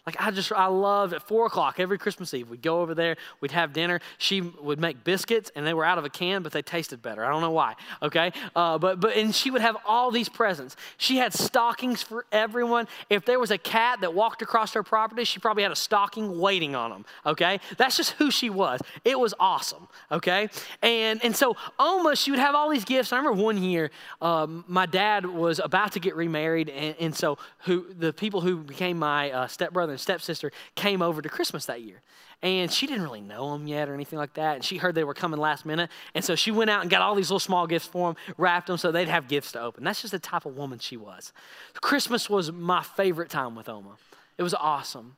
Like 0.08 0.16
I 0.18 0.30
just, 0.30 0.50
I 0.52 0.68
loved 0.68 1.12
at 1.12 1.20
four 1.20 1.44
o'clock 1.44 1.78
every 1.78 1.98
Christmas 1.98 2.32
Eve. 2.32 2.48
We'd 2.48 2.62
go 2.62 2.80
over 2.80 2.94
there, 2.94 3.18
we'd 3.42 3.50
have 3.50 3.74
dinner. 3.74 4.00
She 4.16 4.40
would 4.40 4.80
make 4.80 5.04
biscuits, 5.04 5.50
and 5.54 5.66
they 5.66 5.74
were 5.74 5.84
out 5.84 5.98
of 5.98 6.06
a 6.06 6.08
can, 6.08 6.42
but 6.42 6.50
they 6.50 6.62
tasted 6.62 7.02
better. 7.02 7.22
I 7.26 7.30
don't 7.30 7.42
know 7.42 7.50
why. 7.50 7.74
Okay, 8.00 8.32
uh, 8.56 8.78
but 8.78 9.00
but 9.00 9.18
and 9.18 9.34
she 9.34 9.50
would 9.50 9.60
have 9.60 9.76
all 9.84 10.10
these 10.10 10.30
presents. 10.30 10.76
She 10.96 11.18
had 11.18 11.34
stockings 11.34 12.02
for 12.02 12.24
everyone. 12.32 12.88
If 13.10 13.26
there 13.26 13.38
was 13.38 13.50
a 13.50 13.58
cat 13.58 14.00
that 14.00 14.14
walked 14.14 14.40
across 14.40 14.72
her 14.72 14.82
property, 14.82 15.24
she 15.24 15.40
probably 15.40 15.62
had 15.62 15.72
a 15.72 15.76
stocking 15.76 16.40
waiting 16.40 16.74
on 16.74 16.88
them. 16.90 17.04
Okay, 17.26 17.60
that's 17.76 17.98
just 17.98 18.12
who 18.12 18.30
she 18.30 18.48
was. 18.48 18.80
It 19.04 19.20
was 19.20 19.34
awesome. 19.38 19.88
Okay, 20.10 20.48
and 20.80 21.22
and 21.22 21.36
so 21.36 21.54
Oma, 21.78 22.16
she 22.16 22.30
would 22.30 22.40
have 22.40 22.54
all 22.54 22.70
these 22.70 22.86
gifts. 22.86 23.12
I 23.12 23.18
remember 23.18 23.42
one 23.42 23.62
year, 23.62 23.90
um, 24.22 24.64
my 24.68 24.86
dad 24.86 25.26
was 25.26 25.58
about 25.58 25.92
to 25.92 26.00
get 26.00 26.16
remarried, 26.16 26.70
and, 26.70 26.96
and 26.98 27.14
so 27.14 27.36
who 27.66 27.92
the 27.92 28.14
people 28.14 28.40
who 28.40 28.56
became 28.56 28.98
my 28.98 29.30
uh, 29.32 29.46
stepbrother 29.48 29.97
stepsister 29.98 30.52
came 30.74 31.02
over 31.02 31.20
to 31.22 31.28
Christmas 31.28 31.66
that 31.66 31.82
year. 31.82 32.02
And 32.42 32.70
she 32.70 32.86
didn't 32.86 33.02
really 33.02 33.20
know 33.20 33.52
them 33.52 33.66
yet 33.66 33.88
or 33.88 33.94
anything 33.94 34.18
like 34.18 34.34
that. 34.34 34.56
And 34.56 34.64
she 34.64 34.76
heard 34.76 34.94
they 34.94 35.04
were 35.04 35.14
coming 35.14 35.40
last 35.40 35.66
minute. 35.66 35.90
And 36.14 36.24
so 36.24 36.36
she 36.36 36.50
went 36.50 36.70
out 36.70 36.82
and 36.82 36.90
got 36.90 37.02
all 37.02 37.14
these 37.14 37.30
little 37.30 37.40
small 37.40 37.66
gifts 37.66 37.86
for 37.86 38.08
them, 38.08 38.16
wrapped 38.36 38.68
them 38.68 38.78
so 38.78 38.92
they'd 38.92 39.08
have 39.08 39.26
gifts 39.26 39.52
to 39.52 39.60
open. 39.60 39.82
That's 39.82 40.00
just 40.00 40.12
the 40.12 40.18
type 40.18 40.46
of 40.46 40.56
woman 40.56 40.78
she 40.78 40.96
was. 40.96 41.32
Christmas 41.80 42.30
was 42.30 42.52
my 42.52 42.82
favorite 42.82 43.28
time 43.28 43.56
with 43.56 43.68
Oma. 43.68 43.96
It 44.36 44.42
was 44.44 44.54
awesome. 44.54 45.16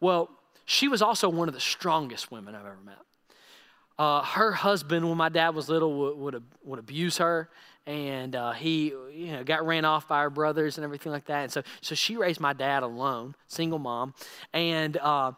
Well, 0.00 0.30
she 0.64 0.86
was 0.86 1.02
also 1.02 1.28
one 1.28 1.48
of 1.48 1.54
the 1.54 1.60
strongest 1.60 2.30
women 2.30 2.54
I've 2.54 2.66
ever 2.66 2.78
met. 2.84 2.98
Uh, 3.98 4.22
her 4.22 4.52
husband, 4.52 5.08
when 5.08 5.16
my 5.16 5.28
dad 5.28 5.54
was 5.54 5.68
little, 5.68 5.94
would, 5.98 6.18
would, 6.18 6.42
would 6.64 6.78
abuse 6.78 7.18
her 7.18 7.48
and 7.86 8.34
uh, 8.34 8.52
he 8.52 8.86
you 9.12 9.32
know 9.32 9.44
got 9.44 9.66
ran 9.66 9.84
off 9.84 10.08
by 10.08 10.22
her 10.22 10.30
brothers 10.30 10.78
and 10.78 10.84
everything 10.84 11.12
like 11.12 11.26
that. 11.26 11.42
And 11.42 11.52
so 11.52 11.62
so 11.80 11.94
she 11.94 12.16
raised 12.16 12.40
my 12.40 12.52
dad 12.52 12.82
alone 12.82 13.34
single 13.46 13.78
mom. 13.78 14.14
And 14.52 14.96
uh, 14.96 15.32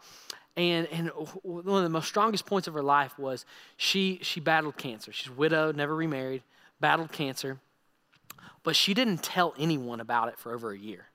and 0.56 0.86
and 0.92 1.08
one 1.42 1.78
of 1.78 1.82
the 1.82 1.88
most 1.88 2.08
strongest 2.08 2.46
points 2.46 2.68
of 2.68 2.74
her 2.74 2.82
life 2.82 3.18
was 3.18 3.44
she 3.76 4.20
she 4.22 4.40
battled 4.40 4.76
cancer. 4.76 5.12
She's 5.12 5.30
widowed 5.30 5.76
never 5.76 5.94
remarried 5.94 6.42
battled 6.80 7.12
cancer. 7.12 7.58
But 8.62 8.74
she 8.74 8.94
didn't 8.94 9.22
tell 9.22 9.54
anyone 9.58 10.00
about 10.00 10.28
it 10.28 10.38
for 10.38 10.52
over 10.52 10.72
a 10.72 10.78
year. 10.78 11.06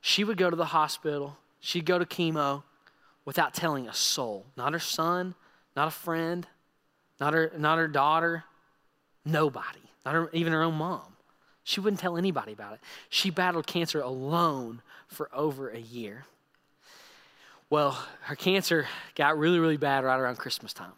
She 0.00 0.22
would 0.22 0.36
go 0.36 0.48
to 0.48 0.54
the 0.54 0.66
hospital. 0.66 1.38
She'd 1.58 1.84
go 1.84 1.98
to 1.98 2.04
chemo 2.04 2.62
without 3.24 3.52
telling 3.52 3.88
a 3.88 3.94
soul. 3.94 4.46
Not 4.56 4.72
her 4.72 4.78
son 4.78 5.34
not 5.74 5.88
a 5.88 5.90
friend 5.92 6.46
not 7.20 7.34
her 7.34 7.52
not 7.56 7.78
her 7.78 7.88
daughter. 7.88 8.44
Nobody, 9.24 9.85
not 10.06 10.34
even 10.34 10.52
her 10.52 10.62
own 10.62 10.74
mom. 10.74 11.02
She 11.64 11.80
wouldn't 11.80 12.00
tell 12.00 12.16
anybody 12.16 12.52
about 12.52 12.74
it. 12.74 12.80
She 13.08 13.28
battled 13.28 13.66
cancer 13.66 14.00
alone 14.00 14.82
for 15.08 15.28
over 15.34 15.68
a 15.68 15.80
year. 15.80 16.24
Well, 17.68 17.98
her 18.22 18.36
cancer 18.36 18.86
got 19.16 19.36
really, 19.36 19.58
really 19.58 19.76
bad 19.76 20.04
right 20.04 20.18
around 20.18 20.36
Christmas 20.36 20.72
time. 20.72 20.92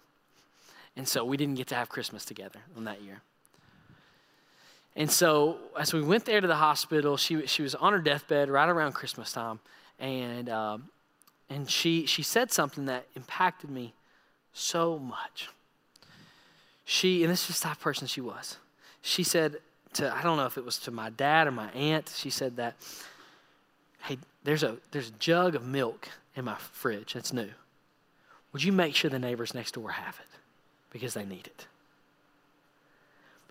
And 0.95 1.09
so 1.09 1.25
we 1.25 1.39
didn't 1.39 1.55
get 1.55 1.69
to 1.69 1.75
have 1.75 1.89
Christmas 1.89 2.25
together 2.25 2.61
on 2.77 2.85
that 2.85 3.01
year. 3.01 3.23
And 4.95 5.11
so 5.11 5.59
as 5.79 5.95
we 5.95 6.03
went 6.03 6.27
there 6.27 6.41
to 6.41 6.47
the 6.47 6.57
hospital, 6.57 7.17
she, 7.17 7.47
she 7.47 7.63
was 7.63 7.75
on 7.75 7.93
her 7.93 8.01
deathbed 8.01 8.51
right 8.51 8.69
around 8.69 8.93
Christmas 8.93 9.33
time. 9.33 9.61
And, 9.99 10.51
um, 10.51 10.91
and 11.49 11.71
she, 11.71 12.05
she 12.05 12.23
said 12.23 12.53
something 12.53 12.87
that 12.87 13.07
impacted 13.17 13.71
me 13.71 13.95
so 14.53 14.99
much. 14.99 15.49
She, 16.85 17.23
and 17.23 17.33
this 17.33 17.49
is 17.49 17.59
the 17.59 17.69
type 17.69 17.77
of 17.77 17.81
person 17.81 18.07
she 18.07 18.21
was. 18.21 18.59
She 19.03 19.23
said 19.23 19.57
to, 19.95 20.15
I 20.15 20.23
don't 20.23 20.37
know 20.37 20.47
if 20.47 20.59
it 20.59 20.65
was 20.65 20.79
to 20.81 20.91
my 20.91 21.11
dad 21.11 21.47
or 21.47 21.51
my 21.51 21.71
aunt, 21.71 22.13
she 22.15 22.31
said 22.31 22.57
that, 22.57 22.77
hey, 24.03 24.19
there's 24.45 24.63
a, 24.63 24.77
there's 24.91 25.09
a 25.09 25.13
jug 25.13 25.55
of 25.55 25.65
milk 25.65 26.09
in 26.37 26.45
my 26.45 26.57
fridge. 26.57 27.17
It's 27.17 27.33
new. 27.33 27.51
Would 28.53 28.63
you 28.63 28.73
make 28.73 28.95
sure 28.95 29.11
the 29.11 29.19
neighbors 29.19 29.55
next 29.55 29.73
door 29.73 29.91
have 29.91 30.19
it? 30.21 30.39
Because 30.91 31.15
they 31.15 31.25
need 31.25 31.47
it. 31.47 31.67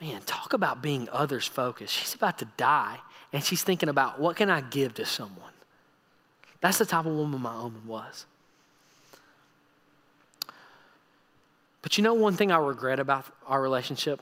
Man, 0.02 0.22
talk 0.26 0.54
about 0.54 0.82
being 0.82 1.08
others 1.12 1.46
focused. 1.46 1.94
She's 1.94 2.14
about 2.14 2.38
to 2.40 2.46
die, 2.58 3.00
and 3.34 3.44
she's 3.44 3.64
thinking 3.64 3.90
about 3.90 4.20
what 4.20 4.36
can 4.36 4.50
I 4.50 4.62
give 4.62 4.94
to 4.96 5.06
someone? 5.06 5.52
That's 6.62 6.78
the 6.78 6.86
type 6.86 7.06
of 7.06 7.14
woman 7.14 7.42
my 7.42 7.56
Oma 7.56 7.80
was. 7.86 8.26
But 11.82 11.98
you 11.98 12.04
know, 12.04 12.14
one 12.14 12.36
thing 12.36 12.52
I 12.52 12.58
regret 12.58 13.00
about 13.00 13.26
our 13.48 13.62
relationship 13.62 14.22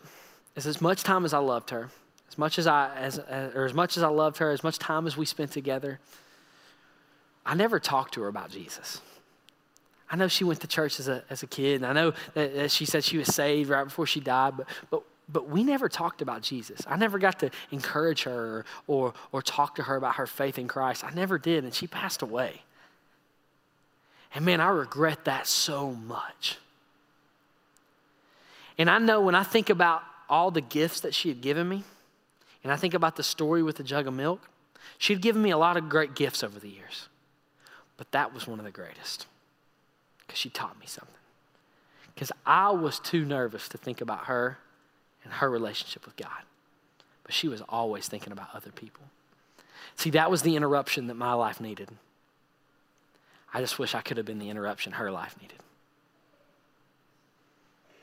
is 0.56 0.66
as 0.68 0.82
much 0.82 1.04
time 1.04 1.26
as 1.26 1.34
I 1.34 1.40
loved 1.40 1.70
her, 1.72 1.90
as 2.30 2.38
much 2.38 2.58
as 2.58 2.68
I, 2.68 2.94
as, 2.96 3.20
uh, 3.20 3.52
or 3.56 3.66
as 3.66 3.74
much 3.74 3.98
as 3.98 4.04
I 4.04 4.08
loved 4.08 4.38
her, 4.38 4.52
as 4.52 4.64
much 4.64 4.80
time 4.80 5.08
as 5.08 5.18
we 5.18 5.26
spent 5.26 5.52
together, 5.52 6.00
I 7.46 7.56
never 7.56 7.80
talked 7.80 8.14
to 8.16 8.22
her 8.22 8.28
about 8.28 8.50
Jesus. 8.50 9.02
I 10.10 10.16
know 10.16 10.28
she 10.28 10.44
went 10.44 10.62
to 10.62 10.68
church 10.68 11.00
as 11.00 11.08
a, 11.08 11.24
as 11.30 11.44
a 11.44 11.48
kid, 11.48 11.82
and 11.82 11.86
I 11.86 11.94
know 11.94 12.14
that, 12.34 12.56
that 12.56 12.72
she 12.72 12.86
said 12.86 13.04
she 13.04 13.18
was 13.18 13.34
saved 13.34 13.70
right 13.70 13.84
before 13.84 14.06
she 14.06 14.20
died, 14.20 14.56
but, 14.58 14.68
but, 14.90 15.04
but 15.28 15.50
we 15.50 15.64
never 15.64 15.90
talked 15.90 16.22
about 16.22 16.42
Jesus. 16.42 16.82
I 16.88 16.96
never 16.96 17.18
got 17.18 17.40
to 17.40 17.50
encourage 17.72 18.24
her 18.24 18.66
or, 18.88 19.14
or 19.32 19.42
talk 19.42 19.76
to 19.76 19.84
her 19.84 19.96
about 19.96 20.16
her 20.16 20.28
faith 20.28 20.58
in 20.58 20.68
Christ. 20.68 21.04
I 21.04 21.10
never 21.12 21.38
did, 21.38 21.64
and 21.64 21.74
she 21.74 21.88
passed 21.88 22.22
away. 22.22 22.62
And 24.34 24.46
man, 24.46 24.62
I 24.62 24.70
regret 24.70 25.26
that 25.26 25.48
so 25.48 25.92
much. 25.92 26.58
And 28.78 28.90
I 28.90 29.00
know 29.00 29.22
when 29.22 29.36
I 29.36 29.44
think 29.44 29.70
about 29.70 30.04
all 30.30 30.52
the 30.52 30.62
gifts 30.62 31.02
that 31.02 31.14
she 31.14 31.30
had 31.30 31.42
given 31.42 31.68
me, 31.68 31.84
and 32.64 32.72
I 32.72 32.76
think 32.76 32.94
about 32.94 33.16
the 33.16 33.24
story 33.24 33.62
with 33.62 33.78
the 33.78 33.84
jug 33.84 34.08
of 34.08 34.14
milk, 34.14 34.50
she 34.98 35.14
had 35.14 35.22
given 35.22 35.42
me 35.42 35.52
a 35.52 35.58
lot 35.58 35.78
of 35.78 35.90
great 35.90 36.16
gifts 36.16 36.44
over 36.44 36.60
the 36.60 36.70
years. 36.70 37.10
But 37.98 38.12
that 38.12 38.34
was 38.34 38.48
one 38.48 38.60
of 38.60 38.66
the 38.66 38.72
greatest 38.72 39.28
because 40.20 40.40
she 40.40 40.50
taught 40.50 40.80
me 40.80 40.86
something. 40.86 41.14
Because 42.14 42.32
I 42.46 42.72
was 42.72 43.00
too 43.00 43.26
nervous 43.26 43.68
to 43.70 43.78
think 43.78 44.02
about 44.02 44.26
her 44.26 44.58
and 45.24 45.34
her 45.34 45.50
relationship 45.50 46.06
with 46.06 46.16
God. 46.16 46.30
But 47.24 47.34
she 47.34 47.48
was 47.48 47.62
always 47.68 48.08
thinking 48.08 48.32
about 48.32 48.50
other 48.54 48.72
people. 48.72 49.04
See, 49.96 50.12
that 50.12 50.32
was 50.32 50.42
the 50.42 50.56
interruption 50.56 51.08
that 51.08 51.16
my 51.16 51.34
life 51.34 51.60
needed. 51.60 51.90
I 53.54 53.62
just 53.62 53.80
wish 53.80 53.96
I 53.96 54.02
could 54.02 54.18
have 54.18 54.26
been 54.26 54.40
the 54.40 54.50
interruption 54.50 54.94
her 54.94 55.12
life 55.12 55.36
needed. 55.42 55.60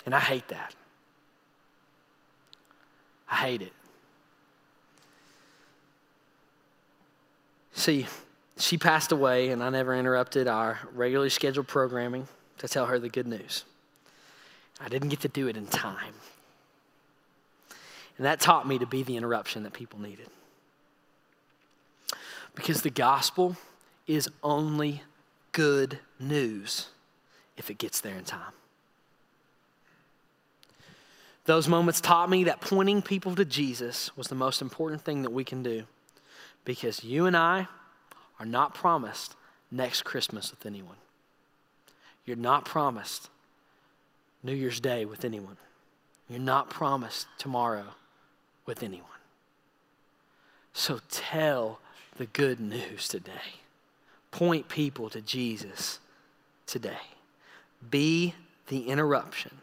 And 0.05 0.15
I 0.15 0.21
hate 0.21 0.49
that. 0.49 0.75
I 3.33 3.37
hate 3.37 3.63
it. 3.63 3.73
See, 7.73 8.07
she 8.59 8.77
passed 8.77 9.11
away, 9.11 9.49
and 9.49 9.63
I 9.63 9.71
never 9.71 9.97
interrupted 9.97 10.47
our 10.47 10.81
regularly 10.93 11.31
scheduled 11.31 11.67
programming 11.67 12.29
to 12.59 12.69
tell 12.69 12.85
her 12.87 12.99
the 12.99 13.09
good 13.09 13.27
news. 13.27 13.65
I 14.79 14.91
didn't 14.91 15.09
get 15.09 15.21
to 15.21 15.29
do 15.29 15.49
it 15.49 15.57
in 15.57 15.67
time. 15.67 16.13
And 18.19 18.27
that 18.27 18.39
taught 18.39 18.69
me 18.69 18.79
to 18.79 18.87
be 18.87 19.03
the 19.03 19.17
interruption 19.17 19.63
that 19.63 19.73
people 19.73 19.99
needed. 19.99 20.29
Because 22.55 22.83
the 22.83 22.91
gospel 22.91 23.57
is 24.07 24.29
only 24.43 25.05
good 25.53 26.01
news 26.21 26.89
if 27.57 27.71
it 27.71 27.79
gets 27.79 27.99
there 27.99 28.19
in 28.19 28.25
time. 28.25 28.53
Those 31.45 31.69
moments 31.69 32.01
taught 32.01 32.31
me 32.31 32.45
that 32.45 32.61
pointing 32.61 33.03
people 33.03 33.35
to 33.35 33.45
Jesus 33.45 34.17
was 34.17 34.29
the 34.29 34.35
most 34.35 34.63
important 34.63 35.03
thing 35.03 35.23
that 35.23 35.33
we 35.33 35.45
can 35.45 35.63
do 35.63 35.85
because 36.65 37.03
you 37.03 37.27
and 37.27 37.37
I 37.37 37.67
are 38.39 38.47
not 38.47 38.75
promised 38.75 39.35
next 39.71 40.03
Christmas 40.03 40.51
with 40.51 40.65
anyone. 40.67 40.97
You're 42.25 42.37
not 42.37 42.65
promised 42.65 43.29
New 44.45 44.55
Year's 44.55 44.79
Day 44.81 45.05
with 45.05 45.25
anyone. 45.25 45.57
You're 46.29 46.39
not 46.39 46.71
promised 46.71 47.27
tomorrow 47.39 47.87
with 48.65 48.83
anyone. 48.83 49.09
So 50.73 51.01
tell 51.11 51.81
the 52.17 52.27
good 52.27 52.61
news 52.61 53.09
today. 53.09 53.61
Point 54.31 54.69
people 54.69 55.11
to 55.11 55.21
Jesus 55.21 55.99
today. 56.67 56.97
Be 57.91 58.35
the 58.69 58.89
interruption 58.89 59.59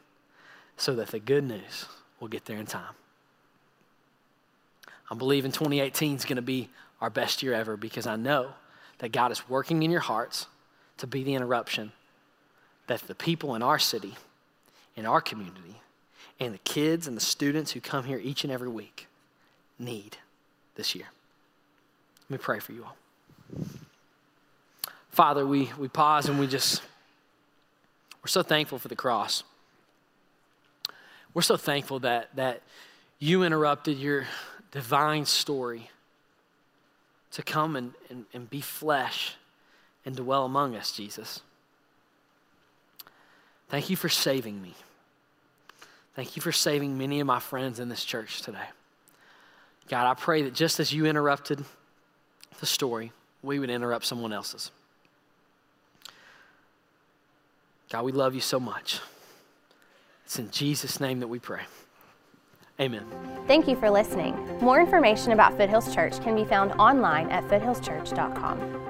so 0.80 0.96
that 0.96 1.10
the 1.10 1.20
good 1.20 1.44
news 1.44 1.86
will 2.20 2.30
get 2.30 2.46
there 2.46 2.58
in 2.58 2.66
time. 2.66 2.96
I 5.12 5.16
believe 5.16 5.44
in 5.44 5.52
2018 5.52 6.16
is 6.16 6.26
going 6.26 6.38
to 6.38 6.42
be 6.42 6.70
our 7.02 7.10
best 7.10 7.44
year 7.44 7.54
ever 7.54 7.76
because 7.76 8.08
I 8.08 8.16
know 8.16 8.52
that 9.00 9.12
God 9.12 9.32
is 9.32 9.48
working 9.50 9.84
in 9.84 9.92
your 9.92 10.00
hearts 10.00 10.48
to 10.98 11.08
be 11.08 11.24
the 11.24 11.36
interruption 11.36 11.92
that 12.88 13.02
the 13.02 13.16
people 13.16 13.56
in 13.56 13.62
our 13.62 13.78
city, 13.78 14.16
in 14.96 15.06
our 15.06 15.22
community, 15.22 15.82
and 16.40 16.54
the 16.54 16.60
kids 16.60 17.08
and 17.08 17.16
the 17.16 17.22
students 17.22 17.72
who 17.72 17.82
come 17.82 18.06
here 18.06 18.20
each 18.24 18.44
and 18.44 18.52
every 18.52 18.70
week 18.70 19.08
need 19.78 20.18
this 20.76 20.96
year. 20.96 21.08
Let 22.30 22.40
me 22.40 22.42
pray 22.42 22.60
for 22.60 22.72
you 22.72 22.86
all. 22.86 22.96
Father, 25.12 25.46
we, 25.46 25.70
we 25.78 25.90
pause 25.90 26.30
and 26.30 26.40
we 26.40 26.48
just, 26.48 26.82
we're 28.24 28.28
so 28.28 28.44
thankful 28.44 28.80
for 28.80 28.88
the 28.88 28.96
cross. 28.96 29.44
We're 31.34 31.42
so 31.42 31.58
thankful 31.58 32.00
that, 32.00 32.36
that 32.36 32.62
you 33.20 33.44
interrupted 33.44 33.98
your 33.98 34.26
divine 34.72 35.26
story 35.26 35.90
to 37.32 37.44
come 37.44 37.76
and, 37.76 37.94
and, 38.10 38.26
and 38.34 38.50
be 38.50 38.62
flesh 38.62 39.36
and 40.06 40.16
dwell 40.16 40.46
among 40.46 40.76
us, 40.76 40.92
Jesus. 40.92 41.42
Thank 43.70 43.90
you 43.90 43.96
for 43.96 44.10
saving 44.10 44.62
me. 44.62 44.74
Thank 46.16 46.36
you 46.36 46.42
for 46.42 46.52
saving 46.52 46.98
many 46.98 47.20
of 47.20 47.28
my 47.28 47.40
friends 47.40 47.80
in 47.80 47.88
this 47.88 48.04
church 48.04 48.42
today. 48.42 48.58
God, 49.88 50.10
I 50.10 50.14
pray 50.16 50.44
that 50.44 50.54
just 50.54 50.80
as 50.80 50.92
you 50.92 51.06
interrupted 51.06 51.64
the 52.60 52.66
story, 52.66 53.12
we 53.42 53.60
would 53.60 53.70
interrupt 53.70 54.06
someone 54.06 54.34
else's. 54.34 54.72
God, 57.92 58.04
we 58.04 58.12
love 58.12 58.36
you 58.36 58.42
so 58.42 58.60
much. 58.60 59.00
It's 60.30 60.38
in 60.38 60.52
Jesus' 60.52 61.00
name 61.00 61.22
that 61.22 61.28
we 61.28 61.40
pray. 61.40 61.64
Amen. 62.80 63.04
Thank 63.48 63.68
you 63.68 63.76
for 63.76 63.90
listening. 63.90 64.36
More 64.62 64.80
information 64.80 65.32
about 65.32 65.58
Foothills 65.58 65.92
Church 65.92 66.22
can 66.22 66.36
be 66.36 66.46
found 66.46 66.72
online 66.74 67.32
at 67.32 67.44
foothillschurch.com. 67.46 68.89